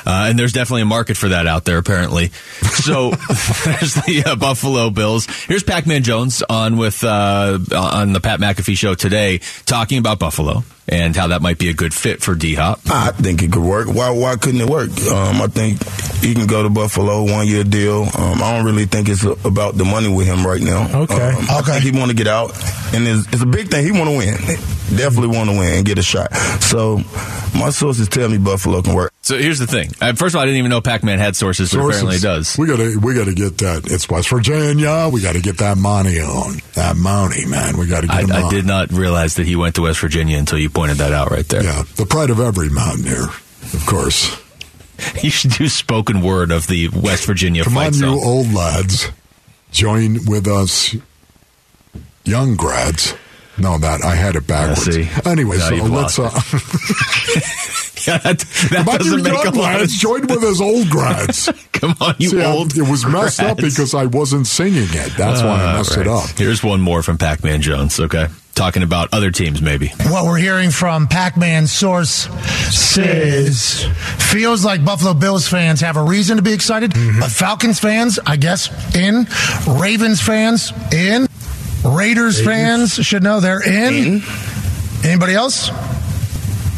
Uh, 0.06 0.26
and 0.28 0.38
there's 0.38 0.52
definitely 0.52 0.82
a 0.82 0.86
market 0.86 1.16
for 1.16 1.28
that 1.28 1.46
out 1.46 1.64
there, 1.64 1.78
apparently. 1.78 2.28
So 2.28 3.10
there's 3.64 3.94
the 3.94 4.22
uh, 4.26 4.36
Buffalo 4.36 4.90
Bills. 4.90 5.26
Here's 5.46 5.62
Pac 5.62 5.86
Man 5.86 6.02
Jones 6.02 6.42
on 6.48 6.76
with 6.76 7.04
uh, 7.04 7.58
on 7.74 8.12
the 8.12 8.20
Pat 8.20 8.40
McAfee 8.40 8.76
show 8.76 8.94
today, 8.94 9.38
talking 9.66 9.98
about 9.98 10.18
Buffalo 10.18 10.64
and 10.90 11.14
how 11.16 11.28
that 11.28 11.40
might 11.40 11.56
be 11.58 11.70
a 11.70 11.72
good 11.74 11.94
fit 11.94 12.20
for 12.20 12.34
D 12.34 12.54
Hop. 12.54 12.80
I 12.90 13.12
think 13.12 13.42
it 13.42 13.52
could 13.52 13.62
work. 13.62 13.86
Why 13.88 14.10
why 14.10 14.36
couldn't 14.36 14.60
it 14.60 14.68
work? 14.68 14.90
Um, 15.10 15.40
I 15.40 15.46
think 15.46 15.82
he 16.20 16.34
can 16.34 16.46
go 16.46 16.62
to 16.62 16.68
Buffalo, 16.68 17.22
one 17.22 17.46
year 17.46 17.64
deal. 17.64 18.02
Um, 18.14 18.42
I 18.42 18.56
don't 18.56 18.66
really 18.66 18.84
think 18.86 19.08
it's 19.08 19.22
about 19.24 19.76
the 19.78 19.84
money 19.84 20.12
with 20.12 20.26
him 20.26 20.44
right 20.46 20.60
now. 20.60 21.02
Okay. 21.04 21.14
Um, 21.30 21.46
I 21.48 21.58
Okay. 21.60 21.80
think 21.80 21.94
he 21.94 21.98
want 21.98 22.10
to 22.10 22.16
get 22.16 22.26
out, 22.26 22.50
and 22.92 23.06
it's, 23.06 23.26
it's 23.32 23.42
a 23.42 23.46
big 23.46 23.68
thing. 23.68 23.84
He 23.86 23.92
want 23.92 24.10
to 24.10 24.16
win. 24.18 24.36
Definitely 24.96 25.36
want 25.36 25.48
to 25.50 25.56
win 25.56 25.72
and 25.74 25.86
get 25.86 25.98
a 25.98 26.02
shot. 26.02 26.34
So 26.60 26.98
my 27.54 27.70
sources 27.70 28.08
tell 28.08 28.28
me 28.28 28.38
Buffalo 28.38 28.82
can 28.82 28.94
work. 28.94 29.12
So 29.22 29.36
here's 29.38 29.58
the 29.58 29.66
thing. 29.66 29.90
Uh, 30.00 30.12
first 30.14 30.34
of 30.34 30.36
all, 30.38 30.42
I 30.42 30.46
didn't 30.46 30.58
even 30.58 30.70
know 30.70 30.80
Pac 30.80 31.02
Man 31.02 31.18
had 31.18 31.36
sources, 31.36 31.72
but 31.72 31.80
apparently 31.84 32.16
it 32.16 32.22
does. 32.22 32.56
We 32.58 32.66
gotta 32.66 32.98
we 33.02 33.14
gotta 33.14 33.34
get 33.34 33.58
that. 33.58 33.90
It's 33.90 34.08
West 34.08 34.28
Virginia. 34.30 35.08
We 35.12 35.20
gotta 35.20 35.40
get 35.40 35.58
that 35.58 35.78
money 35.78 36.18
on. 36.20 36.56
That 36.74 36.96
money, 36.96 37.46
man. 37.46 37.76
We 37.78 37.86
gotta 37.86 38.06
get 38.06 38.30
I, 38.30 38.46
I 38.46 38.50
did 38.50 38.64
not 38.66 38.90
realize 38.92 39.36
that 39.36 39.46
he 39.46 39.56
went 39.56 39.74
to 39.76 39.82
West 39.82 40.00
Virginia 40.00 40.38
until 40.38 40.58
you 40.58 40.70
pointed 40.70 40.98
that 40.98 41.12
out 41.12 41.30
right 41.30 41.46
there. 41.48 41.62
Yeah, 41.62 41.82
the 41.96 42.06
pride 42.06 42.30
of 42.30 42.40
every 42.40 42.70
mountaineer, 42.70 43.24
of 43.24 43.84
course. 43.86 44.40
You 45.22 45.30
should 45.30 45.52
do 45.52 45.66
spoken 45.68 46.20
word 46.20 46.50
of 46.50 46.66
the 46.66 46.88
West 46.88 47.24
Virginia 47.24 47.64
Come 47.64 47.78
on, 47.78 47.94
zone. 47.94 48.12
you 48.18 48.22
old 48.22 48.52
lads, 48.52 49.08
join 49.72 50.18
with 50.26 50.46
us, 50.46 50.94
young 52.26 52.54
grads. 52.54 53.14
No, 53.60 53.78
that 53.78 54.02
I 54.04 54.14
had 54.14 54.36
it 54.36 54.46
backwards. 54.46 54.82
see. 54.94 55.08
Anyway, 55.24 55.58
Now 55.58 55.68
so 55.68 55.74
let's. 55.76 56.18
lost 56.18 56.18
Uh, 56.18 56.30
that 58.22 58.38
that 58.70 58.84
come 58.84 58.88
on, 58.88 58.92
you 58.94 58.98
doesn't 58.98 59.22
make 59.22 59.32
a 59.32 59.36
young 59.36 59.44
lot 59.44 59.74
of 59.74 59.80
lads, 59.80 59.98
join 59.98 60.22
with 60.26 60.42
his 60.42 60.60
old 60.60 60.88
grads. 60.88 61.50
Come 61.72 61.94
on, 62.00 62.14
you 62.18 62.30
See, 62.30 62.40
I- 62.42 62.46
old. 62.52 62.76
it 62.76 62.82
was 62.88 63.04
messed 63.06 63.40
up 63.40 63.56
because 63.58 63.94
I 63.94 64.06
wasn't 64.06 64.46
singing 64.46 64.88
it. 64.90 65.12
That's 65.16 65.42
why 65.42 65.62
I 65.62 65.72
Uh, 65.74 65.76
messed 65.78 65.96
right. 65.96 66.06
it 66.06 66.08
up. 66.08 66.28
Here's 66.36 66.62
one 66.62 66.80
more 66.80 67.02
from 67.02 67.18
Pac 67.18 67.42
Man 67.44 67.60
Jones, 67.62 67.98
okay? 68.00 68.26
Talking 68.54 68.82
about 68.82 69.08
other 69.12 69.30
teams, 69.30 69.62
maybe. 69.62 69.88
What 70.08 70.24
we're 70.26 70.36
hearing 70.38 70.70
from 70.70 71.06
Pac-Man 71.08 71.66
source 71.66 72.28
says 72.74 73.84
feels 74.30 74.64
like 74.64 74.84
Buffalo 74.84 75.14
Bills 75.14 75.48
fans 75.48 75.80
have 75.80 75.96
a 75.96 76.02
reason 76.02 76.36
to 76.36 76.42
be 76.42 76.52
excited, 76.52 76.90
Mm-hmm. 76.92 77.20
but 77.20 77.30
Falcons 77.30 77.78
fans, 77.80 78.18
I 78.26 78.36
guess, 78.36 78.68
in 78.94 79.26
Ravens 79.80 80.20
fans, 80.20 80.72
in 80.92 81.26
Raiders 81.84 82.42
fans 82.44 82.94
should 82.94 83.22
know 83.22 83.40
they're 83.40 83.62
in. 83.62 84.22
Anybody 85.04 85.34
else? 85.34 85.70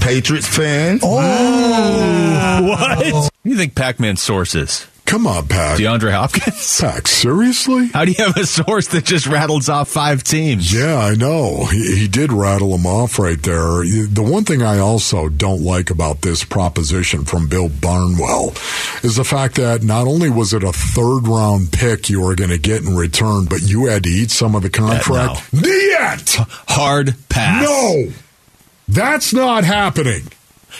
Patriots 0.00 0.46
fans. 0.46 1.00
Oh, 1.04 2.62
What? 2.62 3.12
What 3.12 3.32
do 3.44 3.50
you 3.50 3.56
think 3.56 3.74
Pac 3.74 3.98
Man 4.00 4.16
source 4.16 4.54
is? 4.54 4.86
Come 5.04 5.26
on, 5.26 5.46
Pac. 5.46 5.78
DeAndre 5.78 6.10
Hopkins? 6.12 6.80
Pac, 6.80 7.06
seriously? 7.06 7.88
How 7.88 8.04
do 8.06 8.12
you 8.12 8.24
have 8.24 8.36
a 8.36 8.46
source 8.46 8.86
that 8.88 9.04
just 9.04 9.26
rattles 9.26 9.68
off 9.68 9.88
five 9.90 10.22
teams? 10.24 10.72
Yeah, 10.72 10.96
I 10.96 11.14
know. 11.14 11.66
He, 11.66 11.96
he 11.96 12.08
did 12.08 12.32
rattle 12.32 12.70
them 12.70 12.86
off 12.86 13.18
right 13.18 13.40
there. 13.42 13.84
The 13.84 14.24
one 14.26 14.44
thing 14.44 14.62
I 14.62 14.78
also 14.78 15.28
don't 15.28 15.60
like 15.62 15.90
about 15.90 16.22
this 16.22 16.44
proposition 16.44 17.24
from 17.24 17.46
Bill 17.48 17.68
Barnwell 17.68 18.50
is 19.02 19.16
the 19.16 19.24
fact 19.24 19.56
that 19.56 19.82
not 19.82 20.06
only 20.06 20.30
was 20.30 20.54
it 20.54 20.62
a 20.64 20.72
third 20.72 21.28
round 21.28 21.72
pick 21.72 22.08
you 22.08 22.22
were 22.22 22.34
going 22.34 22.50
to 22.50 22.58
get 22.58 22.82
in 22.82 22.96
return, 22.96 23.44
but 23.44 23.60
you 23.60 23.86
had 23.86 24.04
to 24.04 24.08
eat 24.10 24.30
some 24.30 24.54
of 24.54 24.62
the 24.62 24.70
contract. 24.70 25.46
Yet! 25.52 26.36
Hard 26.68 27.16
pass. 27.28 27.64
No! 27.64 28.12
That's 28.88 29.32
not 29.34 29.64
happening. 29.64 30.22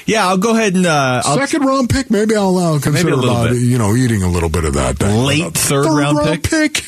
Yeah, 0.06 0.26
I'll 0.26 0.38
go 0.38 0.52
ahead 0.52 0.74
and 0.74 0.86
uh, 0.86 1.22
I'll, 1.24 1.38
Second 1.38 1.64
round 1.64 1.90
pick, 1.90 2.10
maybe 2.10 2.34
I'll 2.36 2.56
uh, 2.56 2.80
consider 2.80 3.14
about 3.14 3.50
bit. 3.50 3.58
you 3.58 3.78
know 3.78 3.94
eating 3.94 4.22
a 4.22 4.28
little 4.28 4.48
bit 4.48 4.64
of 4.64 4.74
that. 4.74 4.96
thing. 4.98 5.24
Late 5.24 5.44
But 5.44 5.56
a 5.56 5.58
third 5.58 5.86
round 5.86 6.42
pick. 6.42 6.84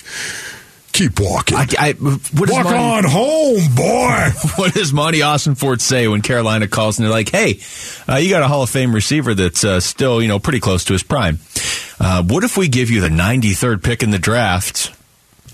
Keep 0.92 1.18
walking. 1.18 1.56
I, 1.56 1.66
I, 1.76 1.92
what 1.94 2.50
Walk 2.50 2.64
Monty, 2.66 2.78
on 2.78 3.04
home, 3.04 3.74
boy. 3.74 4.30
What 4.56 4.74
does 4.74 4.92
Monty 4.92 5.20
Ossenfort 5.20 5.80
say 5.80 6.06
when 6.06 6.22
Carolina 6.22 6.68
calls 6.68 6.98
and 7.00 7.04
they're 7.04 7.12
like, 7.12 7.30
"Hey, 7.30 7.58
uh, 8.08 8.16
you 8.18 8.30
got 8.30 8.42
a 8.42 8.46
Hall 8.46 8.62
of 8.62 8.70
Fame 8.70 8.94
receiver 8.94 9.34
that's 9.34 9.64
uh, 9.64 9.80
still 9.80 10.22
you 10.22 10.28
know 10.28 10.38
pretty 10.38 10.60
close 10.60 10.84
to 10.84 10.92
his 10.92 11.02
prime. 11.02 11.40
Uh, 11.98 12.22
what 12.22 12.44
if 12.44 12.56
we 12.56 12.68
give 12.68 12.90
you 12.90 13.00
the 13.00 13.08
93rd 13.08 13.82
pick 13.82 14.04
in 14.04 14.10
the 14.10 14.20
draft?" 14.20 14.93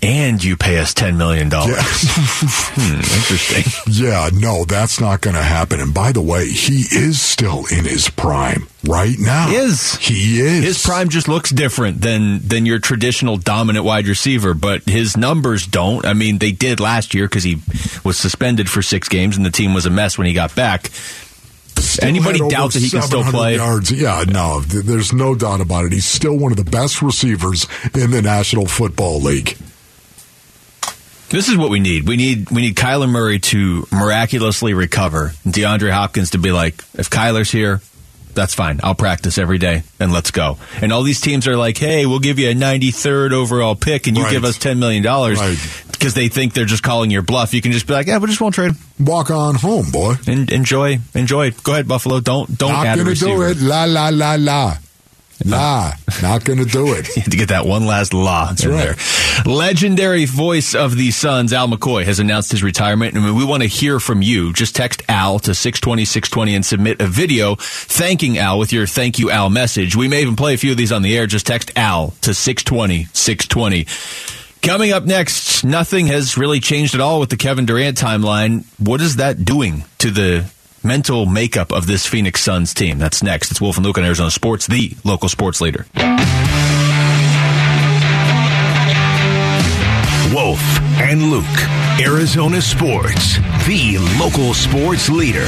And 0.03 0.43
you 0.43 0.57
pay 0.57 0.79
us 0.79 0.95
ten 0.95 1.17
million 1.17 1.47
dollars. 1.49 1.77
hmm, 1.79 2.95
interesting. 2.95 3.71
Yeah, 3.87 4.29
no, 4.33 4.65
that's 4.65 4.99
not 4.99 5.21
going 5.21 5.35
to 5.35 5.43
happen. 5.43 5.79
And 5.79 5.93
by 5.93 6.11
the 6.11 6.21
way, 6.21 6.47
he 6.49 6.85
is 6.91 7.21
still 7.21 7.65
in 7.67 7.85
his 7.85 8.09
prime 8.09 8.67
right 8.83 9.15
now. 9.19 9.49
He 9.49 9.55
is. 9.55 9.95
He 9.97 10.41
is. 10.41 10.63
His 10.63 10.83
prime 10.83 11.09
just 11.09 11.27
looks 11.27 11.51
different 11.51 12.01
than 12.01 12.39
than 12.47 12.65
your 12.65 12.79
traditional 12.79 13.37
dominant 13.37 13.85
wide 13.85 14.07
receiver, 14.07 14.55
but 14.55 14.81
his 14.83 15.15
numbers 15.17 15.67
don't. 15.67 16.03
I 16.03 16.13
mean, 16.13 16.39
they 16.39 16.51
did 16.51 16.79
last 16.79 17.13
year 17.13 17.27
because 17.27 17.43
he 17.43 17.61
was 18.03 18.17
suspended 18.17 18.69
for 18.69 18.81
six 18.81 19.07
games 19.07 19.37
and 19.37 19.45
the 19.45 19.51
team 19.51 19.75
was 19.75 19.85
a 19.85 19.91
mess 19.91 20.17
when 20.17 20.25
he 20.25 20.33
got 20.33 20.55
back. 20.55 20.87
Still 21.77 22.07
Anybody 22.07 22.39
doubts 22.49 22.73
that 22.75 22.81
he 22.81 22.89
can 22.89 23.01
still 23.01 23.23
play? 23.23 23.55
Yards. 23.55 23.91
Yeah, 23.91 24.23
no, 24.27 24.61
there's 24.61 25.13
no 25.13 25.35
doubt 25.35 25.61
about 25.61 25.85
it. 25.85 25.91
He's 25.91 26.05
still 26.05 26.37
one 26.37 26.51
of 26.51 26.57
the 26.57 26.69
best 26.69 27.01
receivers 27.01 27.67
in 27.93 28.11
the 28.11 28.21
National 28.21 28.65
Football 28.65 29.19
League. 29.19 29.57
This 31.31 31.47
is 31.49 31.57
what 31.57 31.69
we 31.69 31.79
need. 31.79 32.07
We 32.07 32.17
need 32.17 32.51
we 32.51 32.61
need 32.61 32.75
Kyler 32.75 33.09
Murray 33.09 33.39
to 33.39 33.87
miraculously 33.91 34.73
recover. 34.73 35.29
DeAndre 35.47 35.91
Hopkins 35.91 36.31
to 36.31 36.37
be 36.37 36.51
like, 36.51 36.75
if 36.93 37.09
Kyler's 37.09 37.49
here, 37.51 37.81
that's 38.33 38.53
fine. 38.53 38.79
I'll 38.83 38.95
practice 38.95 39.37
every 39.37 39.57
day 39.57 39.83
and 39.99 40.11
let's 40.11 40.31
go. 40.31 40.57
And 40.81 40.91
all 40.93 41.03
these 41.03 41.19
teams 41.21 41.47
are 41.47 41.55
like, 41.57 41.77
hey, 41.77 42.05
we'll 42.05 42.19
give 42.19 42.37
you 42.39 42.49
a 42.49 42.53
93rd 42.53 43.31
overall 43.33 43.75
pick 43.75 44.07
and 44.07 44.15
you 44.17 44.23
Right. 44.23 44.31
give 44.31 44.43
us 44.45 44.57
$10 44.57 44.77
million 44.77 45.03
Right. 45.03 45.57
because 45.91 46.13
they 46.13 46.27
think 46.29 46.53
they're 46.53 46.65
just 46.65 46.83
calling 46.83 47.11
your 47.11 47.21
bluff. 47.23 47.53
You 47.53 47.61
can 47.61 47.71
just 47.73 47.87
be 47.87 47.93
like, 47.93 48.07
yeah, 48.07 48.17
we 48.19 48.27
just 48.27 48.39
won't 48.41 48.55
trade 48.55 48.71
him. 48.71 48.77
Walk 48.99 49.31
on 49.31 49.55
home, 49.55 49.89
boy. 49.91 50.15
And 50.27 50.49
enjoy, 50.51 50.99
enjoy. 51.13 51.51
Go 51.63 51.73
ahead, 51.73 51.87
Buffalo. 51.87 52.19
Don't 52.21 52.57
don't 52.57 52.71
Not 52.71 52.87
add 52.87 52.95
to 53.05 53.13
do 53.15 53.41
it. 53.43 53.59
La, 53.61 53.83
la, 53.85 54.09
la, 54.09 54.35
la. 54.39 54.75
La. 55.45 55.57
Ah, 55.93 55.99
not 56.21 56.43
going 56.43 56.59
to 56.59 56.65
do 56.65 56.93
it. 56.93 57.07
To 57.31 57.37
get 57.37 57.49
that 57.49 57.65
one 57.65 57.85
last 57.85 58.13
law 58.13 58.49
in 58.49 58.69
right. 58.69 58.95
there. 58.97 59.45
Legendary 59.45 60.25
voice 60.25 60.75
of 60.75 60.97
the 60.97 61.11
Suns, 61.11 61.53
Al 61.53 61.67
McCoy, 61.69 62.03
has 62.03 62.19
announced 62.19 62.51
his 62.51 62.61
retirement, 62.61 63.15
and 63.15 63.35
we 63.37 63.45
want 63.45 63.63
to 63.63 63.69
hear 63.69 63.99
from 63.99 64.21
you. 64.21 64.51
Just 64.51 64.75
text 64.75 65.01
Al 65.07 65.39
to 65.39 65.53
620 65.53 66.03
620 66.03 66.55
and 66.55 66.65
submit 66.65 66.99
a 66.99 67.07
video 67.07 67.55
thanking 67.55 68.37
Al 68.37 68.59
with 68.59 68.73
your 68.73 68.85
thank 68.85 69.17
you, 69.17 69.29
Al 69.29 69.49
message. 69.49 69.95
We 69.95 70.09
may 70.09 70.21
even 70.23 70.35
play 70.35 70.55
a 70.55 70.57
few 70.57 70.71
of 70.71 70.77
these 70.77 70.91
on 70.91 71.03
the 71.03 71.17
air. 71.17 71.25
Just 71.25 71.45
text 71.45 71.71
Al 71.77 72.11
to 72.21 72.33
620 72.33 73.05
620. 73.13 73.85
Coming 74.61 74.91
up 74.91 75.05
next, 75.05 75.63
nothing 75.63 76.07
has 76.07 76.37
really 76.37 76.59
changed 76.59 76.93
at 76.93 77.01
all 77.01 77.19
with 77.19 77.29
the 77.29 77.37
Kevin 77.37 77.65
Durant 77.65 77.97
timeline. 77.97 78.65
What 78.77 79.01
is 79.01 79.15
that 79.15 79.43
doing 79.45 79.85
to 79.99 80.11
the 80.11 80.51
mental 80.83 81.25
makeup 81.25 81.71
of 81.71 81.85
this 81.87 82.05
Phoenix 82.05 82.41
Suns 82.41 82.73
team? 82.73 82.97
That's 82.97 83.21
next. 83.23 83.51
It's 83.51 83.61
Wolf 83.61 83.77
and 83.77 83.85
Luke 83.85 83.97
on 83.97 84.03
Arizona 84.03 84.31
Sports, 84.31 84.67
the 84.67 84.95
local 85.03 85.29
sports 85.29 85.61
leader. 85.61 85.85
Wolf 90.33 90.61
and 90.99 91.29
Luke, 91.29 91.45
Arizona 91.99 92.61
Sports, 92.61 93.37
the 93.67 93.97
local 94.19 94.53
sports 94.53 95.09
leader. 95.09 95.47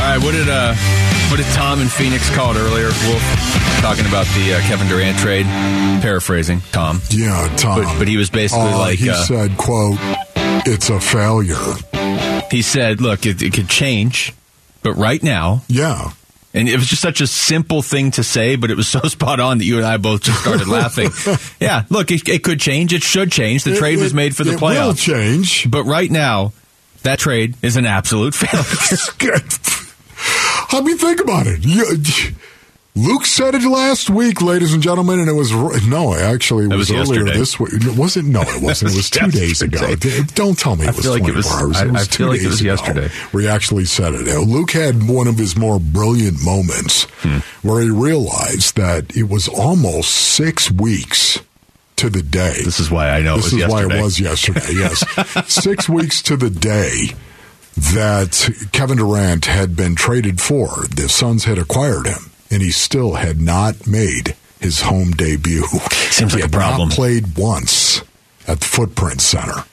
All 0.00 0.06
right, 0.06 0.18
what 0.22 0.32
did 0.32 0.48
uh, 0.48 0.74
what 1.30 1.36
did 1.38 1.46
Tom 1.54 1.80
in 1.80 1.88
Phoenix 1.88 2.30
call 2.30 2.56
it 2.56 2.58
earlier? 2.58 2.90
Wolf 3.08 3.69
talking 3.80 4.06
about 4.06 4.26
the 4.36 4.54
uh, 4.54 4.60
Kevin 4.68 4.88
Durant 4.88 5.18
trade. 5.18 5.46
Paraphrasing 6.02 6.60
Tom, 6.72 7.00
Yeah, 7.10 7.52
Tom. 7.56 7.82
but, 7.82 7.98
but 7.98 8.08
he 8.08 8.16
was 8.16 8.30
basically 8.30 8.64
Uh, 8.68 8.78
like 8.78 8.98
he 8.98 9.10
uh, 9.10 9.14
said, 9.24 9.56
quote, 9.56 9.98
it's 10.66 10.90
a 10.90 11.00
failure. 11.00 11.56
he 12.50 12.62
said, 12.62 13.00
"Look, 13.00 13.24
it, 13.26 13.40
it 13.42 13.52
could 13.52 13.68
change, 13.68 14.32
but 14.82 14.94
right 14.94 15.22
now." 15.22 15.62
Yeah. 15.68 16.12
And 16.52 16.68
it 16.68 16.76
was 16.76 16.88
just 16.88 17.00
such 17.00 17.20
a 17.20 17.28
simple 17.28 17.80
thing 17.80 18.10
to 18.12 18.24
say, 18.24 18.56
but 18.56 18.70
it 18.72 18.76
was 18.76 18.88
so 18.88 19.00
spot 19.04 19.38
on 19.40 19.58
that 19.58 19.64
you 19.64 19.76
and 19.78 19.86
I 19.86 19.98
both 19.98 20.22
just 20.22 20.40
started 20.40 20.66
laughing. 20.78 21.10
Yeah, 21.60 21.84
look, 21.90 22.10
it, 22.10 22.28
it 22.28 22.42
could 22.42 22.58
change. 22.60 22.92
It 22.92 23.02
should 23.04 23.30
change. 23.30 23.62
The 23.64 23.76
trade 23.76 23.98
It- 23.98 24.02
was 24.02 24.12
made 24.14 24.34
for 24.36 24.42
the 24.44 24.52
it 24.54 24.60
will 24.60 24.68
playoffs. 24.68 24.98
change. 24.98 25.70
But 25.70 25.84
right 25.84 26.10
now, 26.10 26.52
that 27.04 27.18
trade 27.20 27.54
is 27.62 27.76
an 27.76 27.86
absolute 27.86 28.34
failure. 28.34 29.40
I 30.72 30.80
mean, 30.82 30.98
think 30.98 31.20
about 31.20 31.46
it. 31.46 31.64
You, 31.64 31.96
Luke 32.96 33.24
said 33.24 33.54
it 33.54 33.62
last 33.62 34.10
week, 34.10 34.42
ladies 34.42 34.74
and 34.74 34.82
gentlemen, 34.82 35.20
and 35.20 35.28
it 35.28 35.32
was 35.32 35.52
no, 35.86 36.12
actually, 36.14 36.64
it 36.66 36.72
It 36.72 36.76
was, 36.76 36.90
was 36.90 37.08
earlier 37.10 37.20
yesterday. 37.24 37.38
this 37.38 37.60
week. 37.60 37.72
It 37.74 37.96
wasn't. 37.96 38.28
No, 38.28 38.42
it 38.42 38.60
wasn't. 38.62 38.92
It 38.92 38.96
was 38.96 39.08
two 39.10 39.30
days 39.30 39.62
ago. 39.62 39.94
Don't 40.34 40.58
tell 40.58 40.74
me 40.74 40.86
it 40.86 40.96
was 40.96 41.06
like 41.06 41.22
it 41.22 41.32
24 41.32 41.36
was- 41.36 41.46
hours. 41.46 41.76
I- 41.76 41.84
It 41.86 41.92
was 41.92 42.02
I 42.02 42.04
two 42.06 42.16
feel 42.16 42.26
like 42.28 42.38
it 42.40 42.42
days 42.42 42.50
was 42.50 42.62
yesterday. 42.62 43.10
We 43.32 43.46
actually 43.46 43.84
said 43.84 44.14
it. 44.14 44.26
Luke 44.40 44.72
had 44.72 45.08
one 45.08 45.28
of 45.28 45.38
his 45.38 45.56
more 45.56 45.78
brilliant 45.78 46.42
moments 46.44 47.04
Hmm. 47.22 47.38
where 47.62 47.80
he 47.80 47.90
realized 47.90 48.76
that 48.76 49.14
it 49.16 49.28
was 49.28 49.46
almost 49.46 50.10
six 50.10 50.68
weeks 50.70 51.38
to 51.96 52.10
the 52.10 52.22
day. 52.22 52.56
this 52.64 52.80
is 52.80 52.90
why 52.90 53.10
I 53.10 53.20
know 53.20 53.36
This 53.36 53.52
it 53.52 53.56
was 53.56 53.62
is 53.64 53.70
why 53.70 53.82
it 53.84 54.02
was 54.02 54.18
yesterday. 54.20 54.66
Yes, 54.72 55.04
six 55.52 55.88
weeks 55.88 56.22
to 56.22 56.36
the 56.36 56.50
day 56.50 57.14
that 57.76 58.50
Kevin 58.72 58.98
Durant 58.98 59.44
had 59.46 59.76
been 59.76 59.94
traded 59.94 60.40
for. 60.40 60.86
The 60.94 61.08
Suns 61.08 61.44
had 61.44 61.56
acquired 61.58 62.06
him, 62.06 62.29
and 62.50 62.62
he 62.62 62.70
still 62.70 63.14
had 63.14 63.40
not 63.40 63.86
made 63.86 64.34
his 64.60 64.82
home 64.82 65.12
debut. 65.12 65.64
Seems 66.10 66.34
like 66.34 66.44
a 66.44 66.48
problem. 66.48 66.88
Not 66.88 66.94
played 66.96 67.36
once 67.36 68.02
at 68.46 68.60
the 68.60 68.66
Footprint 68.66 69.20
Center. 69.20 69.64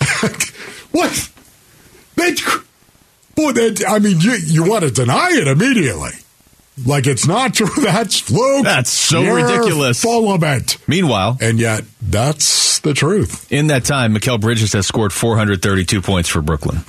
what? 0.92 1.30
That, 2.16 2.62
boy, 3.34 3.52
that 3.52 3.84
I 3.88 3.98
mean, 3.98 4.20
you 4.20 4.32
you 4.44 4.68
want 4.68 4.84
to 4.84 4.90
deny 4.90 5.30
it 5.32 5.46
immediately. 5.48 6.10
Like 6.86 7.06
it's 7.08 7.26
not 7.26 7.54
true. 7.54 7.68
That's 7.82 8.20
fluke. 8.20 8.64
That's 8.64 8.90
so 8.90 9.20
You're 9.22 9.36
ridiculous. 9.36 10.00
Full 10.02 10.32
of 10.32 10.42
it. 10.44 10.76
Meanwhile, 10.86 11.38
And 11.40 11.58
yet, 11.58 11.82
that's 12.00 12.78
the 12.80 12.94
truth. 12.94 13.50
in 13.50 13.66
that 13.68 13.84
time, 13.84 14.14
Mikal 14.14 14.40
Bridges 14.40 14.72
has 14.74 14.86
scored 14.86 15.12
432 15.12 16.00
points 16.00 16.28
for 16.28 16.40
Brooklyn. 16.40 16.78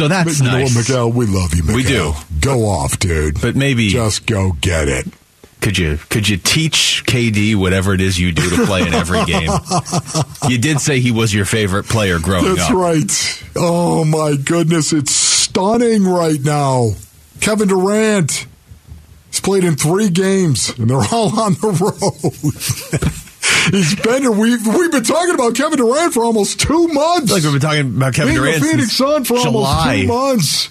so 0.00 0.08
that's 0.08 0.38
But 0.38 0.44
you 0.44 0.50
know 0.50 0.58
what, 0.62 0.72
nice. 0.74 0.88
Miguel? 0.88 1.12
We 1.12 1.26
love 1.26 1.54
you, 1.54 1.62
Miguel. 1.62 1.76
We 1.76 1.82
do. 1.84 2.12
Go 2.40 2.66
off, 2.66 2.98
dude. 2.98 3.40
But 3.40 3.54
maybe 3.56 3.88
Just 3.88 4.26
go 4.26 4.52
get 4.60 4.88
it. 4.88 5.06
could 5.60 5.76
you 5.76 5.98
could 6.08 6.28
you 6.28 6.38
teach 6.38 7.04
KD 7.06 7.54
whatever 7.56 7.92
it 7.94 8.00
is 8.00 8.18
you 8.18 8.32
do 8.32 8.48
to 8.56 8.64
play 8.66 8.80
in 8.82 8.94
every 8.94 9.24
game? 9.26 9.50
you 10.48 10.58
did 10.58 10.80
say 10.80 11.00
he 11.00 11.10
was 11.10 11.34
your 11.34 11.44
favorite 11.44 11.84
player 11.84 12.18
growing 12.18 12.54
That's 12.54 12.70
up. 12.70 12.74
right. 12.74 13.42
Oh, 13.56 14.04
my 14.04 14.36
goodness. 14.42 14.92
It's 14.92 15.12
stunning 15.12 16.04
right 16.04 16.40
now. 16.40 16.90
Kevin 17.40 17.68
Durant. 17.68 18.46
He's 19.30 19.40
played 19.40 19.64
in 19.64 19.76
three 19.76 20.08
games, 20.10 20.76
and 20.78 20.90
they're 20.90 20.96
all 21.12 21.38
on 21.40 21.54
the 21.54 21.70
road. 21.70 23.14
He's 23.70 23.94
been. 23.96 24.38
We've 24.38 24.66
we've 24.66 24.90
been 24.92 25.04
talking 25.04 25.34
about 25.34 25.54
Kevin 25.54 25.78
Durant 25.78 26.14
for 26.14 26.24
almost 26.24 26.60
two 26.60 26.88
months. 26.88 27.30
Like 27.32 27.42
we've 27.42 27.52
been 27.52 27.60
talking 27.60 27.96
about 27.96 28.14
Kevin 28.14 28.34
Being 28.34 28.42
Durant 28.44 28.62
Phoenix 28.64 28.92
Sun 28.92 29.24
for 29.24 29.38
July. 29.38 30.06
almost 30.08 30.70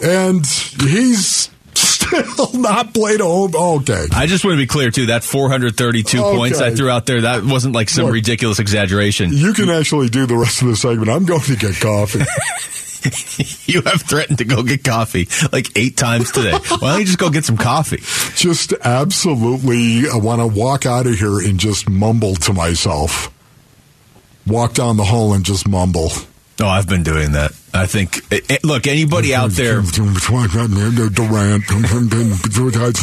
two 0.00 0.04
months, 0.04 0.76
and 0.80 0.90
he's 0.90 1.50
still 1.74 2.52
not 2.60 2.94
played 2.94 3.20
a 3.20 3.24
home. 3.24 3.52
Oh, 3.54 3.76
okay, 3.80 4.06
I 4.12 4.26
just 4.26 4.44
want 4.44 4.54
to 4.54 4.58
be 4.58 4.66
clear 4.66 4.90
too. 4.90 5.06
That 5.06 5.24
432 5.24 6.18
Okay. 6.22 6.36
points 6.36 6.60
I 6.60 6.74
threw 6.74 6.88
out 6.88 7.06
there, 7.06 7.22
that 7.22 7.44
wasn't 7.44 7.74
like 7.74 7.88
some 7.90 8.04
Look. 8.06 8.14
ridiculous 8.14 8.58
exaggeration. 8.60 9.30
you 9.32 9.52
can 9.52 9.68
actually 9.68 10.08
do 10.08 10.26
the 10.26 10.36
rest 10.36 10.62
of 10.62 10.68
the 10.68 10.76
segment. 10.76 11.10
I'm 11.10 11.24
going 11.24 11.40
to 11.42 11.56
get 11.56 11.78
coffee. 11.80 12.20
You 13.66 13.82
have 13.82 14.02
threatened 14.02 14.38
to 14.38 14.44
go 14.44 14.62
get 14.62 14.84
coffee 14.84 15.28
like 15.52 15.76
eight 15.76 15.96
times 15.96 16.30
today. 16.30 16.52
Why 16.52 16.78
don't 16.92 17.00
you 17.00 17.06
just 17.06 17.18
go 17.18 17.30
get 17.30 17.44
some 17.44 17.56
coffee? 17.56 17.98
just 18.36 18.72
absolutely, 18.84 20.08
I 20.08 20.16
want 20.16 20.40
to 20.40 20.46
walk 20.46 20.86
out 20.86 21.06
of 21.06 21.14
here 21.14 21.38
and 21.40 21.58
just 21.58 21.88
mumble 21.90 22.34
to 22.36 22.52
myself. 22.52 23.32
Walk 24.46 24.74
down 24.74 24.96
the 24.96 25.04
hall 25.04 25.34
and 25.34 25.44
just 25.44 25.66
mumble. 25.68 26.10
Oh, 26.60 26.66
I've 26.66 26.88
been 26.88 27.02
doing 27.02 27.32
that. 27.32 27.50
I 27.74 27.84
think. 27.86 28.18
eh, 28.32 28.40
eh, 28.48 28.58
Look, 28.62 28.86
anybody 28.86 29.34
out 29.34 29.50
there, 29.50 29.82
Durant, 32.52 32.96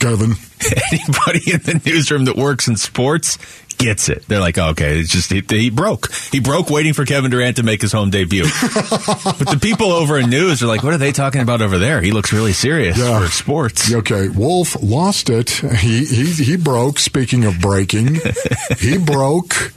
Kevin. 0.00 0.32
anybody 0.92 1.52
in 1.52 1.60
the 1.62 1.80
newsroom 1.86 2.24
that 2.26 2.36
works 2.36 2.68
in 2.68 2.76
sports, 2.76 3.38
gets 3.78 4.08
it. 4.08 4.24
They're 4.28 4.40
like, 4.40 4.58
oh, 4.58 4.68
okay, 4.70 4.98
it's 4.98 5.10
just 5.10 5.30
he, 5.32 5.42
he 5.48 5.70
broke. 5.70 6.12
He 6.32 6.40
broke 6.40 6.68
waiting 6.70 6.92
for 6.92 7.04
Kevin 7.04 7.30
Durant 7.30 7.56
to 7.56 7.62
make 7.62 7.80
his 7.80 7.92
home 7.92 8.10
debut. 8.10 8.42
but 8.62 9.38
the 9.50 9.58
people 9.60 9.92
over 9.92 10.18
in 10.18 10.28
news 10.30 10.62
are 10.62 10.66
like, 10.66 10.82
what 10.82 10.92
are 10.92 10.98
they 10.98 11.12
talking 11.12 11.40
about 11.40 11.62
over 11.62 11.78
there? 11.78 12.00
He 12.00 12.10
looks 12.12 12.32
really 12.32 12.52
serious 12.52 12.98
Yeah. 12.98 13.20
for 13.20 13.30
sports. 13.30 13.92
Okay, 13.92 14.28
Wolf 14.28 14.76
lost 14.82 15.30
it. 15.30 15.50
He 15.50 16.04
he 16.04 16.24
he 16.32 16.56
broke. 16.56 16.98
Speaking 16.98 17.44
of 17.44 17.60
breaking, 17.60 18.18
he 18.78 18.98
broke. 18.98 19.72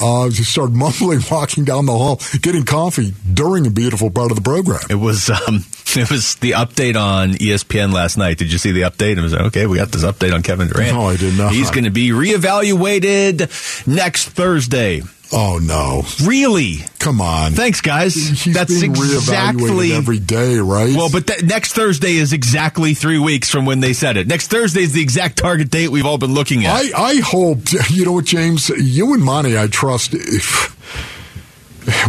Uh, 0.00 0.24
he 0.30 0.42
started 0.42 0.74
mumbling, 0.74 1.20
walking 1.30 1.64
down 1.64 1.86
the 1.86 1.92
hall, 1.92 2.20
getting 2.40 2.64
coffee 2.64 3.14
during 3.32 3.66
a 3.66 3.70
beautiful 3.70 4.10
part 4.10 4.30
of 4.30 4.36
the 4.36 4.42
program. 4.42 4.80
It 4.90 4.96
was 4.96 5.30
um, 5.30 5.64
it 5.96 6.10
was 6.10 6.36
the 6.36 6.52
update 6.52 7.00
on 7.00 7.32
ESPN 7.34 7.92
last 7.92 8.16
night. 8.16 8.38
Did 8.38 8.52
you 8.52 8.58
see 8.58 8.72
the 8.72 8.82
update? 8.82 9.16
It 9.18 9.22
was 9.22 9.34
okay. 9.34 9.66
We 9.66 9.76
got 9.78 9.90
this 9.92 10.04
update 10.04 10.34
on 10.34 10.42
Kevin 10.42 10.68
Durant. 10.68 10.94
No, 10.94 11.08
I 11.08 11.16
did 11.16 11.36
not. 11.38 11.52
He's 11.52 11.70
going 11.70 11.84
to 11.84 11.90
be 11.90 12.10
reevaluated 12.10 13.86
next 13.86 14.30
Thursday. 14.30 15.02
Oh 15.34 15.58
no! 15.62 16.02
Really? 16.26 16.78
Come 16.98 17.22
on. 17.22 17.52
Thanks, 17.52 17.80
guys. 17.80 18.14
He's 18.14 18.54
That's 18.54 18.80
being 18.80 18.92
exactly 18.92 19.92
every 19.92 20.18
day, 20.18 20.58
right? 20.58 20.94
Well, 20.94 21.08
but 21.10 21.26
that 21.28 21.42
next 21.42 21.72
Thursday 21.72 22.16
is 22.16 22.34
exactly 22.34 22.92
three 22.92 23.18
weeks 23.18 23.50
from 23.50 23.64
when 23.64 23.80
they 23.80 23.94
said 23.94 24.18
it. 24.18 24.26
Next 24.26 24.48
Thursday 24.48 24.82
is 24.82 24.92
the 24.92 25.00
exact 25.00 25.38
target 25.38 25.70
date 25.70 25.88
we've 25.88 26.04
all 26.04 26.18
been 26.18 26.34
looking 26.34 26.66
at. 26.66 26.74
I, 26.74 26.90
I 26.94 27.14
hope, 27.20 27.60
you 27.90 28.04
know 28.04 28.12
what, 28.12 28.26
James, 28.26 28.68
you 28.68 29.14
and 29.14 29.24
Monty, 29.24 29.58
I 29.58 29.68
trust, 29.68 30.12
if, 30.12 30.76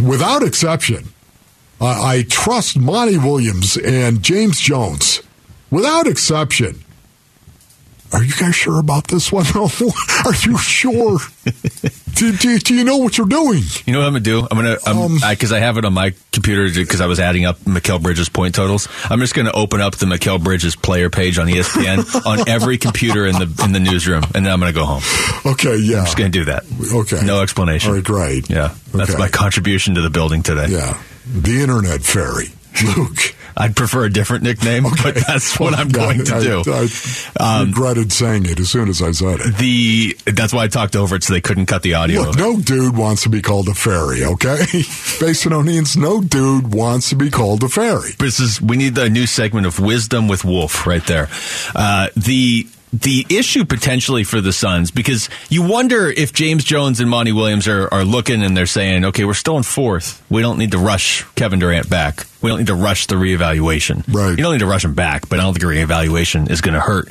without 0.02 0.42
exception, 0.42 1.08
I, 1.80 2.16
I 2.16 2.22
trust 2.28 2.78
Monty 2.78 3.16
Williams 3.16 3.78
and 3.78 4.22
James 4.22 4.60
Jones, 4.60 5.22
without 5.70 6.06
exception. 6.06 6.83
Are 8.14 8.22
you 8.22 8.32
guys 8.38 8.54
sure 8.54 8.78
about 8.78 9.08
this 9.08 9.32
one? 9.32 9.44
Are 9.54 10.34
you 10.46 10.56
sure? 10.58 11.18
do, 12.14 12.32
do, 12.36 12.58
do 12.58 12.74
you 12.74 12.84
know 12.84 12.98
what 12.98 13.18
you're 13.18 13.26
doing? 13.26 13.62
You 13.86 13.92
know 13.92 13.98
what 13.98 14.06
I'm 14.06 14.12
gonna 14.12 14.20
do? 14.20 14.46
I'm 14.50 14.56
gonna 14.56 14.76
Um, 14.86 15.18
because 15.28 15.52
I, 15.52 15.58
have 15.58 15.78
it 15.78 15.84
on 15.84 15.92
my 15.94 16.14
computer 16.32 16.68
because 16.72 17.00
I 17.00 17.06
was 17.06 17.18
adding 17.18 17.44
up 17.44 17.58
Mikal 17.60 18.00
Bridges 18.00 18.28
point 18.28 18.54
totals. 18.54 18.88
I'm 19.10 19.18
just 19.18 19.34
gonna 19.34 19.50
open 19.52 19.80
up 19.80 19.96
the 19.96 20.06
Mikal 20.06 20.42
Bridges 20.42 20.76
player 20.76 21.10
page 21.10 21.38
on 21.38 21.48
ESPN 21.48 22.24
on 22.26 22.48
every 22.48 22.78
computer 22.78 23.26
in 23.26 23.32
the 23.34 23.62
in 23.64 23.72
the 23.72 23.80
newsroom, 23.80 24.22
and 24.34 24.46
then 24.46 24.52
I'm 24.52 24.60
gonna 24.60 24.72
go 24.72 24.84
home. 24.84 25.02
Okay, 25.52 25.76
yeah. 25.78 25.98
I'm 25.98 26.04
just 26.04 26.16
gonna 26.16 26.30
do 26.30 26.44
that. 26.44 26.64
Okay. 26.94 27.26
No 27.26 27.42
explanation. 27.42 27.90
All 27.90 27.96
right, 27.96 28.04
great. 28.04 28.48
Yeah, 28.48 28.74
that's 28.92 29.10
Okay. 29.10 29.18
my 29.18 29.28
contribution 29.28 29.96
to 29.96 30.02
the 30.02 30.10
building 30.10 30.42
today. 30.44 30.68
Yeah. 30.68 31.02
The 31.26 31.60
Internet 31.62 32.02
Fairy. 32.02 32.52
Luke. 32.96 33.34
I'd 33.56 33.76
prefer 33.76 34.04
a 34.04 34.10
different 34.10 34.42
nickname, 34.42 34.84
but 35.02 35.14
that's 35.14 35.58
what 35.60 35.74
I'm 35.74 35.88
going 35.88 36.24
to 36.24 36.34
I- 36.36 36.40
do. 36.42 36.62
I, 36.66 36.88
Um, 37.60 37.68
regretted 37.68 38.12
saying 38.12 38.46
it 38.46 38.58
as 38.60 38.70
soon 38.70 38.88
as 38.88 39.00
I 39.02 39.12
said 39.12 39.40
it. 39.40 39.56
the 39.58 40.16
that's 40.26 40.52
why 40.52 40.64
I 40.64 40.68
talked 40.68 40.96
over 40.96 41.16
it 41.16 41.24
so 41.24 41.32
they 41.34 41.40
couldn't 41.40 41.66
cut 41.66 41.82
the 41.82 41.94
audio. 41.94 42.22
Look, 42.22 42.36
no 42.36 42.58
dude 42.60 42.96
wants 42.96 43.22
to 43.22 43.28
be 43.28 43.42
called 43.42 43.68
a 43.68 43.74
fairy, 43.74 44.24
okay? 44.24 44.56
Basinonians, 45.20 45.96
no 45.96 46.20
dude 46.20 46.72
wants 46.74 47.08
to 47.10 47.16
be 47.16 47.30
called 47.30 47.62
a 47.62 47.68
fairy. 47.68 48.10
This 48.18 48.40
is 48.40 48.60
we 48.60 48.76
need 48.76 48.96
a 48.98 49.08
new 49.08 49.26
segment 49.26 49.66
of 49.66 49.78
wisdom 49.78 50.28
with 50.28 50.44
Wolf 50.44 50.86
right 50.86 51.04
there. 51.06 51.28
Uh, 51.74 52.08
the 52.16 52.66
the 53.00 53.26
issue 53.28 53.64
potentially 53.64 54.22
for 54.22 54.40
the 54.40 54.52
Suns 54.52 54.92
because 54.92 55.28
you 55.48 55.66
wonder 55.66 56.08
if 56.08 56.32
James 56.32 56.62
Jones 56.62 57.00
and 57.00 57.10
Monty 57.10 57.32
Williams 57.32 57.66
are, 57.66 57.92
are 57.92 58.04
looking 58.04 58.42
and 58.42 58.56
they're 58.56 58.66
saying, 58.66 59.04
okay, 59.06 59.24
we're 59.24 59.34
still 59.34 59.56
in 59.56 59.64
fourth. 59.64 60.24
We 60.30 60.42
don't 60.42 60.58
need 60.58 60.70
to 60.72 60.78
rush 60.78 61.24
Kevin 61.34 61.58
Durant 61.58 61.90
back. 61.90 62.24
We 62.40 62.50
don't 62.50 62.58
need 62.58 62.68
to 62.68 62.74
rush 62.74 63.08
the 63.08 63.16
reevaluation. 63.16 64.04
Right. 64.06 64.30
You 64.30 64.36
don't 64.36 64.52
need 64.52 64.60
to 64.60 64.66
rush 64.66 64.84
him 64.84 64.94
back, 64.94 65.28
but 65.28 65.40
I 65.40 65.42
don't 65.42 65.54
think 65.54 65.64
a 65.64 65.66
reevaluation 65.66 66.48
is 66.48 66.60
going 66.60 66.74
to 66.74 66.80
hurt. 66.80 67.08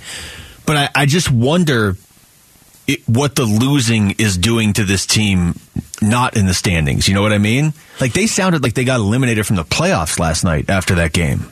But 0.65 0.77
I, 0.77 0.89
I 0.95 1.05
just 1.05 1.29
wonder 1.29 1.97
it, 2.87 3.01
what 3.05 3.35
the 3.35 3.43
losing 3.43 4.11
is 4.11 4.37
doing 4.37 4.71
to 4.73 4.85
this 4.85 5.05
team 5.05 5.55
not 6.01 6.37
in 6.37 6.45
the 6.45 6.53
standings. 6.53 7.09
You 7.09 7.13
know 7.13 7.21
what 7.21 7.33
I 7.33 7.39
mean? 7.39 7.73
Like 7.99 8.13
they 8.13 8.27
sounded 8.27 8.63
like 8.63 8.73
they 8.73 8.85
got 8.85 9.01
eliminated 9.01 9.45
from 9.45 9.57
the 9.57 9.65
playoffs 9.65 10.17
last 10.17 10.45
night 10.45 10.69
after 10.69 10.95
that 10.95 11.11
game. 11.11 11.51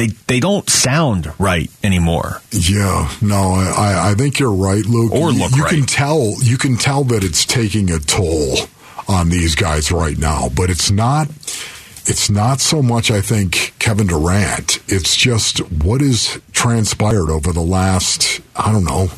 They 0.00 0.06
they 0.26 0.40
don't 0.40 0.68
sound 0.70 1.30
right 1.38 1.70
anymore. 1.84 2.40
Yeah, 2.52 3.10
no, 3.20 3.52
I, 3.54 4.10
I 4.10 4.14
think 4.14 4.38
you're 4.38 4.50
right, 4.52 4.84
Luke. 4.86 5.12
Or 5.12 5.30
You- 5.30 5.38
look 5.40 5.54
you 5.54 5.64
right. 5.64 5.74
can 5.74 5.84
tell 5.84 6.34
you 6.42 6.56
can 6.56 6.76
tell 6.78 7.04
that 7.04 7.22
it's 7.22 7.44
taking 7.44 7.90
a 7.90 7.98
toll 7.98 8.56
on 9.08 9.28
these 9.28 9.54
guys 9.54 9.92
right 9.92 10.16
now, 10.16 10.48
but 10.56 10.70
it's 10.70 10.90
not 10.90 11.28
it's 12.06 12.30
not 12.30 12.60
so 12.60 12.80
much 12.82 13.10
I 13.10 13.20
think 13.20 13.74
Kevin 13.78 14.06
Durant. 14.06 14.78
It's 14.88 15.14
just 15.16 15.58
what 15.70 16.00
has 16.00 16.40
transpired 16.52 17.28
over 17.28 17.52
the 17.52 17.60
last 17.60 18.40
I 18.56 18.72
don't 18.72 18.84
know 18.86 19.08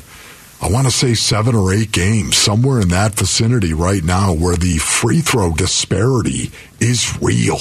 I 0.60 0.68
want 0.68 0.86
to 0.86 0.92
say 0.92 1.14
seven 1.14 1.54
or 1.56 1.72
eight 1.72 1.90
games, 1.92 2.36
somewhere 2.36 2.80
in 2.80 2.88
that 2.88 3.14
vicinity 3.14 3.72
right 3.72 4.02
now, 4.04 4.32
where 4.32 4.56
the 4.56 4.78
free 4.78 5.20
throw 5.20 5.52
disparity 5.52 6.50
is 6.80 7.20
real. 7.20 7.58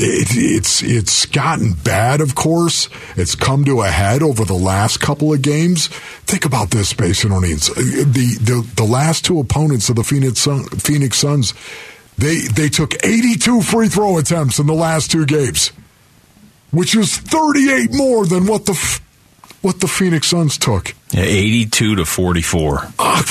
It, 0.00 0.28
it's 0.32 0.82
it's 0.82 1.26
gotten 1.26 1.72
bad, 1.72 2.20
of 2.20 2.34
course. 2.36 2.88
It's 3.16 3.34
come 3.34 3.64
to 3.64 3.80
a 3.82 3.88
head 3.88 4.22
over 4.22 4.44
the 4.44 4.54
last 4.54 5.00
couple 5.00 5.32
of 5.32 5.42
games. 5.42 5.88
Think 5.88 6.44
about 6.44 6.70
this, 6.70 6.92
Basinonians. 6.92 7.70
Uh, 7.70 7.74
the, 8.06 8.38
the 8.40 8.70
the 8.76 8.84
last 8.84 9.24
two 9.24 9.40
opponents 9.40 9.88
of 9.88 9.96
the 9.96 10.04
Phoenix 10.04 10.38
Sun, 10.40 10.66
Phoenix 10.66 11.18
Suns, 11.18 11.52
they 12.16 12.36
they 12.54 12.68
took 12.68 12.94
82 13.04 13.62
free 13.62 13.88
throw 13.88 14.18
attempts 14.18 14.60
in 14.60 14.66
the 14.68 14.74
last 14.74 15.10
two 15.10 15.26
games, 15.26 15.72
which 16.70 16.94
is 16.94 17.16
38 17.16 17.92
more 17.92 18.24
than 18.24 18.46
what 18.46 18.66
the 18.66 19.00
what 19.62 19.80
the 19.80 19.88
Phoenix 19.88 20.28
Suns 20.28 20.58
took. 20.58 20.94
Yeah, 21.10 21.22
Eighty-two 21.22 21.96
to 21.96 22.04
forty-four. 22.04 22.86
Ah, 22.98 23.24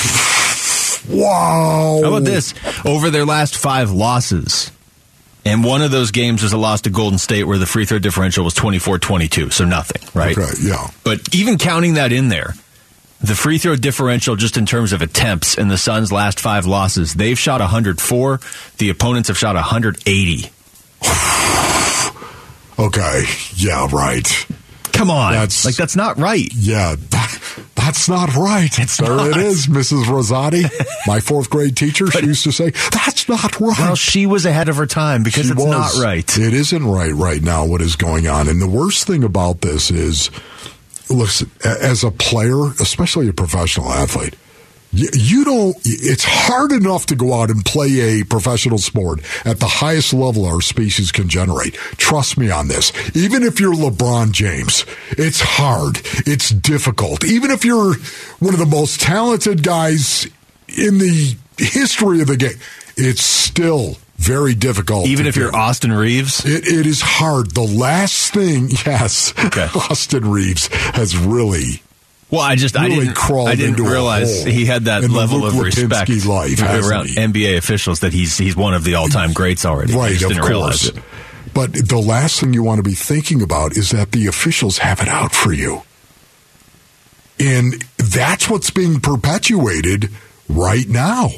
wow. 1.08 2.00
How 2.02 2.08
about 2.08 2.24
this? 2.24 2.52
Over 2.84 3.10
their 3.10 3.24
last 3.24 3.56
five 3.56 3.90
losses, 3.90 4.70
and 5.48 5.64
one 5.64 5.82
of 5.82 5.90
those 5.90 6.10
games 6.10 6.42
was 6.42 6.52
a 6.52 6.58
loss 6.58 6.82
to 6.82 6.90
Golden 6.90 7.18
State 7.18 7.44
where 7.44 7.58
the 7.58 7.66
free 7.66 7.86
throw 7.86 7.98
differential 7.98 8.44
was 8.44 8.54
24-22, 8.54 9.52
so 9.52 9.64
nothing, 9.64 10.02
right? 10.14 10.36
Okay, 10.36 10.52
yeah. 10.62 10.88
But 11.04 11.34
even 11.34 11.58
counting 11.58 11.94
that 11.94 12.12
in 12.12 12.28
there, 12.28 12.54
the 13.20 13.34
free 13.34 13.58
throw 13.58 13.74
differential, 13.74 14.36
just 14.36 14.56
in 14.56 14.66
terms 14.66 14.92
of 14.92 15.02
attempts 15.02 15.56
in 15.58 15.68
the 15.68 15.78
Suns' 15.78 16.12
last 16.12 16.38
five 16.38 16.66
losses, 16.66 17.14
they've 17.14 17.38
shot 17.38 17.60
104. 17.60 18.40
The 18.76 18.90
opponents 18.90 19.28
have 19.28 19.38
shot 19.38 19.54
180. 19.56 20.50
Okay. 22.80 23.24
Yeah, 23.56 23.88
right. 23.90 24.46
Come 24.92 25.10
on, 25.10 25.32
That's- 25.32 25.64
like 25.64 25.74
that's 25.74 25.96
not 25.96 26.16
right. 26.18 26.48
Yeah, 26.54 26.94
that's 27.88 28.06
not 28.08 28.34
right. 28.36 28.78
It's 28.78 28.98
there 28.98 29.08
not. 29.16 29.30
it 29.30 29.36
is, 29.38 29.66
Mrs. 29.66 30.04
Rosati, 30.04 30.64
my 31.06 31.20
fourth 31.20 31.48
grade 31.48 31.74
teacher. 31.74 32.10
she 32.10 32.26
used 32.26 32.44
to 32.44 32.52
say, 32.52 32.70
"That's 32.92 33.26
not 33.30 33.58
right." 33.58 33.78
Well, 33.78 33.94
she 33.96 34.26
was 34.26 34.44
ahead 34.44 34.68
of 34.68 34.76
her 34.76 34.84
time 34.86 35.22
because 35.22 35.46
She 35.46 35.52
it's 35.52 35.64
was. 35.64 35.96
not 35.98 36.04
right. 36.04 36.38
It 36.38 36.52
isn't 36.52 36.84
right 36.86 37.12
right 37.14 37.42
now. 37.42 37.64
What 37.64 37.80
is 37.80 37.96
going 37.96 38.26
on? 38.28 38.46
And 38.48 38.60
the 38.60 38.68
worst 38.68 39.06
thing 39.06 39.24
about 39.24 39.62
this 39.62 39.90
is, 39.90 40.30
listen, 41.08 41.50
as 41.64 42.04
a 42.04 42.10
player, 42.10 42.66
especially 42.80 43.26
a 43.28 43.32
professional 43.32 43.90
athlete, 43.90 44.34
you, 44.92 45.44
don't. 45.44 45.76
It's 45.84 46.24
hard 46.24 46.72
enough 46.72 47.06
to 47.06 47.16
go 47.16 47.34
out 47.34 47.50
and 47.50 47.64
play 47.64 48.20
a 48.20 48.24
professional 48.24 48.78
sport 48.78 49.20
at 49.44 49.60
the 49.60 49.66
highest 49.66 50.12
level 50.14 50.46
our 50.46 50.60
species 50.60 51.12
can 51.12 51.28
generate. 51.28 51.74
Trust 51.96 52.38
me 52.38 52.50
on 52.50 52.68
this. 52.68 52.92
Even 53.16 53.42
if 53.42 53.60
you're 53.60 53.74
LeBron 53.74 54.32
James, 54.32 54.84
it's 55.10 55.40
hard. 55.40 56.00
It's 56.26 56.50
difficult. 56.50 57.24
Even 57.24 57.50
if 57.50 57.64
you're 57.64 57.94
one 58.38 58.54
of 58.54 58.60
the 58.60 58.66
most 58.66 59.00
talented 59.00 59.62
guys 59.62 60.26
in 60.68 60.98
the 60.98 61.36
history 61.58 62.20
of 62.22 62.28
the 62.28 62.36
game, 62.36 62.58
it's 62.96 63.22
still 63.22 63.96
very 64.16 64.54
difficult. 64.54 65.06
Even 65.06 65.26
if 65.26 65.36
you're. 65.36 65.54
Austin 65.54 65.92
Reaves, 65.92 66.44
It, 66.44 66.66
it 66.66 66.86
is 66.86 67.00
hard. 67.00 67.52
The 67.52 67.62
last 67.62 68.32
thing, 68.34 68.68
yes, 68.86 69.32
Okay. 69.44 69.68
Austin 69.74 70.28
Reaves 70.30 70.68
has 70.94 71.16
really 71.16 71.82
well, 72.30 72.42
I 72.42 72.56
just 72.56 72.76
I 72.76 72.88
didn't 72.88 73.14
crawled 73.14 73.48
I 73.48 73.54
didn't 73.54 73.82
realize 73.82 74.44
he 74.44 74.66
had 74.66 74.84
that 74.84 75.08
level 75.08 75.46
of 75.46 75.58
respect 75.58 76.10
life, 76.26 76.60
around? 76.60 77.08
NBA 77.08 77.56
officials 77.56 78.00
that 78.00 78.12
he's 78.12 78.36
he's 78.36 78.56
one 78.56 78.74
of 78.74 78.84
the 78.84 78.94
all 78.94 79.08
time 79.08 79.32
greats 79.32 79.64
already. 79.64 79.94
Right, 79.94 80.22
of 80.22 80.38
course. 80.40 80.92
But 81.54 81.72
the 81.72 81.98
last 81.98 82.40
thing 82.40 82.52
you 82.52 82.62
want 82.62 82.78
to 82.78 82.82
be 82.82 82.94
thinking 82.94 83.42
about 83.42 83.76
is 83.76 83.90
that 83.90 84.12
the 84.12 84.26
officials 84.26 84.78
have 84.78 85.00
it 85.00 85.08
out 85.08 85.34
for 85.34 85.52
you. 85.52 85.82
And 87.40 87.82
that's 87.96 88.50
what's 88.50 88.70
being 88.70 89.00
perpetuated 89.00 90.10
right 90.48 90.88
now. 90.88 91.30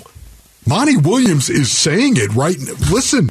Monty 0.66 0.97
Williams 0.97 1.49
is 1.49 1.70
saying 1.70 2.16
it 2.16 2.34
right. 2.34 2.59
Listen, 2.91 3.30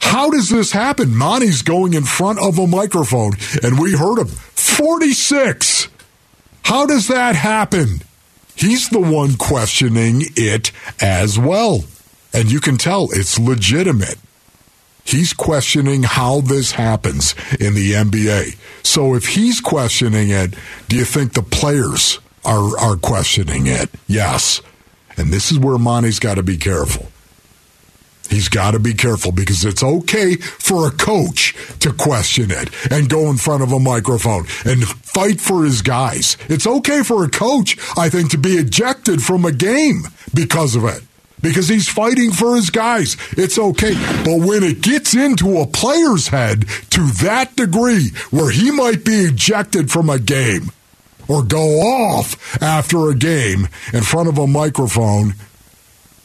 how 0.00 0.30
does 0.30 0.48
this 0.48 0.72
happen? 0.72 1.14
Monty's 1.14 1.62
going 1.62 1.94
in 1.94 2.04
front 2.04 2.38
of 2.38 2.58
a 2.58 2.66
microphone, 2.66 3.32
and 3.62 3.78
we 3.78 3.92
heard 3.92 4.18
him 4.18 4.26
46. 4.26 5.88
How 6.64 6.86
does 6.86 7.08
that 7.08 7.36
happen? 7.36 8.02
He's 8.54 8.88
the 8.88 9.00
one 9.00 9.36
questioning 9.36 10.22
it 10.36 10.72
as 11.00 11.38
well. 11.38 11.84
And 12.32 12.50
you 12.50 12.60
can 12.60 12.78
tell 12.78 13.08
it's 13.12 13.38
legitimate. 13.38 14.16
He's 15.04 15.32
questioning 15.32 16.04
how 16.04 16.40
this 16.40 16.72
happens 16.72 17.34
in 17.58 17.74
the 17.74 17.92
NBA. 17.92 18.56
So 18.82 19.14
if 19.14 19.26
he's 19.26 19.60
questioning 19.60 20.30
it, 20.30 20.54
do 20.88 20.96
you 20.96 21.04
think 21.04 21.32
the 21.32 21.42
players 21.42 22.20
are, 22.44 22.78
are 22.78 22.96
questioning 22.96 23.66
it? 23.66 23.90
Yes. 24.06 24.60
And 25.16 25.32
this 25.32 25.50
is 25.50 25.58
where 25.58 25.78
Monty's 25.78 26.18
got 26.18 26.36
to 26.36 26.42
be 26.42 26.56
careful. 26.56 27.11
He's 28.32 28.48
got 28.48 28.70
to 28.70 28.78
be 28.78 28.94
careful 28.94 29.30
because 29.30 29.62
it's 29.62 29.82
okay 29.82 30.36
for 30.36 30.88
a 30.88 30.90
coach 30.90 31.54
to 31.80 31.92
question 31.92 32.50
it 32.50 32.70
and 32.90 33.10
go 33.10 33.28
in 33.28 33.36
front 33.36 33.62
of 33.62 33.72
a 33.72 33.78
microphone 33.78 34.46
and 34.64 34.88
fight 34.88 35.38
for 35.38 35.64
his 35.64 35.82
guys. 35.82 36.38
It's 36.48 36.66
okay 36.66 37.02
for 37.02 37.24
a 37.24 37.28
coach, 37.28 37.76
I 37.94 38.08
think, 38.08 38.30
to 38.30 38.38
be 38.38 38.54
ejected 38.54 39.22
from 39.22 39.44
a 39.44 39.52
game 39.52 40.04
because 40.32 40.74
of 40.74 40.84
it. 40.84 41.02
Because 41.42 41.68
he's 41.68 41.88
fighting 41.88 42.30
for 42.30 42.56
his 42.56 42.70
guys. 42.70 43.18
It's 43.32 43.58
okay. 43.58 43.94
But 44.24 44.46
when 44.46 44.62
it 44.62 44.80
gets 44.80 45.14
into 45.14 45.58
a 45.58 45.66
player's 45.66 46.28
head 46.28 46.66
to 46.90 47.00
that 47.24 47.54
degree 47.54 48.12
where 48.30 48.50
he 48.50 48.70
might 48.70 49.04
be 49.04 49.26
ejected 49.26 49.90
from 49.90 50.08
a 50.08 50.18
game 50.18 50.70
or 51.28 51.42
go 51.42 51.80
off 51.80 52.62
after 52.62 53.10
a 53.10 53.14
game 53.14 53.68
in 53.92 54.02
front 54.02 54.30
of 54.30 54.38
a 54.38 54.46
microphone 54.46 55.34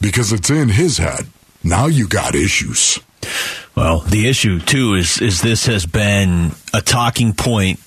because 0.00 0.32
it's 0.32 0.48
in 0.48 0.70
his 0.70 0.98
head, 0.98 1.26
now 1.62 1.86
you 1.86 2.08
got 2.08 2.34
issues. 2.34 2.98
Well, 3.74 4.00
the 4.00 4.28
issue 4.28 4.58
too 4.60 4.94
is 4.94 5.20
is 5.20 5.40
this 5.40 5.66
has 5.66 5.86
been 5.86 6.52
a 6.74 6.80
talking 6.80 7.32
point 7.32 7.80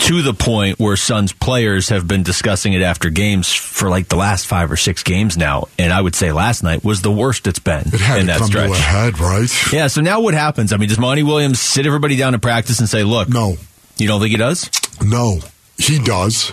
to 0.00 0.22
the 0.22 0.32
point 0.34 0.78
where 0.78 0.96
Suns 0.96 1.32
players 1.32 1.88
have 1.88 2.06
been 2.06 2.22
discussing 2.22 2.72
it 2.72 2.82
after 2.82 3.10
games 3.10 3.52
for 3.52 3.88
like 3.90 4.08
the 4.08 4.16
last 4.16 4.46
five 4.46 4.70
or 4.70 4.76
six 4.76 5.02
games 5.02 5.36
now, 5.36 5.66
and 5.78 5.92
I 5.92 6.00
would 6.00 6.14
say 6.14 6.30
last 6.32 6.62
night 6.62 6.84
was 6.84 7.02
the 7.02 7.10
worst 7.10 7.46
it's 7.46 7.58
been 7.58 7.80
It 7.92 8.00
had 8.00 8.20
in 8.20 8.26
to 8.26 8.32
that 8.32 8.38
come 8.38 8.46
stretch. 8.46 8.68
to 8.70 8.74
a 8.74 8.78
head, 8.78 9.18
right? 9.18 9.72
Yeah. 9.72 9.88
So 9.88 10.00
now 10.00 10.20
what 10.20 10.34
happens? 10.34 10.72
I 10.72 10.76
mean, 10.76 10.88
does 10.88 10.98
Monty 10.98 11.22
Williams 11.24 11.60
sit 11.60 11.86
everybody 11.86 12.16
down 12.16 12.34
in 12.34 12.40
practice 12.40 12.78
and 12.78 12.88
say, 12.88 13.02
"Look, 13.02 13.28
No, 13.28 13.56
you 13.96 14.06
don't 14.06 14.20
think 14.20 14.30
he 14.30 14.36
does"? 14.36 14.70
no, 15.02 15.40
he 15.78 15.98
does. 15.98 16.52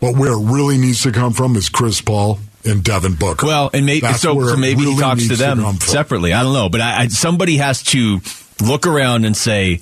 But 0.00 0.16
where 0.16 0.32
it 0.32 0.42
really 0.42 0.78
needs 0.78 1.02
to 1.02 1.12
come 1.12 1.32
from 1.32 1.54
is 1.56 1.68
Chris 1.68 2.00
Paul 2.00 2.40
and 2.64 2.84
Devin 2.84 3.14
Booker. 3.14 3.46
Well, 3.46 3.70
and 3.72 3.88
so, 4.16 4.40
so 4.46 4.56
maybe 4.56 4.82
really 4.82 4.94
he 4.94 5.00
talks 5.00 5.28
to 5.28 5.36
them 5.36 5.60
from. 5.60 5.76
separately. 5.76 6.32
I 6.32 6.42
don't 6.42 6.52
know, 6.52 6.68
but 6.68 6.80
I, 6.80 7.02
I, 7.02 7.08
somebody 7.08 7.56
has 7.58 7.82
to 7.84 8.20
look 8.62 8.86
around 8.86 9.24
and 9.24 9.36
say, 9.36 9.80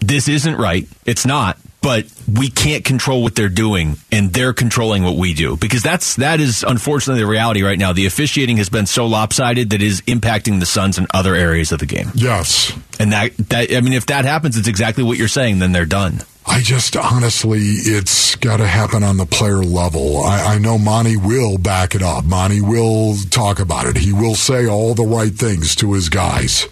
"This 0.00 0.28
isn't 0.28 0.56
right. 0.56 0.88
It's 1.04 1.26
not." 1.26 1.58
But 1.80 2.06
we 2.30 2.50
can't 2.50 2.84
control 2.84 3.22
what 3.22 3.36
they're 3.36 3.48
doing, 3.48 3.98
and 4.10 4.32
they're 4.32 4.52
controlling 4.52 5.04
what 5.04 5.14
we 5.14 5.32
do 5.32 5.56
because 5.56 5.80
that's 5.80 6.16
that 6.16 6.40
is 6.40 6.64
unfortunately 6.64 7.22
the 7.22 7.28
reality 7.28 7.62
right 7.62 7.78
now. 7.78 7.92
The 7.92 8.06
officiating 8.06 8.56
has 8.56 8.68
been 8.68 8.86
so 8.86 9.06
lopsided 9.06 9.70
that 9.70 9.80
it 9.80 9.86
is 9.86 10.00
impacting 10.02 10.58
the 10.58 10.66
Suns 10.66 10.98
in 10.98 11.06
other 11.14 11.36
areas 11.36 11.70
of 11.70 11.78
the 11.78 11.86
game. 11.86 12.10
Yes. 12.14 12.76
And 12.98 13.12
that 13.12 13.36
that 13.48 13.72
I 13.72 13.80
mean, 13.80 13.92
if 13.92 14.06
that 14.06 14.24
happens, 14.24 14.56
it's 14.56 14.66
exactly 14.66 15.04
what 15.04 15.18
you're 15.18 15.28
saying. 15.28 15.60
Then 15.60 15.70
they're 15.70 15.86
done. 15.86 16.22
I 16.48 16.60
just 16.62 16.96
honestly, 16.96 17.60
it's 17.60 18.34
got 18.36 18.56
to 18.56 18.66
happen 18.66 19.04
on 19.04 19.18
the 19.18 19.26
player 19.26 19.62
level. 19.62 20.24
I, 20.24 20.54
I 20.54 20.58
know 20.58 20.78
Monty 20.78 21.16
will 21.16 21.58
back 21.58 21.94
it 21.94 22.02
up. 22.02 22.24
Monty 22.24 22.60
will 22.60 23.16
talk 23.30 23.60
about 23.60 23.86
it. 23.86 23.96
He 23.96 24.12
will 24.12 24.34
say 24.34 24.66
all 24.66 24.94
the 24.94 25.04
right 25.04 25.32
things 25.32 25.76
to 25.76 25.92
his 25.92 26.08
guys. 26.08 26.66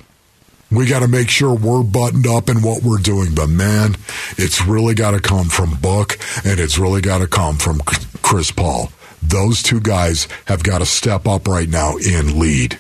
We 0.71 0.87
got 0.87 1.01
to 1.01 1.09
make 1.09 1.31
sure 1.31 1.55
we're 1.55 1.83
buttoned 1.83 2.27
up 2.27 2.49
in 2.49 2.63
what 2.63 2.83
we're 2.83 2.99
doing. 2.99 3.35
But 3.35 3.49
man, 3.49 3.97
it's 4.37 4.67
really 4.67 4.95
got 4.95 5.13
to 5.13 5.21
come 5.21 5.49
from 5.49 5.77
Book 5.77 6.19
and 6.45 6.59
it's 6.59 6.79
really 6.79 7.01
got 7.01 7.19
to 7.19 7.29
come 7.29 7.57
from 7.57 7.81
Chris 8.23 8.51
Paul. 8.51 8.91
Those 9.23 9.63
two 9.63 9.81
guys 9.81 10.27
have 10.47 10.63
got 10.63 10.79
to 10.79 10.87
step 10.87 11.27
up 11.27 11.47
right 11.47 11.69
now 11.69 11.97
and 11.97 12.39
lead. 12.39 12.79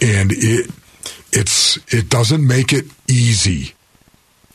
And 0.00 0.32
it 0.32 0.70
it's 1.32 1.78
it 1.92 2.10
doesn't 2.10 2.46
make 2.46 2.72
it 2.72 2.86
easy 3.08 3.74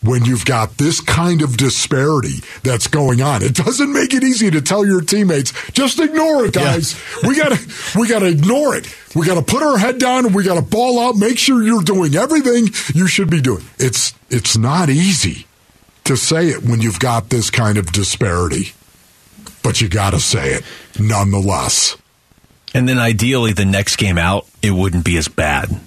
when 0.01 0.25
you've 0.25 0.45
got 0.45 0.77
this 0.77 1.01
kind 1.01 1.41
of 1.41 1.57
disparity 1.57 2.35
that's 2.63 2.87
going 2.87 3.21
on. 3.21 3.43
It 3.43 3.55
doesn't 3.55 3.91
make 3.91 4.13
it 4.13 4.23
easy 4.23 4.51
to 4.51 4.61
tell 4.61 4.85
your 4.85 5.01
teammates, 5.01 5.53
just 5.71 5.99
ignore 5.99 6.45
it, 6.45 6.53
guys. 6.53 6.99
we 7.23 7.35
gotta 7.35 7.59
we 7.97 8.07
gotta 8.07 8.27
ignore 8.27 8.75
it. 8.75 8.93
We 9.15 9.25
gotta 9.25 9.41
put 9.41 9.63
our 9.63 9.77
head 9.77 9.99
down 9.99 10.25
and 10.25 10.35
we 10.35 10.43
gotta 10.43 10.61
ball 10.61 10.99
out, 10.99 11.15
make 11.15 11.37
sure 11.37 11.61
you're 11.63 11.81
doing 11.81 12.15
everything 12.15 12.67
you 12.93 13.07
should 13.07 13.29
be 13.29 13.41
doing. 13.41 13.63
It's 13.79 14.13
it's 14.29 14.57
not 14.57 14.89
easy 14.89 15.47
to 16.05 16.15
say 16.15 16.49
it 16.49 16.63
when 16.63 16.81
you've 16.81 16.99
got 16.99 17.29
this 17.29 17.49
kind 17.49 17.77
of 17.77 17.91
disparity. 17.91 18.73
But 19.63 19.81
you 19.81 19.89
gotta 19.89 20.19
say 20.19 20.53
it 20.53 20.63
nonetheless. 20.99 21.97
And 22.73 22.87
then 22.87 22.99
ideally, 22.99 23.53
the 23.53 23.65
next 23.65 23.95
game 23.95 24.17
out, 24.17 24.45
it 24.61 24.71
wouldn't 24.71 25.03
be 25.03 25.17
as 25.17 25.27
bad. 25.27 25.79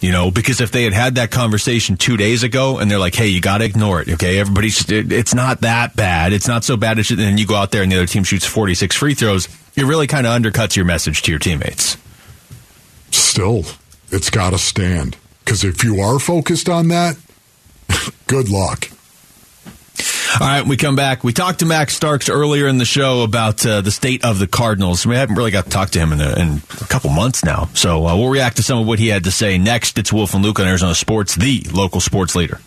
You 0.00 0.12
know, 0.12 0.30
because 0.30 0.62
if 0.62 0.70
they 0.72 0.84
had 0.84 0.94
had 0.94 1.14
that 1.16 1.30
conversation 1.30 1.96
two 1.98 2.16
days 2.16 2.42
ago 2.42 2.78
and 2.78 2.90
they're 2.90 2.98
like, 2.98 3.14
hey, 3.14 3.26
you 3.26 3.40
got 3.42 3.58
to 3.58 3.64
ignore 3.64 4.00
it, 4.00 4.08
okay? 4.08 4.38
Everybody's, 4.38 4.90
it's 4.90 5.34
not 5.34 5.60
that 5.60 5.94
bad. 5.94 6.32
It's 6.32 6.48
not 6.48 6.64
so 6.64 6.78
bad. 6.78 6.96
And 6.98 7.06
then 7.18 7.36
you 7.36 7.46
go 7.46 7.54
out 7.54 7.70
there 7.70 7.82
and 7.82 7.92
the 7.92 7.96
other 7.96 8.06
team 8.06 8.24
shoots 8.24 8.46
46 8.46 8.96
free 8.96 9.12
throws. 9.12 9.46
It 9.76 9.84
really 9.84 10.06
kind 10.06 10.26
of 10.26 10.32
undercuts 10.32 10.74
your 10.74 10.86
message 10.86 11.20
to 11.22 11.32
your 11.32 11.38
teammates. 11.38 11.98
Still, 13.10 13.64
it's 14.10 14.30
gotta 14.30 14.58
stand. 14.58 15.18
Because 15.44 15.64
if 15.64 15.84
you 15.84 16.00
are 16.00 16.18
focused 16.18 16.68
on 16.68 16.88
that, 16.88 17.16
good 18.26 18.48
luck. 18.48 18.88
All 20.40 20.46
right, 20.46 20.66
we 20.66 20.76
come 20.76 20.96
back. 20.96 21.24
We 21.24 21.32
talked 21.32 21.58
to 21.58 21.66
Max 21.66 21.94
Starks 21.94 22.28
earlier 22.28 22.68
in 22.68 22.78
the 22.78 22.84
show 22.84 23.22
about 23.22 23.64
uh, 23.66 23.80
the 23.80 23.90
state 23.90 24.24
of 24.24 24.38
the 24.38 24.46
Cardinals. 24.46 25.04
We 25.04 25.16
haven't 25.16 25.36
really 25.36 25.50
got 25.50 25.64
to 25.64 25.70
talk 25.70 25.90
to 25.90 25.98
him 25.98 26.12
in 26.12 26.20
a, 26.20 26.32
in 26.38 26.62
a 26.80 26.84
couple 26.86 27.10
months 27.10 27.44
now. 27.44 27.68
So 27.74 28.06
uh, 28.06 28.16
we'll 28.16 28.30
react 28.30 28.56
to 28.56 28.62
some 28.62 28.78
of 28.78 28.86
what 28.86 28.98
he 28.98 29.08
had 29.08 29.24
to 29.24 29.30
say 29.30 29.58
next. 29.58 29.98
It's 29.98 30.12
Wolf 30.12 30.34
and 30.34 30.44
Luke 30.44 30.60
on 30.60 30.66
Arizona 30.66 30.94
Sports, 30.94 31.34
the 31.34 31.66
local 31.72 32.00
sports 32.00 32.34
leader. 32.34 32.60